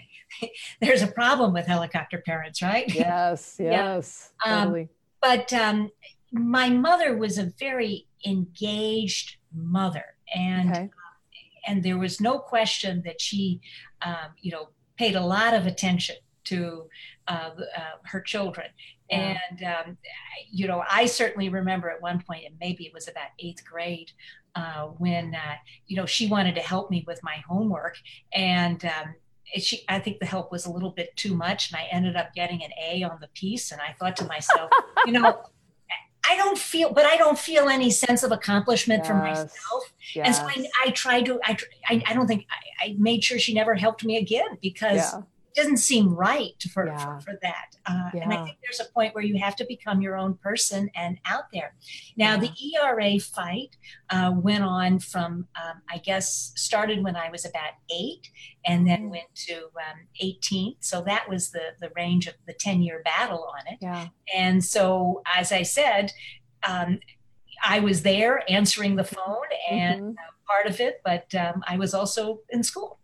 there's 0.82 1.02
a 1.02 1.08
problem 1.08 1.54
with 1.54 1.66
helicopter 1.66 2.22
parents 2.26 2.62
right 2.62 2.94
yes 2.94 3.58
yes 3.60 4.32
yeah. 4.46 4.64
totally. 4.64 4.82
Um, 4.82 4.90
but 5.22 5.54
um, 5.54 5.92
my 6.32 6.70
mother 6.70 7.18
was 7.18 7.38
a 7.38 7.52
very 7.60 8.08
engaged 8.26 9.38
mother 9.54 10.16
and 10.34 10.72
okay. 10.72 10.90
and 11.68 11.84
there 11.84 11.98
was 11.98 12.20
no 12.20 12.40
question 12.40 13.02
that 13.06 13.22
she 13.22 13.62
um, 14.02 14.34
you 14.42 14.52
know 14.52 14.70
paid 14.98 15.16
a 15.16 15.22
lot 15.22 15.54
of 15.54 15.68
attention 15.68 16.16
to 16.44 16.88
uh, 17.28 17.52
uh, 17.76 17.82
her 18.06 18.22
children 18.22 18.68
yeah. 19.10 19.38
And, 19.50 19.64
um, 19.64 19.98
you 20.52 20.68
know, 20.68 20.84
I 20.90 21.06
certainly 21.06 21.50
remember 21.50 21.90
at 21.90 22.02
one 22.02 22.22
point, 22.22 22.46
and 22.46 22.56
maybe 22.60 22.86
it 22.86 22.94
was 22.94 23.08
about 23.08 23.28
eighth 23.40 23.64
grade, 23.66 24.12
uh, 24.56 24.88
when, 24.98 25.36
uh, 25.36 25.56
you 25.88 25.96
know, 25.96 26.06
she 26.06 26.28
wanted 26.28 26.56
to 26.56 26.62
help 26.62 26.90
me 26.90 27.04
with 27.08 27.22
my 27.24 27.44
homework. 27.48 27.98
And 28.34 28.84
um, 28.86 29.16
she, 29.56 29.82
I 29.88 30.00
think 30.00 30.20
the 30.20 30.26
help 30.26 30.52
was 30.52 30.66
a 30.66 30.72
little 30.72 30.92
bit 30.92 31.16
too 31.16 31.36
much. 31.36 31.72
And 31.72 31.80
I 31.80 31.88
ended 31.92 32.16
up 32.16 32.34
getting 32.34 32.64
an 32.64 32.72
A 32.82 33.04
on 33.04 33.20
the 33.22 33.30
piece. 33.30 33.72
And 33.72 33.82
I 33.82 33.94
thought 33.94 34.16
to 34.18 34.26
myself, 34.26 34.72
you 35.06 35.14
know, 35.14 35.44
I 36.30 36.36
don't 36.36 36.58
feel, 36.58 36.92
but 36.92 37.06
I 37.06 37.16
don't 37.16 37.40
feel 37.40 37.70
any 37.70 37.90
sense 37.90 38.24
of 38.24 38.34
accomplishment 38.34 39.02
yes. 39.04 39.08
for 39.08 39.14
myself. 39.14 39.94
Yes. 40.14 40.26
And 40.26 40.36
so 40.36 40.44
I, 40.44 40.88
I 40.88 40.90
tried 40.92 41.26
to, 41.28 41.40
I, 41.44 41.58
I, 41.88 42.04
I 42.08 42.14
don't 42.14 42.28
think 42.28 42.46
I, 42.82 42.88
I, 42.88 42.96
made 42.98 43.24
sure 43.24 43.40
she 43.40 43.54
never 43.54 43.76
helped 43.76 44.04
me 44.04 44.18
again 44.18 44.58
because 44.62 45.14
yeah 45.14 45.22
doesn't 45.58 45.78
seem 45.78 46.14
right 46.14 46.62
for, 46.72 46.88
yeah. 46.88 47.20
for, 47.20 47.22
for, 47.22 47.40
that. 47.42 47.76
Uh, 47.86 48.12
yeah. 48.14 48.24
And 48.24 48.34
I 48.34 48.46
think 48.46 48.58
there's 48.64 48.80
a 48.80 48.92
point 48.94 49.16
where 49.16 49.24
you 49.24 49.40
have 49.40 49.56
to 49.58 49.66
become 49.66 50.02
your 50.02 50.16
own 50.16 50.36
person 50.36 50.90
and 50.96 51.18
out 51.26 51.46
there. 51.52 51.74
Now, 52.16 52.36
yeah. 52.36 52.38
the 52.38 52.52
ERA 52.80 53.20
fight 53.20 53.76
uh, 54.12 54.34
went 54.36 54.64
on 54.64 55.00
from, 55.00 55.48
um, 55.56 55.82
I 55.90 55.98
guess, 55.98 56.54
started 56.56 57.04
when 57.04 57.16
I 57.16 57.30
was 57.32 57.44
about 57.44 57.72
eight 57.90 58.30
and 58.66 58.88
then 58.88 59.08
mm. 59.08 59.12
went 59.12 59.36
to 59.48 59.56
um, 59.56 60.08
18. 60.22 60.76
So 60.80 61.02
that 61.08 61.28
was 61.28 61.50
the, 61.50 61.74
the 61.82 61.92
range 61.96 62.28
of 62.28 62.36
the 62.46 62.54
10 62.54 62.82
year 62.84 63.02
battle 63.04 63.50
on 63.58 63.74
it. 63.74 63.80
Yeah. 63.82 64.08
And 64.36 64.64
so, 64.64 65.24
as 65.36 65.52
I 65.52 65.64
said, 65.64 66.12
um, 66.68 67.00
I 67.64 67.80
was 67.80 68.04
there 68.04 68.44
answering 68.48 68.96
the 68.96 69.04
phone 69.04 69.38
and 69.72 70.02
mm-hmm. 70.02 70.10
uh, 70.12 70.32
part 70.48 70.68
of 70.68 70.80
it, 70.80 71.02
but 71.04 71.34
um, 71.34 71.64
I 71.68 71.78
was 71.78 71.96
also 71.96 72.42
in 72.52 72.62
school. 72.62 73.00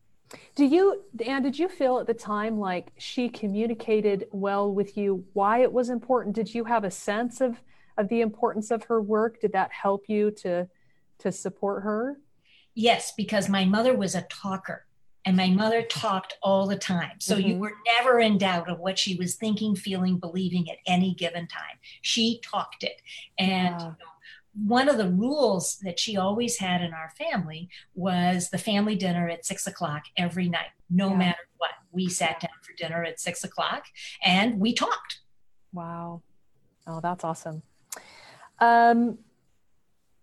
Do 0.55 0.65
you, 0.65 1.03
Anne, 1.25 1.43
did 1.43 1.57
you 1.57 1.67
feel 1.67 1.99
at 1.99 2.07
the 2.07 2.13
time 2.13 2.59
like 2.59 2.91
she 2.97 3.29
communicated 3.29 4.27
well 4.31 4.71
with 4.71 4.97
you 4.97 5.25
why 5.33 5.61
it 5.61 5.71
was 5.71 5.89
important? 5.89 6.35
Did 6.35 6.53
you 6.53 6.63
have 6.65 6.83
a 6.83 6.91
sense 6.91 7.41
of, 7.41 7.61
of 7.97 8.07
the 8.09 8.21
importance 8.21 8.71
of 8.71 8.83
her 8.85 9.01
work? 9.01 9.41
Did 9.41 9.53
that 9.53 9.71
help 9.71 10.05
you 10.07 10.31
to, 10.31 10.67
to 11.19 11.31
support 11.31 11.83
her? 11.83 12.17
Yes, 12.75 13.13
because 13.15 13.49
my 13.49 13.65
mother 13.65 13.95
was 13.95 14.15
a 14.15 14.23
talker 14.23 14.85
and 15.25 15.37
my 15.37 15.49
mother 15.49 15.83
talked 15.83 16.37
all 16.41 16.67
the 16.67 16.75
time. 16.75 17.19
So 17.19 17.35
mm-hmm. 17.35 17.47
you 17.47 17.57
were 17.57 17.73
never 17.97 18.19
in 18.19 18.37
doubt 18.37 18.69
of 18.69 18.79
what 18.79 18.99
she 18.99 19.15
was 19.15 19.35
thinking, 19.35 19.75
feeling, 19.75 20.17
believing 20.17 20.69
at 20.69 20.77
any 20.85 21.13
given 21.13 21.47
time. 21.47 21.77
She 22.01 22.41
talked 22.43 22.83
it. 22.83 23.01
And 23.37 23.79
yeah 23.79 23.91
one 24.53 24.87
of 24.87 24.97
the 24.97 25.09
rules 25.09 25.77
that 25.77 25.99
she 25.99 26.17
always 26.17 26.57
had 26.57 26.81
in 26.81 26.93
our 26.93 27.11
family 27.17 27.69
was 27.95 28.49
the 28.49 28.57
family 28.57 28.95
dinner 28.95 29.27
at 29.27 29.45
six 29.45 29.65
o'clock 29.67 30.03
every 30.15 30.47
night, 30.47 30.69
no 30.89 31.09
yeah. 31.09 31.17
matter 31.17 31.39
what. 31.57 31.71
We 31.91 32.09
sat 32.09 32.39
down 32.39 32.51
for 32.63 32.73
dinner 32.73 33.03
at 33.03 33.19
six 33.19 33.43
o'clock 33.43 33.85
and 34.23 34.59
we 34.59 34.73
talked. 34.73 35.19
Wow. 35.71 36.21
Oh, 36.87 36.99
that's 37.01 37.23
awesome. 37.23 37.61
Um, 38.59 39.19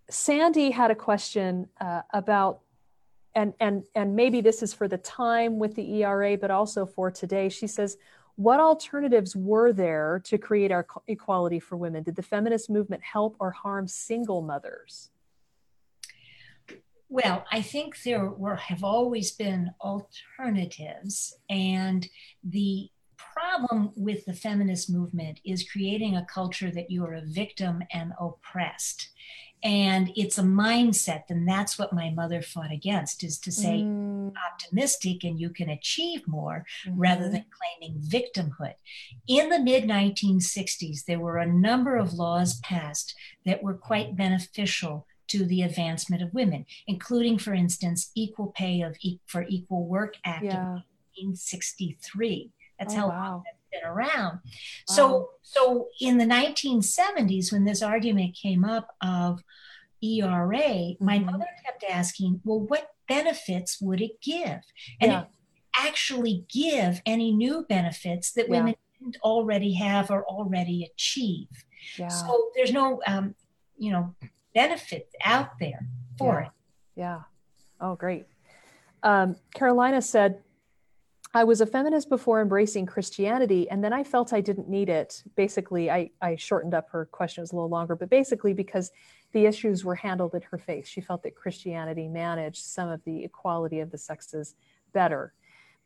Sandy 0.08 0.70
had 0.70 0.90
a 0.90 0.94
question 0.94 1.68
uh, 1.80 2.02
about, 2.12 2.60
and 3.36 3.54
and 3.60 3.84
and 3.94 4.16
maybe 4.16 4.40
this 4.40 4.62
is 4.62 4.74
for 4.74 4.88
the 4.88 4.98
time 4.98 5.60
with 5.60 5.76
the 5.76 6.02
ERA, 6.02 6.36
but 6.36 6.50
also 6.50 6.84
for 6.84 7.10
today. 7.12 7.48
She 7.48 7.68
says, 7.68 7.96
What 8.36 8.60
alternatives 8.60 9.36
were 9.36 9.72
there 9.72 10.20
to 10.24 10.38
create 10.38 10.72
our 10.72 10.86
equality 11.08 11.60
for 11.60 11.76
women? 11.76 12.02
Did 12.02 12.16
the 12.16 12.22
feminist 12.22 12.70
movement 12.70 13.02
help 13.02 13.36
or 13.38 13.50
harm 13.50 13.86
single 13.86 14.42
mothers? 14.42 15.10
Well, 17.08 17.44
I 17.50 17.60
think 17.60 18.02
there 18.02 18.30
were 18.30 18.56
have 18.56 18.84
always 18.84 19.32
been 19.32 19.72
alternatives, 19.80 21.36
and 21.48 22.08
the 22.44 22.88
problem 23.16 23.92
with 23.96 24.24
the 24.24 24.32
feminist 24.32 24.88
movement 24.88 25.40
is 25.44 25.68
creating 25.68 26.16
a 26.16 26.26
culture 26.32 26.70
that 26.70 26.90
you 26.90 27.04
are 27.04 27.14
a 27.14 27.26
victim 27.26 27.82
and 27.92 28.12
oppressed 28.18 29.10
and 29.62 30.10
it's 30.16 30.38
a 30.38 30.42
mindset 30.42 31.24
and 31.28 31.46
that's 31.46 31.78
what 31.78 31.92
my 31.92 32.10
mother 32.10 32.40
fought 32.40 32.72
against 32.72 33.22
is 33.22 33.38
to 33.38 33.52
say 33.52 33.82
mm. 33.82 34.19
Optimistic 34.46 35.24
and 35.24 35.38
you 35.40 35.50
can 35.50 35.68
achieve 35.68 36.26
more 36.26 36.64
mm-hmm. 36.86 36.98
rather 36.98 37.28
than 37.28 37.44
claiming 37.50 38.00
victimhood 38.00 38.74
in 39.28 39.48
the 39.48 39.60
mid 39.60 39.84
1960s 39.84 41.04
there 41.06 41.20
were 41.20 41.38
a 41.38 41.52
number 41.52 41.96
of 41.96 42.14
laws 42.14 42.58
passed 42.60 43.14
that 43.44 43.62
were 43.62 43.74
quite 43.74 44.16
beneficial 44.16 45.06
to 45.28 45.44
the 45.44 45.62
advancement 45.62 46.22
of 46.22 46.34
women 46.34 46.64
including 46.86 47.38
for 47.38 47.54
instance 47.54 48.10
equal 48.14 48.52
pay 48.56 48.82
of 48.82 48.96
e- 49.00 49.20
for 49.26 49.44
equal 49.48 49.86
work 49.86 50.14
act 50.24 50.44
yeah. 50.44 50.50
of 50.52 50.82
1963 51.16 52.50
that's 52.78 52.94
oh, 52.94 52.96
how 52.96 53.08
wow. 53.08 53.30
long 53.32 53.44
been 53.70 53.88
around. 53.88 54.32
Wow. 54.32 54.40
So, 54.88 55.30
so 55.42 55.88
in 56.00 56.18
the 56.18 56.24
1970s, 56.24 57.52
when 57.52 57.64
this 57.64 57.82
argument 57.82 58.36
came 58.40 58.64
up 58.64 58.88
of 59.02 59.42
ERA, 60.02 60.58
mm-hmm. 60.58 61.04
my 61.04 61.18
mother 61.18 61.46
kept 61.64 61.84
asking, 61.88 62.40
well, 62.44 62.60
what 62.60 62.90
benefits 63.08 63.80
would 63.80 64.00
it 64.00 64.20
give? 64.22 64.60
And 65.00 65.12
yeah. 65.12 65.20
it 65.22 65.26
actually 65.76 66.44
give 66.52 67.00
any 67.06 67.32
new 67.32 67.64
benefits 67.68 68.32
that 68.32 68.48
yeah. 68.48 68.58
women 68.58 68.74
didn't 68.98 69.16
already 69.22 69.74
have 69.74 70.10
or 70.10 70.24
already 70.24 70.90
achieve. 70.92 71.48
Yeah. 71.96 72.08
So 72.08 72.50
there's 72.54 72.72
no, 72.72 73.00
um, 73.06 73.34
you 73.78 73.92
know, 73.92 74.14
benefit 74.54 75.08
out 75.24 75.58
there 75.58 75.86
for 76.18 76.40
it. 76.40 76.50
Yeah. 76.96 77.20
Oh, 77.80 77.94
great. 77.94 78.26
Um, 79.02 79.36
Carolina 79.54 80.02
said, 80.02 80.42
I 81.32 81.44
was 81.44 81.60
a 81.60 81.66
feminist 81.66 82.08
before 82.08 82.42
embracing 82.42 82.86
Christianity, 82.86 83.70
and 83.70 83.84
then 83.84 83.92
I 83.92 84.02
felt 84.02 84.32
I 84.32 84.40
didn't 84.40 84.68
need 84.68 84.88
it. 84.88 85.22
Basically, 85.36 85.88
I, 85.88 86.10
I 86.20 86.34
shortened 86.34 86.74
up 86.74 86.90
her 86.90 87.06
question, 87.06 87.40
it 87.40 87.44
was 87.44 87.52
a 87.52 87.54
little 87.54 87.70
longer, 87.70 87.94
but 87.94 88.10
basically 88.10 88.52
because 88.52 88.90
the 89.32 89.46
issues 89.46 89.84
were 89.84 89.94
handled 89.94 90.34
in 90.34 90.42
her 90.42 90.58
faith. 90.58 90.86
She 90.86 91.00
felt 91.00 91.22
that 91.22 91.34
Christianity 91.34 92.08
managed 92.08 92.64
some 92.64 92.88
of 92.88 93.02
the 93.04 93.24
equality 93.24 93.80
of 93.80 93.90
the 93.90 93.98
sexes 93.98 94.54
better. 94.92 95.32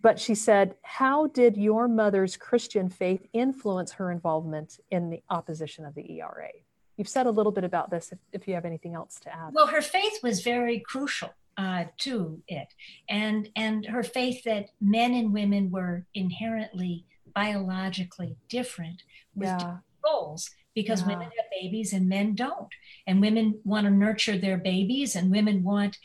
But 0.00 0.20
she 0.20 0.34
said, 0.34 0.76
How 0.82 1.28
did 1.28 1.56
your 1.56 1.88
mother's 1.88 2.36
Christian 2.36 2.88
faith 2.88 3.26
influence 3.32 3.92
her 3.92 4.10
involvement 4.10 4.78
in 4.90 5.10
the 5.10 5.22
opposition 5.30 5.84
of 5.84 5.94
the 5.94 6.18
ERA? 6.18 6.50
You've 6.96 7.08
said 7.08 7.26
a 7.26 7.30
little 7.30 7.52
bit 7.52 7.64
about 7.64 7.90
this 7.90 8.12
if, 8.12 8.18
if 8.32 8.48
you 8.48 8.54
have 8.54 8.64
anything 8.64 8.94
else 8.94 9.18
to 9.20 9.34
add. 9.34 9.52
Well, 9.52 9.66
her 9.66 9.82
faith 9.82 10.22
was 10.22 10.42
very 10.42 10.80
crucial 10.80 11.30
uh, 11.56 11.84
to 11.98 12.42
it, 12.48 12.68
and 13.08 13.48
and 13.56 13.86
her 13.86 14.02
faith 14.02 14.44
that 14.44 14.70
men 14.80 15.14
and 15.14 15.32
women 15.32 15.70
were 15.70 16.06
inherently 16.14 17.04
biologically 17.34 18.36
different 18.48 19.02
with 19.34 19.48
yeah. 19.48 19.56
different 19.58 19.80
goals 20.04 20.50
because 20.74 21.02
yeah. 21.02 21.08
women 21.08 21.24
have 21.36 21.50
babies 21.60 21.92
and 21.92 22.08
men 22.08 22.34
don't, 22.34 22.68
and 23.06 23.20
women 23.20 23.58
want 23.64 23.86
to 23.86 23.90
nurture 23.90 24.36
their 24.36 24.58
babies, 24.58 25.16
and 25.16 25.30
women 25.30 25.62
want 25.62 25.98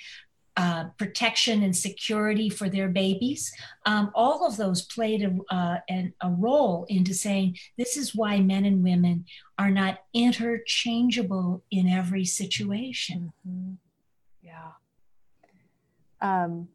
uh, 0.57 0.89
protection 0.97 1.63
and 1.63 1.73
security 1.73 2.49
for 2.49 2.67
their 2.67 2.89
babies. 2.89 3.49
Um, 3.85 4.11
all 4.13 4.45
of 4.45 4.57
those 4.57 4.81
played 4.81 5.23
a, 5.23 5.55
uh, 5.55 5.77
an, 5.87 6.13
a 6.21 6.29
role 6.29 6.85
into 6.89 7.13
saying 7.13 7.57
this 7.77 7.95
is 7.95 8.13
why 8.13 8.41
men 8.41 8.65
and 8.65 8.83
women 8.83 9.25
are 9.57 9.71
not 9.71 9.99
interchangeable 10.13 11.63
in 11.71 11.87
every 11.87 12.25
situation. 12.25 13.31
Mm-hmm. 13.47 13.75
Yeah. 14.43 14.71
Um, 16.19 16.67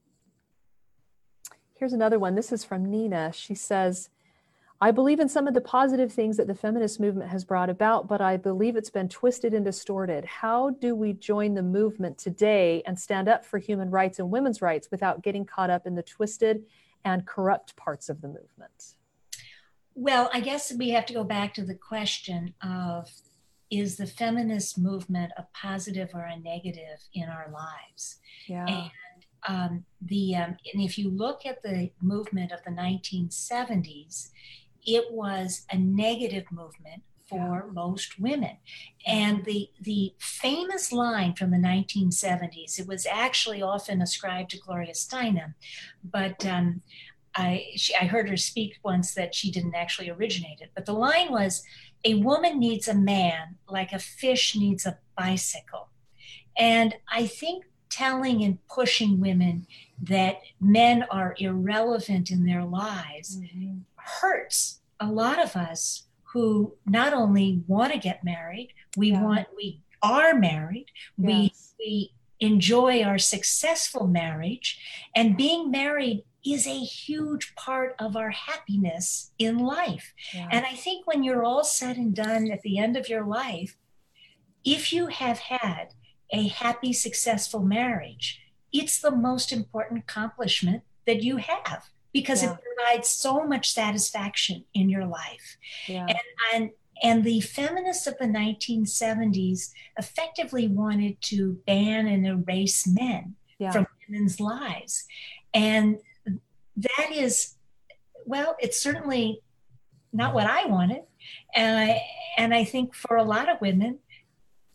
here's 1.74 1.92
another 1.92 2.18
one. 2.18 2.34
This 2.36 2.52
is 2.52 2.64
from 2.64 2.90
Nina. 2.90 3.32
She 3.34 3.54
says, 3.54 4.08
I 4.80 4.90
believe 4.90 5.20
in 5.20 5.28
some 5.28 5.46
of 5.46 5.54
the 5.54 5.60
positive 5.60 6.12
things 6.12 6.36
that 6.36 6.46
the 6.46 6.54
feminist 6.54 7.00
movement 7.00 7.30
has 7.30 7.44
brought 7.44 7.70
about, 7.70 8.08
but 8.08 8.20
I 8.20 8.36
believe 8.36 8.76
it's 8.76 8.90
been 8.90 9.08
twisted 9.08 9.54
and 9.54 9.64
distorted. 9.64 10.24
How 10.24 10.70
do 10.70 10.94
we 10.94 11.12
join 11.12 11.54
the 11.54 11.62
movement 11.62 12.18
today 12.18 12.82
and 12.84 12.98
stand 12.98 13.28
up 13.28 13.44
for 13.44 13.58
human 13.58 13.90
rights 13.90 14.18
and 14.18 14.30
women's 14.30 14.60
rights 14.60 14.90
without 14.90 15.22
getting 15.22 15.46
caught 15.46 15.70
up 15.70 15.86
in 15.86 15.94
the 15.94 16.02
twisted 16.02 16.64
and 17.04 17.26
corrupt 17.26 17.76
parts 17.76 18.08
of 18.08 18.20
the 18.20 18.28
movement? 18.28 18.94
Well, 19.94 20.28
I 20.32 20.40
guess 20.40 20.72
we 20.72 20.90
have 20.90 21.06
to 21.06 21.14
go 21.14 21.24
back 21.24 21.54
to 21.54 21.64
the 21.64 21.76
question 21.76 22.54
of 22.62 23.08
is 23.70 23.96
the 23.96 24.06
feminist 24.06 24.78
movement 24.78 25.32
a 25.36 25.46
positive 25.54 26.10
or 26.14 26.24
a 26.24 26.38
negative 26.38 26.98
in 27.14 27.28
our 27.28 27.50
lives? 27.52 28.16
Yeah. 28.46 28.66
And 28.66 28.90
um, 29.46 29.84
the 30.00 30.36
um, 30.36 30.56
and 30.72 30.82
if 30.82 30.98
you 30.98 31.10
look 31.10 31.46
at 31.46 31.62
the 31.62 31.90
movement 32.00 32.52
of 32.52 32.62
the 32.64 32.70
1970s, 32.70 34.30
it 34.86 35.12
was 35.12 35.66
a 35.70 35.78
negative 35.78 36.44
movement 36.50 37.02
for 37.28 37.70
most 37.72 38.18
women. 38.18 38.58
And 39.06 39.44
the 39.44 39.70
the 39.80 40.14
famous 40.18 40.92
line 40.92 41.34
from 41.34 41.50
the 41.50 41.58
1970s, 41.58 42.78
it 42.78 42.86
was 42.86 43.06
actually 43.06 43.62
often 43.62 44.02
ascribed 44.02 44.50
to 44.50 44.58
Gloria 44.58 44.92
Steinem, 44.92 45.54
but 46.02 46.44
um, 46.46 46.82
I 47.34 47.66
she, 47.76 47.94
I 47.94 48.06
heard 48.06 48.28
her 48.28 48.36
speak 48.36 48.78
once 48.84 49.14
that 49.14 49.34
she 49.34 49.50
didn't 49.50 49.74
actually 49.74 50.10
originate 50.10 50.60
it. 50.60 50.70
But 50.74 50.86
the 50.86 50.92
line 50.92 51.30
was, 51.30 51.62
"A 52.04 52.14
woman 52.14 52.58
needs 52.58 52.88
a 52.88 52.94
man 52.94 53.56
like 53.68 53.92
a 53.92 53.98
fish 53.98 54.54
needs 54.54 54.86
a 54.86 54.98
bicycle," 55.16 55.88
and 56.56 56.94
I 57.10 57.26
think 57.26 57.64
telling 57.90 58.42
and 58.42 58.58
pushing 58.66 59.20
women 59.20 59.66
that 60.02 60.40
men 60.60 61.04
are 61.10 61.36
irrelevant 61.38 62.28
in 62.30 62.44
their 62.44 62.64
lives 62.64 63.36
mm-hmm. 63.36 63.78
Hurts 64.04 64.80
a 65.00 65.06
lot 65.06 65.42
of 65.42 65.56
us 65.56 66.04
who 66.32 66.74
not 66.86 67.12
only 67.12 67.62
want 67.66 67.92
to 67.92 67.98
get 67.98 68.24
married, 68.24 68.70
we 68.96 69.12
yeah. 69.12 69.22
want 69.22 69.46
we 69.56 69.80
are 70.02 70.34
married, 70.34 70.86
yes. 71.16 71.28
we 71.28 71.52
we 71.78 72.10
enjoy 72.40 73.02
our 73.02 73.18
successful 73.18 74.06
marriage, 74.06 74.78
and 75.14 75.36
being 75.36 75.70
married 75.70 76.24
is 76.44 76.66
a 76.66 76.78
huge 76.78 77.54
part 77.54 77.94
of 77.98 78.16
our 78.16 78.30
happiness 78.30 79.32
in 79.38 79.58
life. 79.58 80.12
Yeah. 80.34 80.48
And 80.50 80.66
I 80.66 80.74
think 80.74 81.06
when 81.06 81.22
you're 81.22 81.44
all 81.44 81.64
said 81.64 81.96
and 81.96 82.14
done 82.14 82.50
at 82.50 82.60
the 82.60 82.78
end 82.78 82.96
of 82.96 83.08
your 83.08 83.24
life, 83.24 83.76
if 84.64 84.92
you 84.92 85.06
have 85.06 85.38
had 85.38 85.94
a 86.30 86.48
happy, 86.48 86.92
successful 86.92 87.60
marriage, 87.60 88.42
it's 88.72 89.00
the 89.00 89.10
most 89.10 89.52
important 89.52 90.00
accomplishment 90.00 90.82
that 91.06 91.22
you 91.22 91.38
have 91.38 91.88
because 92.14 92.42
yeah. 92.42 92.52
it 92.52 92.58
provides 92.76 93.08
so 93.08 93.44
much 93.44 93.72
satisfaction 93.72 94.64
in 94.72 94.88
your 94.88 95.04
life. 95.04 95.58
Yeah. 95.86 96.06
And, 96.06 96.18
and 96.54 96.70
and 97.02 97.24
the 97.24 97.40
feminists 97.40 98.06
of 98.06 98.16
the 98.18 98.26
1970s 98.26 99.72
effectively 99.98 100.68
wanted 100.68 101.20
to 101.22 101.58
ban 101.66 102.06
and 102.06 102.24
erase 102.24 102.86
men 102.86 103.34
yeah. 103.58 103.72
from 103.72 103.86
women's 104.08 104.40
lives. 104.40 105.04
And 105.52 105.98
that 106.76 107.10
is, 107.12 107.56
well, 108.24 108.56
it's 108.60 108.80
certainly 108.80 109.40
not 110.12 110.34
what 110.34 110.46
I 110.46 110.66
wanted. 110.66 111.02
And 111.54 111.78
I, 111.78 112.02
and 112.38 112.54
I 112.54 112.64
think 112.64 112.94
for 112.94 113.16
a 113.16 113.24
lot 113.24 113.48
of 113.48 113.60
women, 113.60 113.98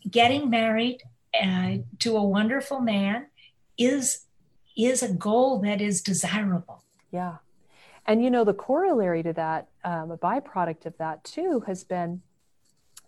getting 0.08 0.50
married 0.50 1.02
uh, 1.34 1.78
to 2.00 2.16
a 2.16 2.22
wonderful 2.22 2.80
man 2.80 3.26
is 3.78 4.26
is 4.76 5.02
a 5.02 5.12
goal 5.12 5.60
that 5.60 5.80
is 5.80 6.00
desirable. 6.00 6.84
Yeah. 7.10 7.36
And 8.06 8.22
you 8.22 8.30
know, 8.30 8.44
the 8.44 8.54
corollary 8.54 9.22
to 9.22 9.32
that, 9.34 9.68
um, 9.84 10.10
a 10.10 10.18
byproduct 10.18 10.86
of 10.86 10.96
that 10.98 11.22
too, 11.24 11.62
has 11.66 11.84
been 11.84 12.22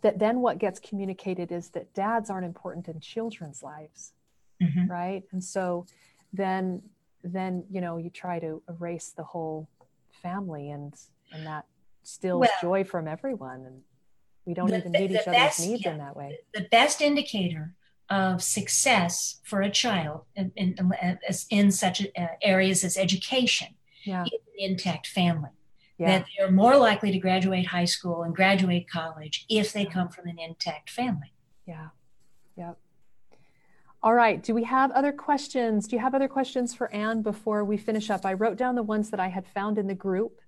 that 0.03 0.19
then 0.19 0.41
what 0.41 0.59
gets 0.59 0.81
communicated 0.81 1.53
is 1.53 1.71
that 1.71 1.95
dads 1.95 2.29
aren't 2.29 2.45
important 2.45 2.89
in 2.89 3.01
children's 3.01 3.63
lives. 3.63 4.13
Mm-hmm. 4.63 4.91
Right. 4.91 5.23
And 5.33 5.43
so 5.43 5.87
then, 6.33 6.83
then, 7.25 7.65
you 7.71 7.81
know, 7.81 7.97
you 7.97 8.11
try 8.11 8.39
to 8.41 8.63
erase 8.69 9.13
the 9.17 9.25
whole 9.25 9.69
family 10.23 10.71
and, 10.71 10.95
and 11.33 11.47
that 11.47 11.67
steals 12.03 12.41
well, 12.41 12.51
joy 12.61 12.85
from 12.85 13.09
everyone. 13.09 13.65
And 13.65 13.83
we 14.45 14.55
don't 14.55 14.69
the, 14.69 14.79
even 14.79 14.93
meet 14.93 15.11
each 15.11 15.25
best, 15.25 15.29
other's 15.29 15.67
needs 15.67 15.85
yeah, 15.85 15.93
in 15.93 15.99
that 15.99 16.17
way. 16.17 16.39
The 16.55 16.67
best 16.71 17.01
indicator 17.01 17.75
of 18.11 18.43
success 18.43 19.41
for 19.43 19.63
a 19.63 19.71
child 19.71 20.23
in, 20.37 20.53
in, 20.57 20.77
in 21.51 21.71
such 21.71 22.07
uh, 22.17 22.27
areas 22.43 22.85
as 22.85 22.97
education 22.97 23.69
yeah. 24.05 24.25
intact 24.59 25.07
family. 25.07 25.51
Yeah. 25.99 26.19
That 26.19 26.27
they're 26.37 26.51
more 26.51 26.77
likely 26.77 27.13
to 27.13 27.19
graduate 27.19 27.67
high 27.67 27.85
school 27.85 28.23
and 28.23 28.35
graduate 28.35 28.89
college 28.91 29.45
if 29.49 29.73
they 29.73 29.85
come 29.85 30.09
from 30.09 30.27
an 30.27 30.39
intact 30.39 30.91
family. 30.91 31.33
Yeah. 31.67 31.89
Yep. 32.57 32.79
All 34.03 34.15
right. 34.15 34.43
Do 34.43 34.53
we 34.53 34.65
have 34.65 34.91
other 34.93 35.13
questions? 35.13 35.87
Do 35.87 35.95
you 35.95 36.03
have 36.03 36.15
other 36.15 36.27
questions 36.27 36.75
for 36.75 36.93
Anne 36.93 37.23
before 37.23 37.65
we 37.65 37.77
finish 37.77 38.11
up? 38.11 38.27
I 38.27 38.33
wrote 38.33 38.57
down 38.57 38.75
the 38.75 38.83
ones 38.83 39.11
that 39.11 39.21
I 39.21 39.29
had 39.29 39.47
found 39.47 39.79
in 39.79 39.87
the 39.87 39.95
group. 39.95 40.41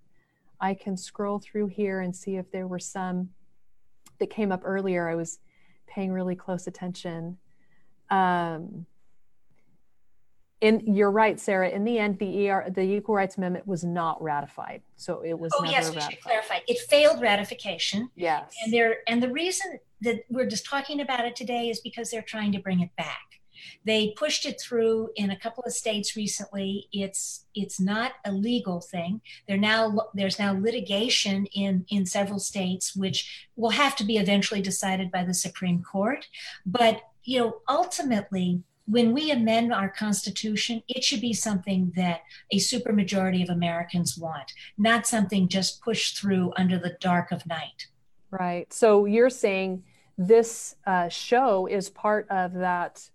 I 0.60 0.74
can 0.74 0.96
scroll 0.96 1.38
through 1.38 1.68
here 1.68 2.00
and 2.00 2.14
see 2.14 2.36
if 2.36 2.50
there 2.50 2.66
were 2.66 2.80
some 2.80 3.30
that 4.18 4.30
came 4.30 4.50
up 4.50 4.62
earlier. 4.64 5.08
I 5.08 5.14
was 5.14 5.38
paying 5.86 6.10
really 6.10 6.34
close 6.34 6.66
attention. 6.66 7.38
Um, 8.10 8.86
in, 10.64 10.94
you're 10.94 11.10
right, 11.10 11.38
Sarah. 11.38 11.68
In 11.68 11.84
the 11.84 11.98
end, 11.98 12.18
the 12.18 12.48
ER, 12.48 12.70
the 12.74 12.80
Equal 12.80 13.14
Rights 13.14 13.36
Amendment 13.36 13.66
was 13.66 13.84
not 13.84 14.22
ratified, 14.22 14.80
so 14.96 15.20
it 15.22 15.38
was. 15.38 15.52
Oh 15.56 15.60
never 15.62 15.72
yes, 15.72 15.90
we 15.90 15.96
ratified. 15.96 16.12
should 16.14 16.22
clarify. 16.22 16.58
It 16.66 16.78
failed 16.88 17.20
ratification, 17.20 18.10
Yes. 18.16 18.54
and 18.64 18.72
there 18.72 18.96
and 19.06 19.22
the 19.22 19.30
reason 19.30 19.78
that 20.00 20.24
we're 20.30 20.46
just 20.46 20.64
talking 20.64 21.00
about 21.00 21.24
it 21.26 21.36
today 21.36 21.68
is 21.68 21.80
because 21.80 22.10
they're 22.10 22.22
trying 22.22 22.52
to 22.52 22.58
bring 22.60 22.80
it 22.80 22.90
back. 22.96 23.20
They 23.84 24.14
pushed 24.16 24.46
it 24.46 24.60
through 24.60 25.10
in 25.16 25.30
a 25.30 25.38
couple 25.38 25.62
of 25.66 25.72
states 25.72 26.16
recently. 26.16 26.88
It's 26.92 27.44
it's 27.54 27.78
not 27.78 28.12
a 28.24 28.32
legal 28.32 28.80
thing. 28.80 29.20
There 29.46 29.58
now 29.58 30.08
there's 30.14 30.38
now 30.38 30.52
litigation 30.58 31.46
in 31.54 31.84
in 31.88 32.06
several 32.06 32.38
states, 32.38 32.96
which 32.96 33.48
will 33.56 33.70
have 33.70 33.96
to 33.96 34.04
be 34.04 34.16
eventually 34.16 34.62
decided 34.62 35.10
by 35.10 35.24
the 35.24 35.34
Supreme 35.34 35.82
Court. 35.82 36.26
But 36.64 37.02
you 37.22 37.38
know, 37.40 37.56
ultimately, 37.68 38.62
when 38.86 39.12
we 39.12 39.30
amend 39.30 39.72
our 39.72 39.88
Constitution, 39.88 40.82
it 40.88 41.02
should 41.02 41.20
be 41.20 41.32
something 41.32 41.92
that 41.96 42.22
a 42.50 42.58
supermajority 42.58 43.42
of 43.42 43.48
Americans 43.48 44.18
want, 44.18 44.52
not 44.76 45.06
something 45.06 45.48
just 45.48 45.80
pushed 45.80 46.18
through 46.18 46.52
under 46.56 46.78
the 46.78 46.96
dark 47.00 47.32
of 47.32 47.46
night. 47.46 47.86
Right. 48.30 48.70
So 48.72 49.06
you're 49.06 49.30
saying 49.30 49.84
this 50.18 50.76
uh, 50.86 51.08
show 51.08 51.66
is 51.66 51.88
part 51.88 52.28
of 52.30 52.52
that 52.54 53.08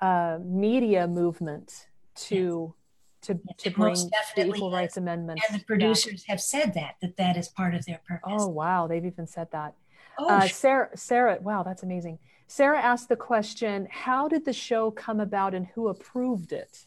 uh, 0.00 0.38
media 0.44 1.06
movement 1.06 1.86
to 2.16 2.74
to 3.22 3.34
to 3.56 3.68
It 3.70 3.74
bring 3.74 3.94
the 4.36 4.46
Equal 4.46 4.68
is. 4.68 4.74
Rights 4.74 4.96
Amendment. 4.98 5.40
And 5.48 5.58
the 5.58 5.64
producers 5.64 6.24
have 6.28 6.42
said 6.42 6.74
that 6.74 6.96
that 7.00 7.16
that 7.16 7.36
is 7.38 7.48
part 7.48 7.74
of 7.74 7.86
their 7.86 8.00
purpose. 8.06 8.22
Oh 8.26 8.48
wow, 8.48 8.86
they've 8.86 9.04
even 9.04 9.26
said 9.26 9.50
that. 9.52 9.74
Oh, 10.18 10.28
Uh. 10.28 10.46
Sarah, 10.48 10.90
Sarah, 10.94 11.38
wow, 11.40 11.62
that's 11.62 11.82
amazing. 11.82 12.18
Sarah 12.46 12.80
asked 12.80 13.08
the 13.08 13.16
question: 13.16 13.88
How 13.90 14.28
did 14.28 14.44
the 14.44 14.52
show 14.52 14.90
come 14.90 15.20
about, 15.20 15.54
and 15.54 15.66
who 15.74 15.88
approved 15.88 16.52
it? 16.52 16.86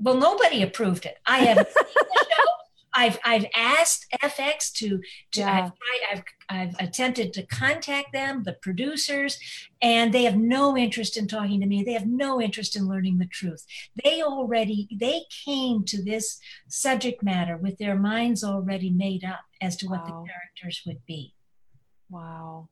well, 0.00 0.14
nobody 0.16 0.62
approved 0.62 1.06
it. 1.06 1.18
I 1.26 1.38
haven't 1.38 1.66
seen 1.68 1.84
the 1.94 2.26
show. 2.30 2.44
I've 2.94 3.18
I've 3.24 3.46
asked 3.54 4.06
FX 4.22 4.72
to 4.74 5.00
to 5.32 5.40
Yeah. 5.40 5.50
I've, 5.52 5.72
tried, 5.76 6.00
I've 6.12 6.24
I've 6.50 6.86
attempted 6.86 7.32
to 7.34 7.46
contact 7.46 8.12
them, 8.12 8.42
the 8.44 8.54
producers, 8.54 9.38
and 9.82 10.12
they 10.12 10.24
have 10.24 10.36
no 10.36 10.76
interest 10.76 11.16
in 11.16 11.28
talking 11.28 11.60
to 11.60 11.66
me. 11.66 11.82
They 11.82 11.92
have 11.92 12.06
no 12.06 12.40
interest 12.40 12.76
in 12.76 12.88
learning 12.88 13.18
the 13.18 13.26
truth. 13.26 13.64
They 14.02 14.22
already 14.22 14.88
they 14.92 15.22
came 15.44 15.84
to 15.84 16.02
this 16.02 16.40
subject 16.68 17.22
matter 17.22 17.56
with 17.56 17.78
their 17.78 17.96
minds 17.96 18.42
already 18.42 18.90
made 18.90 19.24
up 19.24 19.40
as 19.60 19.76
to 19.78 19.86
what 19.86 20.04
the 20.04 20.12
characters 20.12 20.82
would 20.86 21.04
be. 21.06 21.34
Wow, 22.10 22.68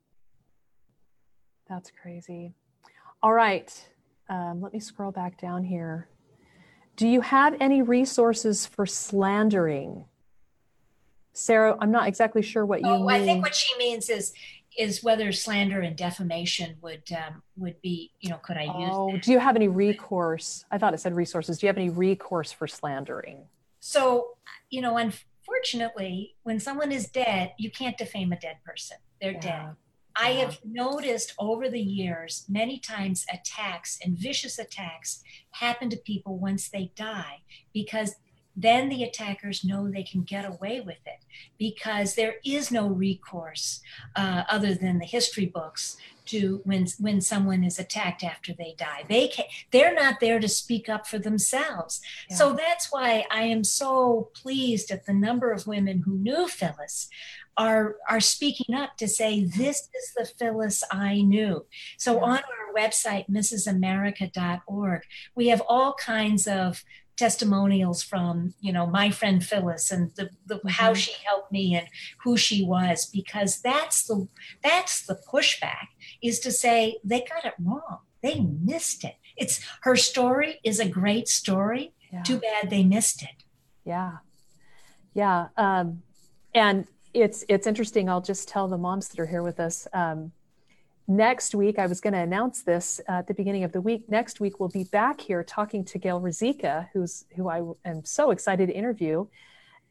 that's 1.69 1.91
crazy. 2.01 2.53
All 3.21 3.33
right, 3.33 3.71
um, 4.29 4.61
let 4.61 4.73
me 4.73 4.79
scroll 4.79 5.11
back 5.11 5.39
down 5.39 5.63
here. 5.63 6.09
Do 6.95 7.07
you 7.07 7.21
have 7.21 7.55
any 7.59 7.81
resources 7.81 8.65
for 8.65 8.85
slandering? 8.85 10.05
Sarah, 11.33 11.77
I'm 11.79 11.91
not 11.91 12.07
exactly 12.07 12.41
sure 12.41 12.65
what 12.65 12.81
you 12.81 12.87
Oh, 12.89 13.05
mean. 13.05 13.21
I 13.21 13.23
think 13.23 13.43
what 13.43 13.55
she 13.55 13.77
means 13.77 14.09
is 14.09 14.33
is 14.77 15.03
whether 15.03 15.31
slander 15.31 15.81
and 15.81 15.95
defamation 15.95 16.77
would 16.81 17.03
um, 17.11 17.41
would 17.55 17.81
be 17.81 18.11
you 18.19 18.29
know 18.29 18.37
could 18.37 18.57
I 18.57 18.63
use 18.63 18.73
oh, 18.75 19.11
that? 19.13 19.21
do 19.23 19.31
you 19.31 19.39
have 19.39 19.55
any 19.55 19.67
recourse? 19.67 20.65
I 20.71 20.77
thought 20.77 20.93
it 20.93 20.99
said 20.99 21.15
resources. 21.15 21.59
Do 21.59 21.65
you 21.65 21.69
have 21.69 21.77
any 21.77 21.89
recourse 21.89 22.51
for 22.51 22.67
slandering? 22.67 23.45
So, 23.79 24.37
you 24.69 24.81
know, 24.81 24.97
unfortunately, 24.97 26.35
when 26.43 26.59
someone 26.59 26.91
is 26.91 27.07
dead, 27.09 27.53
you 27.57 27.71
can't 27.71 27.97
defame 27.97 28.31
a 28.31 28.39
dead 28.39 28.57
person. 28.65 28.97
They're 29.21 29.31
Yeah. 29.33 29.39
dead. 29.39 29.75
I 30.19 30.31
have 30.31 30.59
noticed 30.65 31.33
over 31.37 31.69
the 31.69 31.81
years 31.81 32.45
many 32.49 32.79
times 32.79 33.25
attacks 33.31 33.99
and 34.03 34.17
vicious 34.17 34.57
attacks 34.57 35.23
happen 35.51 35.89
to 35.91 35.97
people 35.97 36.39
once 36.39 36.69
they 36.69 36.91
die 36.95 37.41
because 37.73 38.15
then 38.55 38.89
the 38.89 39.03
attackers 39.03 39.63
know 39.63 39.87
they 39.87 40.01
can 40.01 40.23
get 40.23 40.43
away 40.43 40.81
with 40.81 40.97
it 41.05 41.23
because 41.59 42.15
there 42.15 42.35
is 42.43 42.71
no 42.71 42.87
recourse 42.87 43.81
uh, 44.15 44.43
other 44.49 44.73
than 44.73 44.97
the 44.97 45.05
history 45.05 45.45
books 45.45 45.97
to 46.27 46.61
when 46.65 46.87
when 46.99 47.21
someone 47.21 47.63
is 47.63 47.79
attacked 47.79 48.23
after 48.23 48.53
they 48.53 48.75
die. 48.77 49.03
They 49.07 49.27
can, 49.27 49.45
they're 49.71 49.93
not 49.93 50.19
there 50.19 50.39
to 50.39 50.47
speak 50.47 50.89
up 50.89 51.07
for 51.07 51.19
themselves. 51.19 52.01
So 52.29 52.53
that's 52.53 52.91
why 52.91 53.25
I 53.31 53.43
am 53.43 53.63
so 53.63 54.29
pleased 54.35 54.91
at 54.91 55.05
the 55.05 55.13
number 55.13 55.51
of 55.51 55.67
women 55.67 56.03
who 56.05 56.15
knew 56.17 56.47
Phyllis 56.47 57.07
are 57.57 57.95
are 58.09 58.19
speaking 58.19 58.75
up 58.75 58.97
to 58.97 59.07
say 59.07 59.43
this 59.43 59.79
is 59.81 60.13
the 60.15 60.25
Phyllis 60.25 60.83
I 60.91 61.21
knew. 61.21 61.65
So 61.97 62.15
Yeah. 62.15 62.21
on 62.21 62.37
our 62.37 62.73
website 62.75 63.27
mrsamerica.org 63.29 65.01
we 65.35 65.47
have 65.47 65.61
all 65.67 65.93
kinds 65.95 66.47
of 66.47 66.83
testimonials 67.17 68.03
from 68.03 68.53
you 68.61 68.71
know 68.71 68.85
my 68.85 69.09
friend 69.09 69.43
Phyllis 69.43 69.89
and 69.91 70.11
the, 70.15 70.29
the 70.45 70.59
how 70.69 70.91
Mhm. 70.93 70.97
she 70.97 71.13
helped 71.25 71.51
me 71.51 71.73
and 71.75 71.87
who 72.23 72.37
she 72.37 72.63
was 72.63 73.07
because 73.07 73.59
that's 73.61 74.03
the 74.03 74.27
that's 74.61 75.03
the 75.07 75.19
pushback 75.33 75.87
is 76.21 76.39
to 76.39 76.51
say 76.51 76.97
they 77.03 77.19
got 77.21 77.45
it 77.45 77.53
wrong 77.63 77.99
they 78.21 78.39
missed 78.39 79.03
it 79.03 79.15
it's 79.35 79.59
her 79.81 79.95
story 79.95 80.59
is 80.63 80.79
a 80.79 80.87
great 80.87 81.27
story 81.27 81.93
Yeah. 82.11 82.23
too 82.23 82.39
bad 82.39 82.69
they 82.69 82.83
missed 82.83 83.21
it 83.23 83.43
Yeah. 83.85 84.17
Yeah. 85.13 85.47
Um, 85.57 86.03
and 86.53 86.85
it's 87.13 87.43
it's 87.49 87.65
interesting. 87.65 88.07
I'll 88.09 88.21
just 88.21 88.47
tell 88.47 88.67
the 88.67 88.77
moms 88.77 89.07
that 89.09 89.19
are 89.19 89.25
here 89.25 89.41
with 89.41 89.59
us. 89.59 89.87
Um, 89.93 90.31
next 91.07 91.55
week, 91.55 91.79
I 91.79 91.87
was 91.87 91.99
going 92.01 92.13
to 92.13 92.19
announce 92.19 92.61
this 92.61 93.01
uh, 93.09 93.13
at 93.13 93.27
the 93.27 93.33
beginning 93.33 93.63
of 93.63 93.71
the 93.71 93.81
week. 93.81 94.07
Next 94.09 94.39
week, 94.39 94.59
we'll 94.59 94.69
be 94.69 94.83
back 94.83 95.21
here 95.21 95.43
talking 95.43 95.83
to 95.85 95.97
Gail 95.97 96.19
Rizika, 96.21 96.89
who's 96.93 97.25
who 97.35 97.49
I 97.49 97.61
am 97.85 98.05
so 98.05 98.29
excited 98.31 98.67
to 98.67 98.73
interview. 98.75 99.25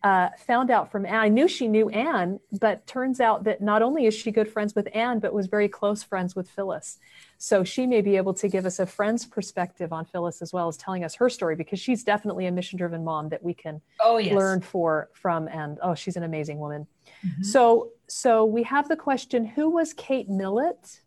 Uh, 0.07 0.31
found 0.39 0.71
out 0.71 0.93
from 0.93 1.05
Anne. 1.05 1.17
I 1.17 1.29
knew 1.29 1.49
she 1.49 1.67
knew 1.67 1.89
Anne, 1.89 2.39
but 2.61 2.87
turns 2.87 3.19
out 3.19 3.43
that 3.43 3.61
not 3.61 3.83
only 3.83 4.07
is 4.07 4.15
she 4.15 4.31
good 4.31 4.49
friends 4.49 4.73
with 4.73 4.87
Anne, 4.95 5.19
but 5.19 5.33
was 5.35 5.49
very 5.49 5.69
close 5.69 6.05
friends 6.05 6.37
with 6.37 6.49
Phyllis. 6.49 7.01
So 7.39 7.65
she 7.65 7.89
may 7.89 8.03
be 8.03 8.17
able 8.17 8.33
to 8.35 8.47
give 8.49 8.67
us 8.67 8.79
a 8.79 8.87
friend's 8.87 9.27
perspective 9.27 9.93
on 9.93 10.05
Phyllis 10.05 10.43
as 10.43 10.53
well 10.53 10.69
as 10.69 10.77
telling 10.77 11.03
us 11.03 11.17
her 11.17 11.29
story 11.29 11.57
because 11.57 11.81
she's 11.81 12.05
definitely 12.05 12.47
a 12.47 12.53
mission-driven 12.53 13.03
mom 13.03 13.31
that 13.31 13.43
we 13.43 13.53
can 13.53 13.81
oh 14.01 14.19
yes 14.19 14.33
learn 14.33 14.61
for 14.61 15.09
from 15.13 15.49
and 15.49 15.79
oh 15.83 15.97
she's 15.97 16.17
an 16.17 16.23
amazing 16.23 16.59
woman 16.61 16.87
Mhm. 17.25 17.45
so 17.45 17.91
so 18.07 18.45
we 18.45 18.63
have 18.63 18.89
the 18.89 18.97
question 18.97 19.45
who 19.45 19.69
was 19.71 19.93
kate 19.93 20.29
millett 20.29 21.01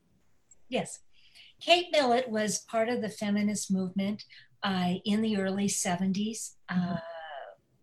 Yes. 0.67 0.99
Kate 1.61 1.87
Millett 1.91 2.29
was 2.29 2.59
part 2.59 2.89
of 2.89 3.01
the 3.01 3.09
feminist 3.09 3.71
movement 3.71 4.23
uh, 4.63 4.93
in 5.03 5.21
the 5.21 5.37
early 5.37 5.67
70s. 5.67 6.55
Uh, 6.69 6.97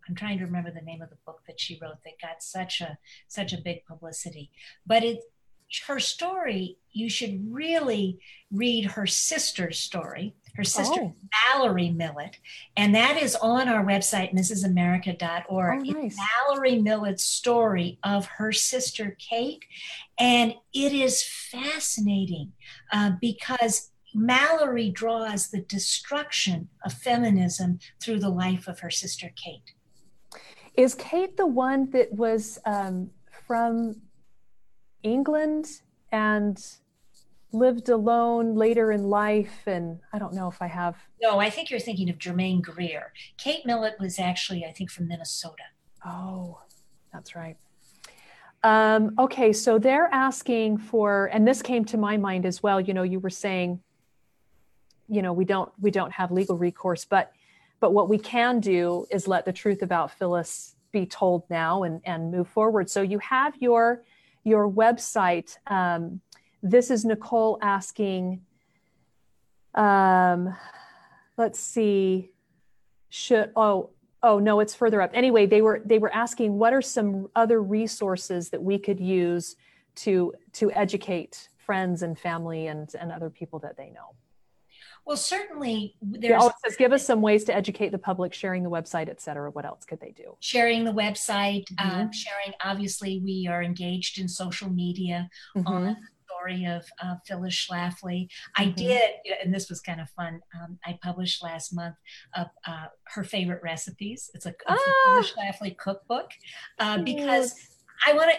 I'm 0.08 0.14
trying 0.14 0.38
to 0.38 0.44
remember 0.44 0.70
the 0.70 0.80
name 0.82 1.02
of 1.02 1.10
the 1.10 1.18
book 1.26 1.42
that 1.46 1.60
she 1.60 1.78
wrote 1.80 2.02
that 2.04 2.20
got 2.20 2.42
such 2.42 2.80
a 2.80 2.98
such 3.28 3.52
a 3.52 3.58
big 3.60 3.84
publicity. 3.86 4.50
But 4.86 5.02
it 5.04 5.20
her 5.88 5.98
story, 5.98 6.78
you 6.92 7.10
should 7.10 7.52
really 7.52 8.20
read 8.52 8.84
her 8.92 9.06
sister's 9.06 9.78
story. 9.78 10.34
Her 10.54 10.64
sister 10.64 11.00
Oh. 11.00 11.14
Mallory 11.52 11.90
Millett, 11.90 12.38
and 12.76 12.94
that 12.94 13.20
is 13.20 13.34
on 13.36 13.68
our 13.68 13.84
website, 13.84 14.32
mrsamerica.org. 14.32 15.44
Oh, 15.50 15.82
It's 15.84 15.92
nice. 15.92 16.16
Mallory 16.48 16.78
Millett's 16.78 17.24
story 17.24 17.98
of 18.02 18.26
her 18.26 18.52
sister 18.52 19.16
Kate, 19.18 19.64
and 20.18 20.54
it 20.72 20.92
is 20.92 21.22
fascinating 21.22 22.52
uh, 22.92 23.12
because 23.20 23.90
Mallory 24.14 24.88
draws 24.88 25.48
the 25.48 25.60
destruction 25.60 26.70
of 26.84 26.94
feminism 26.94 27.78
through 28.00 28.20
the 28.20 28.30
life 28.30 28.66
of 28.66 28.80
her 28.80 28.90
sister 28.90 29.30
Kate. 29.36 29.74
Is 30.76 30.94
kate 30.94 31.36
the 31.36 31.46
one 31.46 31.90
that 31.90 32.12
was 32.12 32.58
um, 32.66 33.10
from 33.46 34.00
england 35.02 35.66
and 36.12 36.64
lived 37.52 37.88
alone 37.88 38.54
later 38.54 38.92
in 38.92 39.04
life 39.04 39.62
and 39.66 39.98
i 40.12 40.18
don't 40.18 40.34
know 40.34 40.48
if 40.48 40.60
i 40.60 40.66
have 40.66 40.96
No, 41.22 41.38
I 41.38 41.50
think 41.50 41.70
you're 41.70 41.80
thinking 41.80 42.10
of 42.10 42.18
Germaine 42.18 42.60
Greer. 42.60 43.12
Kate 43.38 43.64
Millett 43.64 43.98
was 43.98 44.18
actually, 44.18 44.64
I 44.64 44.72
think, 44.72 44.90
from 44.90 45.08
Minnesota. 45.08 45.64
Oh, 46.04 46.60
that's 47.12 47.34
right. 47.34 47.56
Um, 48.62 49.14
okay, 49.18 49.52
so 49.52 49.78
they're 49.78 50.10
asking 50.12 50.78
for, 50.78 51.26
and 51.32 51.46
this 51.46 51.62
came 51.62 51.84
to 51.86 51.96
my 51.96 52.16
mind 52.16 52.44
as 52.46 52.62
well. 52.62 52.80
You 52.80 52.94
know, 52.94 53.02
you 53.02 53.18
were 53.18 53.30
saying, 53.30 53.80
you 55.08 55.22
know, 55.22 55.32
we 55.32 55.44
don't 55.44 55.70
we 55.80 55.90
don't 55.90 56.12
have 56.12 56.30
legal 56.30 56.56
recourse, 56.56 57.04
but 57.04 57.32
but 57.86 57.92
what 57.92 58.08
we 58.08 58.18
can 58.18 58.58
do 58.58 59.06
is 59.12 59.28
let 59.28 59.44
the 59.44 59.52
truth 59.52 59.80
about 59.80 60.10
Phyllis 60.10 60.74
be 60.90 61.06
told 61.06 61.48
now 61.48 61.84
and 61.84 62.00
and 62.04 62.32
move 62.32 62.48
forward. 62.48 62.90
So 62.90 63.00
you 63.00 63.20
have 63.20 63.54
your 63.60 64.02
your 64.42 64.68
website. 64.68 65.56
Um, 65.68 66.20
this 66.64 66.90
is 66.90 67.04
Nicole 67.04 67.60
asking. 67.62 68.40
Um, 69.76 70.52
let's 71.36 71.60
see. 71.60 72.32
Should 73.08 73.52
oh 73.54 73.90
oh 74.20 74.40
no, 74.40 74.58
it's 74.58 74.74
further 74.74 75.00
up. 75.00 75.12
Anyway, 75.14 75.46
they 75.46 75.62
were 75.62 75.80
they 75.84 76.00
were 76.00 76.12
asking 76.12 76.58
what 76.58 76.72
are 76.72 76.82
some 76.82 77.28
other 77.36 77.62
resources 77.62 78.50
that 78.50 78.60
we 78.60 78.80
could 78.80 78.98
use 78.98 79.54
to 80.06 80.34
to 80.54 80.72
educate 80.72 81.50
friends 81.56 82.02
and 82.02 82.18
family 82.18 82.66
and 82.66 82.92
and 83.00 83.12
other 83.12 83.30
people 83.30 83.60
that 83.60 83.76
they 83.76 83.90
know. 83.90 84.16
Well, 85.06 85.16
certainly 85.16 85.94
there's 86.02 86.42
oh, 86.42 86.50
says 86.64 86.76
give 86.76 86.92
us 86.92 87.06
some 87.06 87.22
ways 87.22 87.44
to 87.44 87.54
educate 87.54 87.90
the 87.90 87.98
public, 87.98 88.34
sharing 88.34 88.64
the 88.64 88.70
website, 88.70 89.08
et 89.08 89.20
cetera. 89.20 89.50
What 89.52 89.64
else 89.64 89.84
could 89.84 90.00
they 90.00 90.10
do? 90.10 90.36
Sharing 90.40 90.84
the 90.84 90.92
website, 90.92 91.64
mm-hmm. 91.74 92.00
um, 92.00 92.12
sharing. 92.12 92.52
Obviously, 92.64 93.20
we 93.24 93.46
are 93.48 93.62
engaged 93.62 94.18
in 94.18 94.28
social 94.28 94.68
media 94.68 95.28
mm-hmm. 95.56 95.66
on 95.68 95.84
the 95.84 95.96
story 96.26 96.64
of 96.64 96.84
uh, 97.00 97.14
Phyllis 97.24 97.54
Schlafly. 97.54 98.28
I 98.56 98.64
mm-hmm. 98.64 98.74
did, 98.74 99.10
and 99.44 99.54
this 99.54 99.68
was 99.68 99.80
kind 99.80 100.00
of 100.00 100.10
fun. 100.10 100.40
Um, 100.60 100.78
I 100.84 100.98
published 101.00 101.40
last 101.40 101.72
month 101.72 101.94
uh, 102.34 102.46
uh, 102.66 102.86
her 103.04 103.22
favorite 103.22 103.62
recipes. 103.62 104.28
It's 104.34 104.46
a, 104.46 104.54
ah. 104.66 104.74
a 104.74 105.12
Phyllis 105.12 105.32
Schlafly 105.32 105.78
cookbook 105.78 106.32
uh, 106.80 106.98
because 106.98 107.54
I 108.04 108.12
want 108.12 108.32
to 108.32 108.36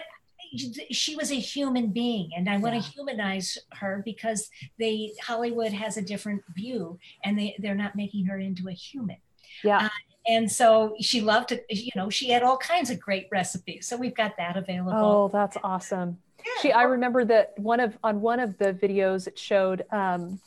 she 0.90 1.14
was 1.16 1.30
a 1.30 1.36
human 1.36 1.88
being 1.88 2.30
and 2.36 2.48
i 2.48 2.56
want 2.56 2.74
to 2.74 2.90
humanize 2.90 3.58
her 3.72 4.02
because 4.04 4.50
they 4.78 5.12
hollywood 5.22 5.72
has 5.72 5.96
a 5.96 6.02
different 6.02 6.42
view 6.54 6.98
and 7.24 7.38
they 7.38 7.54
they're 7.58 7.74
not 7.74 7.96
making 7.96 8.26
her 8.26 8.38
into 8.38 8.68
a 8.68 8.72
human. 8.72 9.16
Yeah. 9.64 9.86
Uh, 9.86 9.88
and 10.26 10.50
so 10.50 10.94
she 11.00 11.20
loved 11.20 11.48
to 11.50 11.60
you 11.70 11.90
know 11.96 12.10
she 12.10 12.30
had 12.30 12.42
all 12.42 12.58
kinds 12.58 12.90
of 12.90 13.00
great 13.00 13.28
recipes 13.30 13.86
so 13.86 13.96
we've 13.96 14.14
got 14.14 14.36
that 14.36 14.56
available. 14.56 14.92
Oh 14.94 15.28
that's 15.28 15.56
awesome. 15.62 16.18
Yeah. 16.38 16.62
she 16.62 16.72
i 16.72 16.82
remember 16.82 17.24
that 17.24 17.58
one 17.58 17.80
of 17.80 17.96
on 18.04 18.20
one 18.20 18.40
of 18.40 18.58
the 18.58 18.72
videos 18.72 19.26
it 19.26 19.38
showed 19.38 19.84
um 19.90 20.40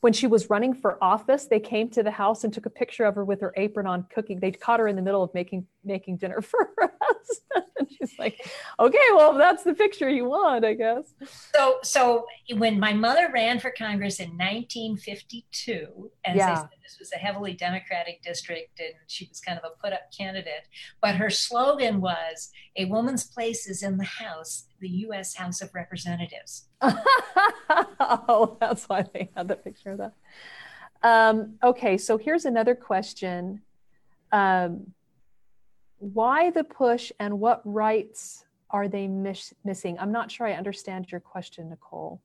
when 0.00 0.12
she 0.12 0.26
was 0.26 0.50
running 0.50 0.74
for 0.74 0.98
office, 1.00 1.44
they 1.44 1.60
came 1.60 1.88
to 1.90 2.02
the 2.02 2.10
house 2.10 2.42
and 2.42 2.52
took 2.52 2.66
a 2.66 2.70
picture 2.70 3.04
of 3.04 3.14
her 3.14 3.24
with 3.24 3.40
her 3.40 3.54
apron 3.56 3.86
on 3.86 4.04
cooking. 4.12 4.40
They 4.40 4.50
caught 4.50 4.80
her 4.80 4.88
in 4.88 4.96
the 4.96 5.02
middle 5.02 5.22
of 5.22 5.32
making 5.32 5.64
making 5.84 6.16
dinner 6.16 6.42
for 6.42 6.70
her 6.76 6.92
husband. 7.02 7.68
And 7.78 7.88
she's 7.90 8.18
like, 8.18 8.38
okay, 8.78 8.98
well, 9.14 9.34
that's 9.34 9.62
the 9.64 9.74
picture 9.74 10.08
you 10.08 10.26
want, 10.26 10.64
I 10.64 10.74
guess. 10.74 11.14
So 11.54 11.78
so 11.82 12.26
when 12.56 12.78
my 12.78 12.92
mother 12.92 13.30
ran 13.32 13.58
for 13.60 13.70
Congress 13.70 14.20
in 14.20 14.30
1952, 14.30 16.10
as 16.24 16.36
yeah. 16.36 16.54
said, 16.54 16.68
this 16.82 16.98
was 16.98 17.10
a 17.12 17.18
heavily 17.18 17.54
Democratic 17.54 18.22
district 18.22 18.80
and 18.80 18.94
she 19.06 19.26
was 19.28 19.40
kind 19.40 19.58
of 19.58 19.64
a 19.64 19.82
put-up 19.82 20.10
candidate, 20.16 20.68
but 21.00 21.16
her 21.16 21.30
slogan 21.30 22.00
was 22.00 22.50
a 22.76 22.84
woman's 22.86 23.24
place 23.24 23.66
is 23.66 23.82
in 23.82 23.96
the 23.96 24.04
house 24.04 24.66
the 24.82 24.88
U.S. 24.88 25.34
House 25.34 25.62
of 25.62 25.74
Representatives. 25.74 26.66
oh, 26.82 28.58
that's 28.60 28.88
why 28.88 29.04
they 29.14 29.30
had 29.34 29.48
the 29.48 29.56
picture 29.56 29.92
of 29.92 29.98
that. 29.98 30.12
Um, 31.02 31.54
okay, 31.62 31.96
so 31.96 32.18
here's 32.18 32.44
another 32.44 32.74
question. 32.74 33.62
Um, 34.32 34.92
why 36.02 36.50
the 36.50 36.64
push 36.64 37.12
and 37.20 37.38
what 37.38 37.62
rights 37.64 38.44
are 38.70 38.88
they 38.88 39.06
miss- 39.06 39.54
missing? 39.64 39.96
I'm 40.00 40.10
not 40.10 40.32
sure 40.32 40.46
I 40.48 40.54
understand 40.54 41.12
your 41.12 41.20
question, 41.20 41.70
Nicole. 41.70 42.20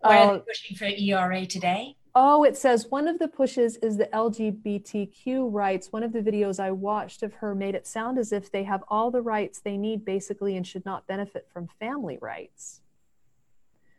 Why 0.00 0.18
are 0.18 0.32
they 0.32 0.38
uh, 0.38 0.38
pushing 0.40 0.76
for 0.76 0.86
ERA 0.86 1.44
today? 1.44 1.96
Oh, 2.14 2.44
it 2.44 2.56
says 2.56 2.86
one 2.88 3.06
of 3.06 3.18
the 3.18 3.28
pushes 3.28 3.76
is 3.76 3.98
the 3.98 4.06
LGBTQ 4.06 5.52
rights. 5.52 5.92
One 5.92 6.02
of 6.02 6.14
the 6.14 6.22
videos 6.22 6.58
I 6.58 6.70
watched 6.70 7.22
of 7.22 7.34
her 7.34 7.54
made 7.54 7.74
it 7.74 7.86
sound 7.86 8.16
as 8.16 8.32
if 8.32 8.50
they 8.50 8.64
have 8.64 8.82
all 8.88 9.10
the 9.10 9.20
rights 9.20 9.60
they 9.60 9.76
need 9.76 10.06
basically 10.06 10.56
and 10.56 10.66
should 10.66 10.86
not 10.86 11.06
benefit 11.06 11.46
from 11.52 11.68
family 11.78 12.16
rights. 12.18 12.80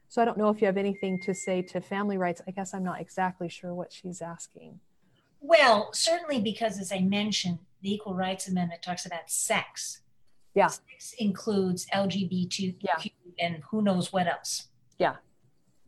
So 0.08 0.24
I 0.24 0.26
don't 0.26 0.40
know 0.40 0.50
if 0.50 0.60
you 0.60 0.66
have 0.66 0.78
anything 0.78 1.20
to 1.22 1.36
say 1.36 1.62
to 1.64 1.82
family 1.82 2.18
rights. 2.18 2.42
I 2.48 2.52
guess 2.52 2.74
I'm 2.74 2.84
not 2.84 3.00
exactly 3.00 3.50
sure 3.50 3.76
what 3.76 3.94
she's 3.94 4.24
asking. 4.24 4.80
Well, 5.40 5.90
certainly 5.94 6.42
because 6.42 6.80
as 6.80 6.92
I 6.92 7.02
mentioned, 7.02 7.60
the 7.82 7.94
Equal 7.94 8.16
Rights 8.16 8.48
Amendment 8.48 8.82
talks 8.82 9.06
about 9.06 9.30
sex. 9.30 10.02
Yeah. 10.54 10.68
Sex 10.68 11.14
includes 11.20 11.86
LGBTQ 11.94 12.76
yeah. 12.82 13.12
and 13.40 13.64
who 13.70 13.82
knows 13.82 14.12
what 14.12 14.28
else. 14.28 14.68
Yeah. 14.98 15.16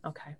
Okay. 0.06 0.36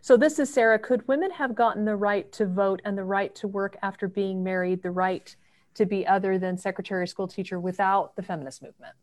So 0.00 0.16
this 0.16 0.38
is 0.38 0.52
Sarah. 0.52 0.78
Could 0.78 1.06
women 1.08 1.30
have 1.30 1.54
gotten 1.54 1.84
the 1.84 1.96
right 1.96 2.30
to 2.32 2.46
vote 2.46 2.82
and 2.84 2.98
the 2.98 3.04
right 3.04 3.34
to 3.36 3.48
work 3.48 3.76
after 3.82 4.08
being 4.08 4.42
married, 4.42 4.82
the 4.82 4.90
right 4.90 5.34
to 5.74 5.86
be 5.86 6.06
other 6.06 6.38
than 6.38 6.58
secretary 6.58 7.04
or 7.04 7.06
school 7.06 7.28
teacher 7.28 7.58
without 7.58 8.16
the 8.16 8.22
feminist 8.22 8.62
movement? 8.62 8.94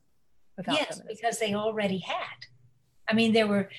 Without 0.58 0.76
yes, 0.76 0.98
feminism? 1.00 1.08
because 1.10 1.40
they 1.40 1.54
already 1.54 2.00
had. 2.00 2.48
I 3.08 3.14
mean, 3.14 3.34
there 3.34 3.48
were. 3.48 3.70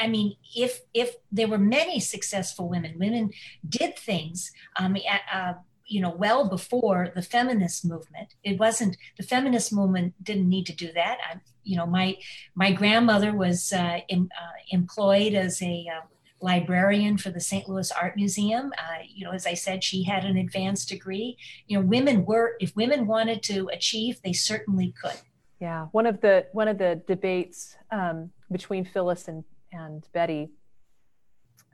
I 0.00 0.06
mean, 0.06 0.36
if 0.56 0.80
if 0.94 1.16
there 1.30 1.46
were 1.46 1.58
many 1.58 2.00
successful 2.00 2.68
women, 2.68 2.94
women 2.98 3.30
did 3.68 3.98
things. 3.98 4.50
Um, 4.78 4.96
uh, 5.32 5.54
you 5.88 6.00
know, 6.00 6.10
well 6.10 6.48
before 6.48 7.10
the 7.14 7.22
feminist 7.22 7.84
movement. 7.84 8.34
It 8.44 8.58
wasn't 8.58 8.96
the 9.16 9.22
feminist 9.22 9.72
movement 9.72 10.14
didn't 10.22 10.48
need 10.48 10.66
to 10.66 10.74
do 10.74 10.92
that. 10.92 11.18
I, 11.28 11.40
you 11.64 11.76
know, 11.76 11.86
my 11.86 12.16
my 12.54 12.72
grandmother 12.72 13.34
was 13.34 13.72
uh, 13.72 14.00
uh, 14.10 14.26
employed 14.70 15.34
as 15.34 15.60
a 15.62 15.86
uh, 15.92 16.06
librarian 16.40 17.18
for 17.18 17.30
the 17.30 17.40
St. 17.40 17.68
Louis 17.68 17.90
Art 17.92 18.16
Museum. 18.16 18.72
Uh, 18.78 19.02
you 19.08 19.24
know, 19.24 19.32
as 19.32 19.46
I 19.46 19.54
said, 19.54 19.82
she 19.82 20.04
had 20.04 20.24
an 20.24 20.36
advanced 20.36 20.88
degree. 20.88 21.36
You 21.66 21.78
know, 21.78 21.84
women 21.84 22.24
were, 22.24 22.54
if 22.60 22.74
women 22.76 23.06
wanted 23.06 23.42
to 23.44 23.68
achieve, 23.72 24.20
they 24.22 24.32
certainly 24.32 24.94
could. 25.00 25.18
Yeah, 25.60 25.86
one 25.90 26.06
of 26.06 26.20
the 26.20 26.46
one 26.52 26.68
of 26.68 26.78
the 26.78 27.02
debates 27.08 27.76
um, 27.90 28.30
between 28.52 28.84
Phyllis 28.84 29.26
and 29.26 29.42
and 29.72 30.06
Betty, 30.12 30.50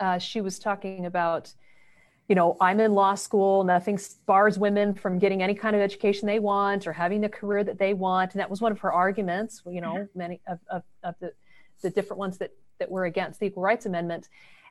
uh, 0.00 0.18
she 0.18 0.40
was 0.40 0.58
talking 0.58 1.06
about, 1.06 1.52
you 2.28 2.34
know, 2.34 2.56
I'm 2.60 2.80
in 2.80 2.92
law 2.92 3.14
school. 3.14 3.64
Nothing 3.64 3.98
bars 4.26 4.58
women 4.58 4.94
from 4.94 5.18
getting 5.18 5.42
any 5.42 5.54
kind 5.54 5.76
of 5.76 5.82
education 5.82 6.26
they 6.26 6.38
want 6.38 6.86
or 6.86 6.92
having 6.92 7.20
the 7.20 7.28
career 7.28 7.62
that 7.64 7.78
they 7.78 7.92
want, 7.92 8.32
and 8.32 8.40
that 8.40 8.48
was 8.48 8.60
one 8.60 8.72
of 8.72 8.78
her 8.80 8.92
arguments. 8.92 9.62
You 9.66 9.80
know, 9.80 9.94
mm-hmm. 9.94 10.18
many 10.18 10.40
of, 10.46 10.58
of, 10.70 10.82
of 11.02 11.14
the 11.20 11.32
the 11.82 11.90
different 11.90 12.18
ones 12.18 12.38
that 12.38 12.50
that 12.78 12.90
were 12.90 13.04
against 13.04 13.40
the 13.40 13.46
Equal 13.46 13.62
Rights 13.62 13.86
Amendment. 13.86 14.28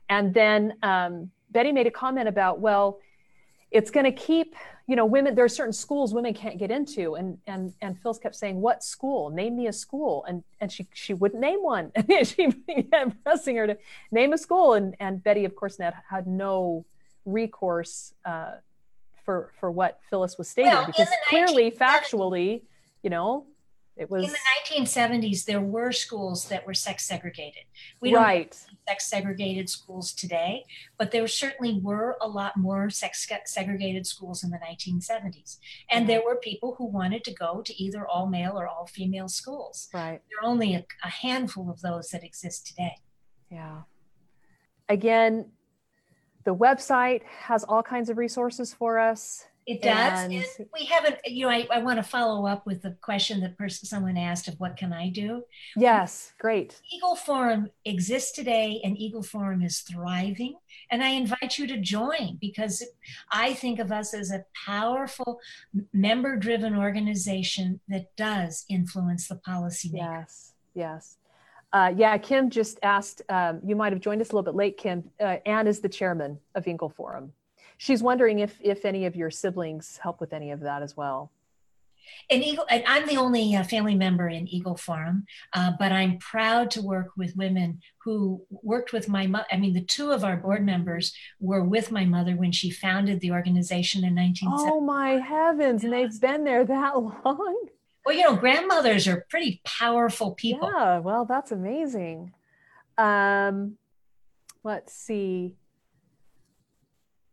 And 0.08 0.34
then 0.34 0.74
um, 0.82 1.30
Betty 1.50 1.72
made 1.72 1.86
a 1.86 1.90
comment 1.90 2.28
about, 2.28 2.60
well, 2.60 2.98
it's 3.70 3.90
going 3.90 4.04
to 4.04 4.12
keep, 4.12 4.54
you 4.86 4.94
know, 4.96 5.06
women. 5.06 5.34
There 5.34 5.44
are 5.44 5.48
certain 5.48 5.72
schools 5.72 6.12
women 6.12 6.34
can't 6.34 6.58
get 6.58 6.70
into, 6.70 7.14
and 7.14 7.38
and 7.46 7.72
and 7.80 7.98
Phyllis 8.00 8.18
kept 8.18 8.36
saying, 8.36 8.60
"What 8.60 8.84
school? 8.84 9.30
Name 9.30 9.56
me 9.56 9.66
a 9.66 9.72
school." 9.72 10.24
And 10.28 10.44
and 10.60 10.70
she 10.70 10.86
she 10.92 11.14
wouldn't 11.14 11.40
name 11.40 11.60
one. 11.60 11.90
And 11.94 12.26
she 12.26 12.52
kept 12.90 13.24
pressing 13.24 13.56
her 13.56 13.66
to 13.68 13.78
name 14.12 14.32
a 14.32 14.38
school, 14.38 14.74
and 14.74 14.94
and 15.00 15.22
Betty, 15.22 15.44
of 15.44 15.56
course, 15.56 15.78
had, 15.78 15.94
had 16.08 16.26
no 16.26 16.84
recourse 17.24 18.14
uh, 18.24 18.52
for 19.24 19.52
for 19.58 19.70
what 19.70 20.00
Phyllis 20.10 20.36
was 20.38 20.48
stating 20.48 20.72
well, 20.72 20.86
because 20.86 21.08
clearly, 21.28 21.70
factually, 21.70 22.62
you 23.02 23.10
know, 23.10 23.46
it 23.96 24.10
was 24.10 24.24
in 24.24 24.30
the 24.30 24.84
1970s. 24.84 25.44
There 25.44 25.60
were 25.60 25.92
schools 25.92 26.48
that 26.48 26.66
were 26.66 26.74
sex 26.74 27.06
segregated. 27.06 27.62
We 28.00 28.10
don't 28.10 28.22
right. 28.22 28.66
sex 28.88 29.06
segregated 29.06 29.68
schools 29.70 30.12
today, 30.12 30.64
but 30.98 31.12
there 31.12 31.28
certainly 31.28 31.78
were 31.80 32.16
a 32.20 32.26
lot 32.26 32.56
more 32.56 32.90
sex 32.90 33.28
segregated 33.44 34.06
schools 34.06 34.42
in 34.42 34.50
the 34.50 34.58
1970s. 34.58 35.58
And 35.90 36.00
mm-hmm. 36.00 36.06
there 36.08 36.24
were 36.24 36.36
people 36.36 36.74
who 36.76 36.86
wanted 36.86 37.22
to 37.24 37.32
go 37.32 37.62
to 37.62 37.82
either 37.82 38.06
all 38.06 38.26
male 38.26 38.58
or 38.58 38.66
all 38.66 38.86
female 38.86 39.28
schools. 39.28 39.88
Right. 39.94 40.20
There 40.28 40.42
are 40.42 40.50
only 40.50 40.74
a, 40.74 40.84
a 41.04 41.08
handful 41.08 41.70
of 41.70 41.80
those 41.80 42.08
that 42.08 42.24
exist 42.24 42.66
today. 42.66 42.96
Yeah. 43.48 43.82
Again, 44.88 45.52
the 46.44 46.54
website 46.54 47.22
has 47.24 47.64
all 47.64 47.82
kinds 47.82 48.10
of 48.10 48.18
resources 48.18 48.72
for 48.72 48.98
us. 48.98 49.46
It 49.66 49.80
does. 49.80 50.24
And, 50.24 50.32
and 50.34 50.44
we 50.74 50.84
haven't, 50.84 51.16
you 51.24 51.46
know, 51.46 51.50
I, 51.50 51.66
I 51.72 51.78
want 51.78 51.98
to 51.98 52.02
follow 52.02 52.46
up 52.46 52.66
with 52.66 52.82
the 52.82 52.96
question 53.00 53.40
that 53.40 53.56
person 53.56 53.86
someone 53.86 54.18
asked 54.18 54.46
of 54.46 54.60
what 54.60 54.76
can 54.76 54.92
I 54.92 55.08
do? 55.08 55.42
Yes, 55.74 56.34
great. 56.38 56.82
Eagle 56.92 57.16
Forum 57.16 57.70
exists 57.86 58.32
today 58.32 58.80
and 58.84 58.98
Eagle 58.98 59.22
Forum 59.22 59.62
is 59.62 59.80
thriving. 59.80 60.56
And 60.90 61.02
I 61.02 61.10
invite 61.10 61.56
you 61.56 61.66
to 61.66 61.78
join 61.78 62.36
because 62.42 62.84
I 63.32 63.54
think 63.54 63.78
of 63.78 63.90
us 63.90 64.12
as 64.12 64.30
a 64.30 64.44
powerful 64.66 65.40
member 65.94 66.36
driven 66.36 66.76
organization 66.76 67.80
that 67.88 68.14
does 68.16 68.66
influence 68.68 69.28
the 69.28 69.36
policy. 69.36 69.92
Yes, 69.94 70.52
yes. 70.74 71.16
Uh, 71.74 71.92
yeah, 71.94 72.16
Kim 72.16 72.48
just 72.48 72.78
asked, 72.82 73.20
um, 73.28 73.60
you 73.64 73.76
might 73.76 73.92
have 73.92 74.00
joined 74.00 74.20
us 74.22 74.30
a 74.30 74.32
little 74.34 74.50
bit 74.50 74.54
late, 74.54 74.78
Kim. 74.78 75.10
Uh, 75.20 75.36
Anne 75.44 75.66
is 75.66 75.80
the 75.80 75.88
chairman 75.88 76.38
of 76.54 76.66
Eagle 76.66 76.88
Forum 76.88 77.32
she's 77.78 78.02
wondering 78.02 78.38
if 78.38 78.58
if 78.60 78.84
any 78.84 79.06
of 79.06 79.16
your 79.16 79.30
siblings 79.30 79.98
help 80.02 80.20
with 80.20 80.32
any 80.32 80.50
of 80.50 80.60
that 80.60 80.82
as 80.82 80.96
well. 80.96 81.30
And 82.28 82.44
Eagle, 82.44 82.66
and 82.68 82.84
I'm 82.86 83.06
the 83.06 83.16
only 83.16 83.56
uh, 83.56 83.64
family 83.64 83.94
member 83.94 84.28
in 84.28 84.46
Eagle 84.46 84.76
Forum, 84.76 85.24
uh, 85.54 85.72
but 85.78 85.90
I'm 85.90 86.18
proud 86.18 86.70
to 86.72 86.82
work 86.82 87.12
with 87.16 87.34
women 87.34 87.80
who 88.04 88.44
worked 88.50 88.92
with 88.92 89.08
my 89.08 89.26
mother. 89.26 89.46
I 89.50 89.56
mean, 89.56 89.72
the 89.72 89.80
two 89.80 90.10
of 90.10 90.22
our 90.22 90.36
board 90.36 90.66
members 90.66 91.14
were 91.40 91.64
with 91.64 91.90
my 91.90 92.04
mother 92.04 92.36
when 92.36 92.52
she 92.52 92.68
founded 92.68 93.20
the 93.20 93.30
organization 93.30 94.04
in 94.04 94.14
1970. 94.14 94.70
Oh 94.70 94.80
my 94.80 95.12
heavens! 95.12 95.82
And 95.82 95.94
they've 95.94 96.20
been 96.20 96.44
there 96.44 96.64
that 96.66 96.98
long. 97.24 97.68
Well, 98.04 98.14
you 98.14 98.22
know, 98.22 98.36
grandmothers 98.36 99.08
are 99.08 99.24
pretty 99.30 99.60
powerful 99.64 100.32
people. 100.32 100.70
Yeah, 100.74 100.98
well, 100.98 101.24
that's 101.24 101.52
amazing. 101.52 102.32
Um, 102.98 103.76
let's 104.62 104.92
see 104.94 105.54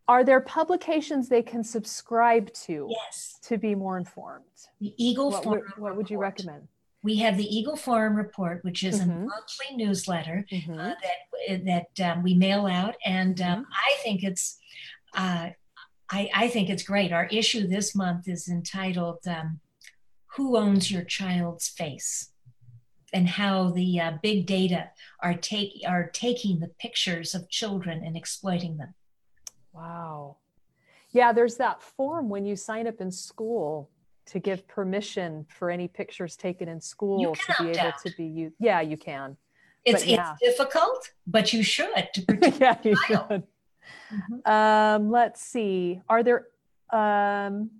Are 0.08 0.24
there 0.24 0.40
publications 0.40 1.28
they 1.28 1.42
can 1.42 1.62
subscribe 1.62 2.52
to 2.66 2.88
Yes. 2.90 3.38
to 3.42 3.56
be 3.56 3.74
more 3.74 3.96
informed? 3.96 4.44
The 4.80 4.92
Eagle 4.98 5.30
What 5.30 5.44
Forum. 5.44 5.62
would, 5.76 5.78
what 5.82 5.96
would 5.96 6.10
you 6.10 6.18
Report. 6.18 6.38
recommend? 6.40 6.68
We 7.04 7.16
have 7.18 7.36
the 7.36 7.44
Eagle 7.44 7.76
Forum 7.76 8.16
Report, 8.16 8.62
which 8.64 8.82
is 8.82 9.00
Mhm. 9.00 9.04
a 9.04 9.06
monthly 9.26 9.76
newsletter 9.76 10.44
Mhm. 10.50 10.78
uh, 10.78 10.94
that 11.56 11.88
that 11.96 12.10
um, 12.16 12.22
we 12.24 12.34
mail 12.34 12.66
out, 12.66 12.96
and 13.04 13.36
Mm-hmm. 13.36 13.52
um, 13.60 13.66
I 13.72 13.96
think 14.02 14.22
it's 14.24 14.58
uh, 15.14 15.50
I, 16.10 16.30
I 16.34 16.48
think 16.48 16.68
it's 16.68 16.82
great. 16.82 17.12
Our 17.12 17.26
issue 17.26 17.66
this 17.66 17.94
month 17.94 18.28
is 18.28 18.48
entitled 18.48 19.26
um, 19.26 19.60
"Who 20.36 20.56
Owns 20.56 20.90
Your 20.90 21.04
Child's 21.04 21.68
Face," 21.68 22.30
and 23.12 23.28
how 23.28 23.70
the 23.70 24.00
uh, 24.00 24.12
big 24.22 24.46
data 24.46 24.90
are 25.20 25.34
take 25.34 25.82
are 25.86 26.08
taking 26.08 26.60
the 26.60 26.68
pictures 26.78 27.34
of 27.34 27.48
children 27.48 28.02
and 28.04 28.16
exploiting 28.16 28.76
them. 28.76 28.94
Wow. 29.72 30.36
Yeah, 31.10 31.32
there's 31.32 31.56
that 31.56 31.82
form 31.82 32.28
when 32.28 32.46
you 32.46 32.56
sign 32.56 32.86
up 32.86 33.00
in 33.00 33.10
school 33.10 33.90
to 34.26 34.38
give 34.38 34.66
permission 34.66 35.44
for 35.48 35.70
any 35.70 35.88
pictures 35.88 36.36
taken 36.36 36.68
in 36.68 36.80
school 36.80 37.34
to 37.34 37.54
be 37.62 37.70
able 37.70 37.80
out. 37.80 37.98
to 37.98 38.12
be 38.16 38.24
used. 38.24 38.54
Yeah, 38.58 38.80
you 38.80 38.96
can. 38.96 39.36
It's 39.84 40.06
yeah. 40.06 40.34
it's 40.40 40.56
difficult, 40.56 41.10
but 41.26 41.52
you 41.52 41.62
should 41.62 42.08
to 42.14 42.22
protect. 42.26 42.60
yeah, 42.60 42.78
you 42.82 42.96
child. 43.08 43.26
should. 43.28 43.42
Mhm. 44.12 44.46
Um, 44.48 45.10
let's 45.10 45.42
see. 45.42 46.00
Are 46.08 46.22
there 46.22 46.46
um 46.90 47.70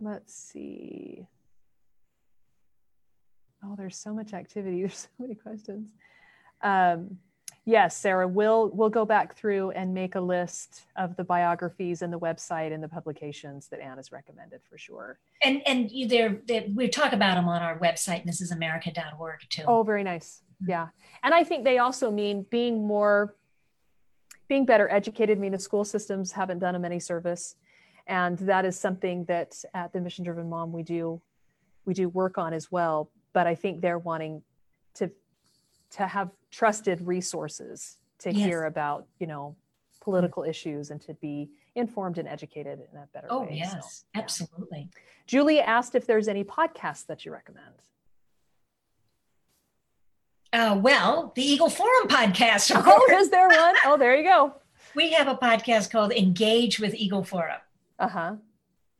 let's 0.00 0.34
see. 0.34 1.26
Oh, 3.64 3.74
there's 3.76 3.96
so 3.96 4.12
much 4.14 4.32
activity. 4.32 4.80
There's 4.80 4.96
so 4.96 5.08
many 5.18 5.34
questions. 5.34 5.90
Um, 6.62 7.18
yes, 7.64 7.96
Sarah, 7.96 8.26
we'll 8.26 8.70
we'll 8.70 8.90
go 8.90 9.04
back 9.04 9.36
through 9.36 9.70
and 9.72 9.92
make 9.92 10.14
a 10.14 10.20
list 10.20 10.86
of 10.96 11.16
the 11.16 11.24
biographies 11.24 12.02
and 12.02 12.12
the 12.12 12.18
website 12.18 12.72
and 12.72 12.82
the 12.82 12.88
publications 12.88 13.68
that 13.68 13.80
Anne 13.80 13.96
has 13.96 14.12
recommended 14.12 14.60
for 14.68 14.78
sure. 14.78 15.18
And 15.44 15.62
and 15.66 15.90
you 15.90 16.08
there 16.08 16.40
we 16.74 16.88
talk 16.88 17.12
about 17.12 17.34
them 17.34 17.48
on 17.48 17.62
our 17.62 17.78
website, 17.78 18.26
mrsamerica.org 18.26 19.40
too. 19.48 19.64
Oh, 19.66 19.82
very 19.82 20.04
nice. 20.04 20.42
Yeah. 20.66 20.88
And 21.22 21.34
I 21.34 21.44
think 21.44 21.64
they 21.64 21.78
also 21.78 22.10
mean 22.10 22.46
being 22.50 22.86
more, 22.86 23.34
being 24.48 24.66
better 24.66 24.90
educated. 24.90 25.38
I 25.38 25.40
mean, 25.40 25.52
the 25.52 25.58
school 25.58 25.84
systems 25.84 26.32
haven't 26.32 26.58
done 26.58 26.74
them 26.74 26.84
any 26.84 27.00
service. 27.00 27.56
And 28.06 28.38
that 28.38 28.64
is 28.64 28.78
something 28.78 29.24
that 29.24 29.62
at 29.74 29.92
the 29.92 30.00
Mission 30.00 30.24
Driven 30.24 30.48
Mom 30.48 30.72
we 30.72 30.82
do, 30.82 31.20
we 31.84 31.94
do 31.94 32.08
work 32.08 32.38
on 32.38 32.52
as 32.52 32.70
well. 32.72 33.10
But 33.32 33.46
I 33.46 33.54
think 33.54 33.80
they're 33.80 33.98
wanting 33.98 34.42
to, 34.94 35.10
to 35.92 36.06
have 36.06 36.30
trusted 36.50 37.00
resources 37.06 37.96
to 38.18 38.32
Yes. 38.32 38.46
hear 38.46 38.64
about, 38.64 39.06
you 39.18 39.26
know, 39.26 39.56
political 40.00 40.42
issues 40.44 40.90
and 40.90 41.00
to 41.02 41.14
be 41.14 41.50
informed 41.74 42.18
and 42.18 42.26
educated 42.26 42.80
in 42.92 42.98
a 42.98 43.06
better 43.12 43.28
Oh, 43.30 43.42
way. 43.42 43.48
So, 43.48 43.54
yes, 43.54 44.04
yeah. 44.14 44.20
absolutely. 44.22 44.88
Julie 45.26 45.60
asked 45.60 45.94
if 45.94 46.06
there's 46.06 46.26
any 46.26 46.42
podcasts 46.42 47.06
that 47.06 47.24
you 47.24 47.32
recommend. 47.32 47.74
Uh, 50.52 50.78
well, 50.82 51.32
the 51.36 51.42
Eagle 51.44 51.70
Forum 51.70 52.08
podcast. 52.08 52.74
of 52.76 52.82
Oh, 52.86 53.06
is 53.20 53.30
there 53.30 53.46
one? 53.48 53.74
Oh, 53.84 53.96
there 53.96 54.16
you 54.16 54.24
go. 54.24 54.54
we 54.96 55.12
have 55.12 55.28
a 55.28 55.36
podcast 55.36 55.90
called 55.90 56.12
Engage 56.12 56.80
with 56.80 56.94
Eagle 56.94 57.22
Forum. 57.22 57.60
Uh-huh. 58.00 58.36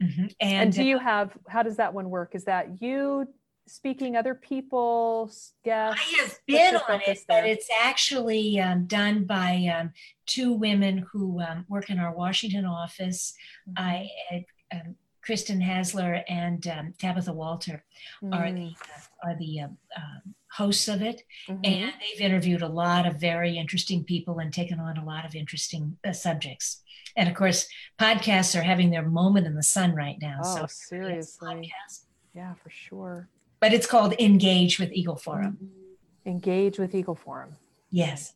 Mhm. 0.02 0.34
And, 0.40 0.62
And, 0.62 0.72
do 0.72 0.82
you 0.84 0.98
have 0.98 1.36
how 1.48 1.62
does 1.62 1.76
that 1.76 1.92
one 1.92 2.08
work? 2.10 2.34
Is 2.34 2.44
that 2.44 2.80
you 2.80 3.26
speaking 3.66 4.16
other 4.16 4.34
people, 4.34 5.28
s- 5.30 5.52
guests? 5.64 6.00
I 6.00 6.20
have 6.22 6.38
been 6.46 6.76
on 6.76 7.00
it, 7.00 7.04
focus 7.06 7.24
but 7.28 7.44
it's 7.46 7.68
actually 7.82 8.58
um, 8.60 8.86
done 8.86 9.24
by 9.24 9.50
um, 9.76 9.92
two 10.26 10.52
women 10.52 11.06
who 11.12 11.40
um, 11.40 11.64
work 11.68 11.90
in 11.90 11.98
our 11.98 12.14
Washington 12.14 12.64
office. 12.64 13.34
Mm-hmm. 13.68 13.82
I, 13.84 14.08
uh, 14.32 14.76
um, 14.76 14.96
Kristen 15.22 15.60
Hasler 15.60 16.22
and 16.28 16.66
um, 16.66 16.94
Tabitha 16.98 17.32
Walter 17.32 17.84
are 18.32 18.46
Mm, 18.46 18.54
the 18.54 18.74
are 19.22 19.36
the 19.36 19.60
um, 19.60 19.78
um, 19.96 20.34
hosts 20.52 20.88
of 20.88 21.02
it, 21.02 21.22
mhm. 21.48 21.60
and 21.64 21.92
they've 22.00 22.20
interviewed 22.20 22.62
a 22.62 22.68
lot 22.68 23.06
of 23.06 23.16
very 23.16 23.56
interesting 23.56 24.04
people 24.04 24.38
and 24.38 24.52
taken 24.52 24.80
on 24.80 24.96
a 24.96 25.04
lot 25.04 25.24
of 25.24 25.34
interesting 25.34 25.96
uh, 26.06 26.12
subjects. 26.12 26.82
And 27.16 27.28
of 27.28 27.34
course, 27.34 27.68
podcasts 27.98 28.58
are 28.58 28.62
having 28.62 28.90
their 28.90 29.02
moment 29.02 29.46
in 29.46 29.54
the 29.54 29.62
sun 29.62 29.94
right 29.94 30.16
now. 30.20 30.40
Oh, 30.44 30.56
so 30.56 30.66
seriously. 30.68 31.72
Yeah, 32.34 32.54
for 32.54 32.70
sure. 32.70 33.28
but 33.58 33.72
it's 33.72 33.86
called 33.86 34.14
Engage 34.18 34.78
with 34.78 34.92
Eagle 34.92 35.16
Forum. 35.16 35.58
Engage 36.24 36.78
with 36.78 36.94
Eagle 36.94 37.14
Forum. 37.16 37.56
Yes. 37.90 38.34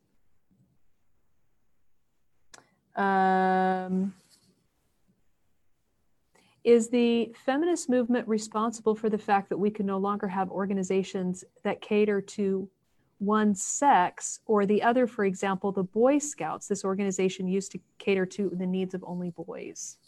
Um, 2.97 4.15
is 6.65 6.89
the 6.89 7.33
feminist 7.45 7.91
movement 7.91 8.27
responsible 8.27 8.95
for 8.95 9.11
the 9.11 9.19
fact 9.19 9.51
that 9.51 9.59
we 9.59 9.71
can 9.71 9.85
no 9.85 9.99
longer 9.99 10.27
have 10.27 10.51
organizations 10.51 11.45
that 11.63 11.83
cater 11.83 12.23
to 12.23 12.69
one 13.19 13.55
sex 13.55 14.41
or 14.47 14.65
the 14.65 14.83
other? 14.83 15.07
For 15.07 15.27
example, 15.27 15.73
the 15.73 15.85
Boy 15.85 16.19
Scouts, 16.19 16.67
this 16.67 16.85
organization 16.85 17.47
used 17.47 17.71
to 17.73 17.81
cater 17.99 18.25
to 18.27 18.51
the 18.55 18.67
needs 18.67 18.95
of 18.95 19.05
only 19.07 19.31
boys. 19.31 19.99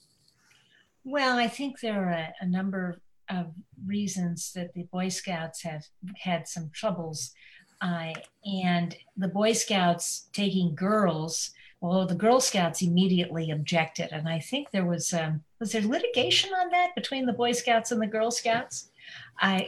Well, 1.05 1.39
I 1.39 1.47
think 1.47 1.81
there 1.81 2.09
are 2.09 2.11
a, 2.11 2.35
a 2.41 2.47
number 2.47 3.01
of 3.29 3.53
reasons 3.87 4.53
that 4.55 4.73
the 4.73 4.85
Boy 4.85 5.09
Scouts 5.09 5.63
have 5.63 5.85
had 6.19 6.49
some 6.49 6.71
troubles. 6.73 7.33
Uh, 7.83 8.15
and 8.45 8.97
the 9.17 9.29
Boy 9.29 9.53
Scouts 9.53 10.29
taking 10.33 10.75
girls, 10.75 11.51
well, 11.83 12.07
the 12.07 12.15
Girl 12.15 12.41
Scouts 12.41 12.81
immediately 12.81 13.51
objected. 13.51 14.11
And 14.11 14.27
I 14.27 14.39
think 14.39 14.71
there 14.71 14.87
was, 14.87 15.13
um, 15.13 15.43
was 15.61 15.73
there 15.73 15.83
litigation 15.83 16.51
on 16.55 16.71
that 16.71 16.95
between 16.95 17.27
the 17.27 17.33
Boy 17.33 17.53
Scouts 17.53 17.91
and 17.93 18.01
the 18.01 18.07
Girl 18.07 18.31
Scouts? 18.31 18.91
I, 19.41 19.67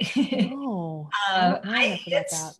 Oh, 0.55 1.09
uh, 1.31 1.59
I 1.65 1.69
I, 1.77 1.85
enough 1.85 2.01
about 2.07 2.13
it's- 2.21 2.43
that. 2.43 2.55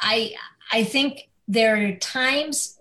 I 0.00 0.34
I 0.72 0.84
think 0.84 1.28
there 1.48 1.76
are 1.88 1.92
times 1.96 2.78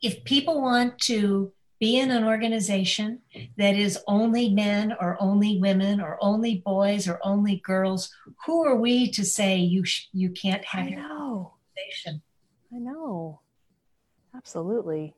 if 0.00 0.22
people 0.24 0.62
want 0.62 0.98
to 1.00 1.52
be 1.80 1.98
in 1.98 2.10
an 2.10 2.24
organization 2.24 3.20
that 3.56 3.74
is 3.76 3.98
only 4.08 4.50
men 4.50 4.94
or 5.00 5.16
only 5.20 5.58
women 5.60 6.00
or 6.00 6.16
only 6.20 6.62
boys 6.64 7.06
or 7.08 7.20
only 7.22 7.56
girls, 7.64 8.10
who 8.46 8.64
are 8.64 8.74
we 8.76 9.10
to 9.12 9.24
say 9.24 9.56
you 9.58 9.84
sh- 9.84 10.08
you 10.12 10.30
can't 10.30 10.64
have 10.64 10.86
I 10.86 10.90
know. 10.90 11.52
organization? 11.76 12.22
I 12.74 12.78
know. 12.78 13.40
Absolutely. 14.34 15.14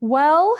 Well, 0.00 0.56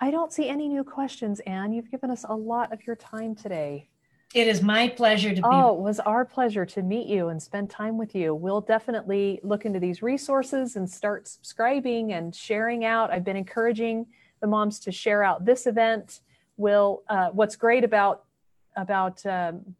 I 0.00 0.10
don't 0.10 0.32
see 0.32 0.48
any 0.48 0.68
new 0.68 0.84
questions, 0.84 1.40
Anne. 1.40 1.72
You've 1.72 1.90
given 1.90 2.10
us 2.10 2.24
a 2.28 2.34
lot 2.34 2.72
of 2.72 2.86
your 2.86 2.96
time 2.96 3.34
today. 3.34 3.88
It 4.34 4.46
is 4.46 4.62
my 4.62 4.88
pleasure 4.88 5.30
to 5.30 5.36
be. 5.36 5.42
Oh, 5.42 5.74
it 5.74 5.80
was 5.80 6.00
our 6.00 6.24
pleasure 6.24 6.66
to 6.66 6.82
meet 6.82 7.06
you 7.06 7.28
and 7.28 7.42
spend 7.42 7.70
time 7.70 7.96
with 7.96 8.14
you. 8.14 8.34
We'll 8.34 8.60
definitely 8.60 9.40
look 9.42 9.64
into 9.64 9.80
these 9.80 10.02
resources 10.02 10.76
and 10.76 10.88
start 10.88 11.26
subscribing 11.26 12.12
and 12.12 12.34
sharing 12.34 12.84
out. 12.84 13.10
I've 13.10 13.24
been 13.24 13.36
encouraging 13.36 14.06
the 14.40 14.46
moms 14.46 14.80
to 14.80 14.92
share 14.92 15.24
out 15.24 15.46
this 15.46 15.66
event. 15.66 16.20
Will 16.58 17.02
uh, 17.08 17.30
what's 17.30 17.56
great 17.56 17.84
about 17.84 18.24
about 18.76 19.24
um, 19.24 19.74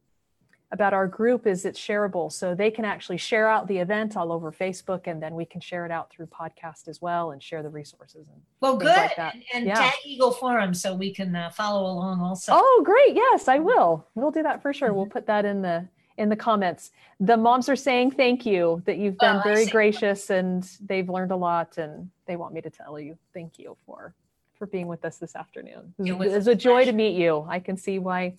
about 0.70 0.92
our 0.92 1.06
group 1.06 1.46
is 1.46 1.64
it's 1.64 1.80
shareable, 1.80 2.30
so 2.30 2.54
they 2.54 2.70
can 2.70 2.84
actually 2.84 3.16
share 3.16 3.48
out 3.48 3.66
the 3.68 3.78
event 3.78 4.16
all 4.16 4.30
over 4.32 4.52
Facebook, 4.52 5.06
and 5.06 5.22
then 5.22 5.34
we 5.34 5.44
can 5.46 5.60
share 5.62 5.86
it 5.86 5.90
out 5.90 6.10
through 6.10 6.26
podcast 6.26 6.88
as 6.88 7.00
well 7.00 7.30
and 7.30 7.42
share 7.42 7.62
the 7.62 7.70
resources. 7.70 8.28
And, 8.28 8.42
well, 8.60 8.76
good. 8.76 8.94
like 8.94 9.16
that. 9.16 9.34
and 9.34 9.42
and 9.54 9.66
Yeah. 9.66 9.74
tag 9.76 9.94
Eagle 10.04 10.32
Forum 10.32 10.74
so 10.74 10.94
we 10.94 11.12
can 11.14 11.34
uh, 11.34 11.48
follow 11.50 11.90
along 11.90 12.20
also. 12.20 12.52
Oh, 12.54 12.82
great! 12.84 13.14
Yes, 13.16 13.48
I 13.48 13.58
will. 13.58 14.06
We'll 14.14 14.30
do 14.30 14.42
that 14.42 14.60
for 14.60 14.72
sure. 14.74 14.92
We'll 14.92 15.06
put 15.06 15.26
that 15.26 15.44
in 15.46 15.62
the 15.62 15.88
in 16.18 16.28
the 16.28 16.36
comments. 16.36 16.90
The 17.20 17.36
moms 17.36 17.68
are 17.68 17.76
saying 17.76 18.10
thank 18.10 18.44
you 18.44 18.82
that 18.86 18.98
you've 18.98 19.18
been 19.18 19.36
Well, 19.36 19.44
very 19.44 19.66
gracious 19.66 20.30
and 20.30 20.68
they've 20.84 21.08
learned 21.08 21.30
a 21.30 21.36
lot 21.36 21.78
and 21.78 22.10
they 22.26 22.34
want 22.36 22.52
me 22.54 22.60
to 22.60 22.70
tell 22.70 22.98
you 22.98 23.16
thank 23.32 23.58
you 23.58 23.76
for 23.86 24.14
for 24.58 24.66
being 24.66 24.88
with 24.88 25.04
us 25.04 25.18
this 25.18 25.36
afternoon. 25.36 25.94
It 26.00 26.08
It 26.08 26.18
was 26.18 26.32
was 26.32 26.48
a 26.48 26.50
a 26.50 26.54
joy 26.56 26.84
to 26.84 26.92
meet 26.92 27.16
you. 27.16 27.46
I 27.48 27.60
can 27.60 27.76
see 27.76 28.00
why 28.00 28.34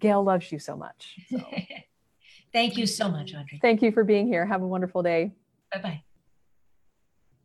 Gail 0.00 0.22
loves 0.24 0.50
you 0.50 0.58
so 0.58 0.76
much. 0.76 1.16
So 1.30 1.38
Thank 2.52 2.76
you 2.76 2.86
so 2.86 3.08
much, 3.08 3.32
Audrey. 3.34 3.60
thank 3.62 3.80
you 3.82 3.92
for 3.92 4.02
being 4.02 4.26
here. 4.26 4.44
Have 4.44 4.62
a 4.62 4.66
wonderful 4.66 5.02
day. 5.02 5.32
Bye 5.72 5.80
bye. 5.80 6.04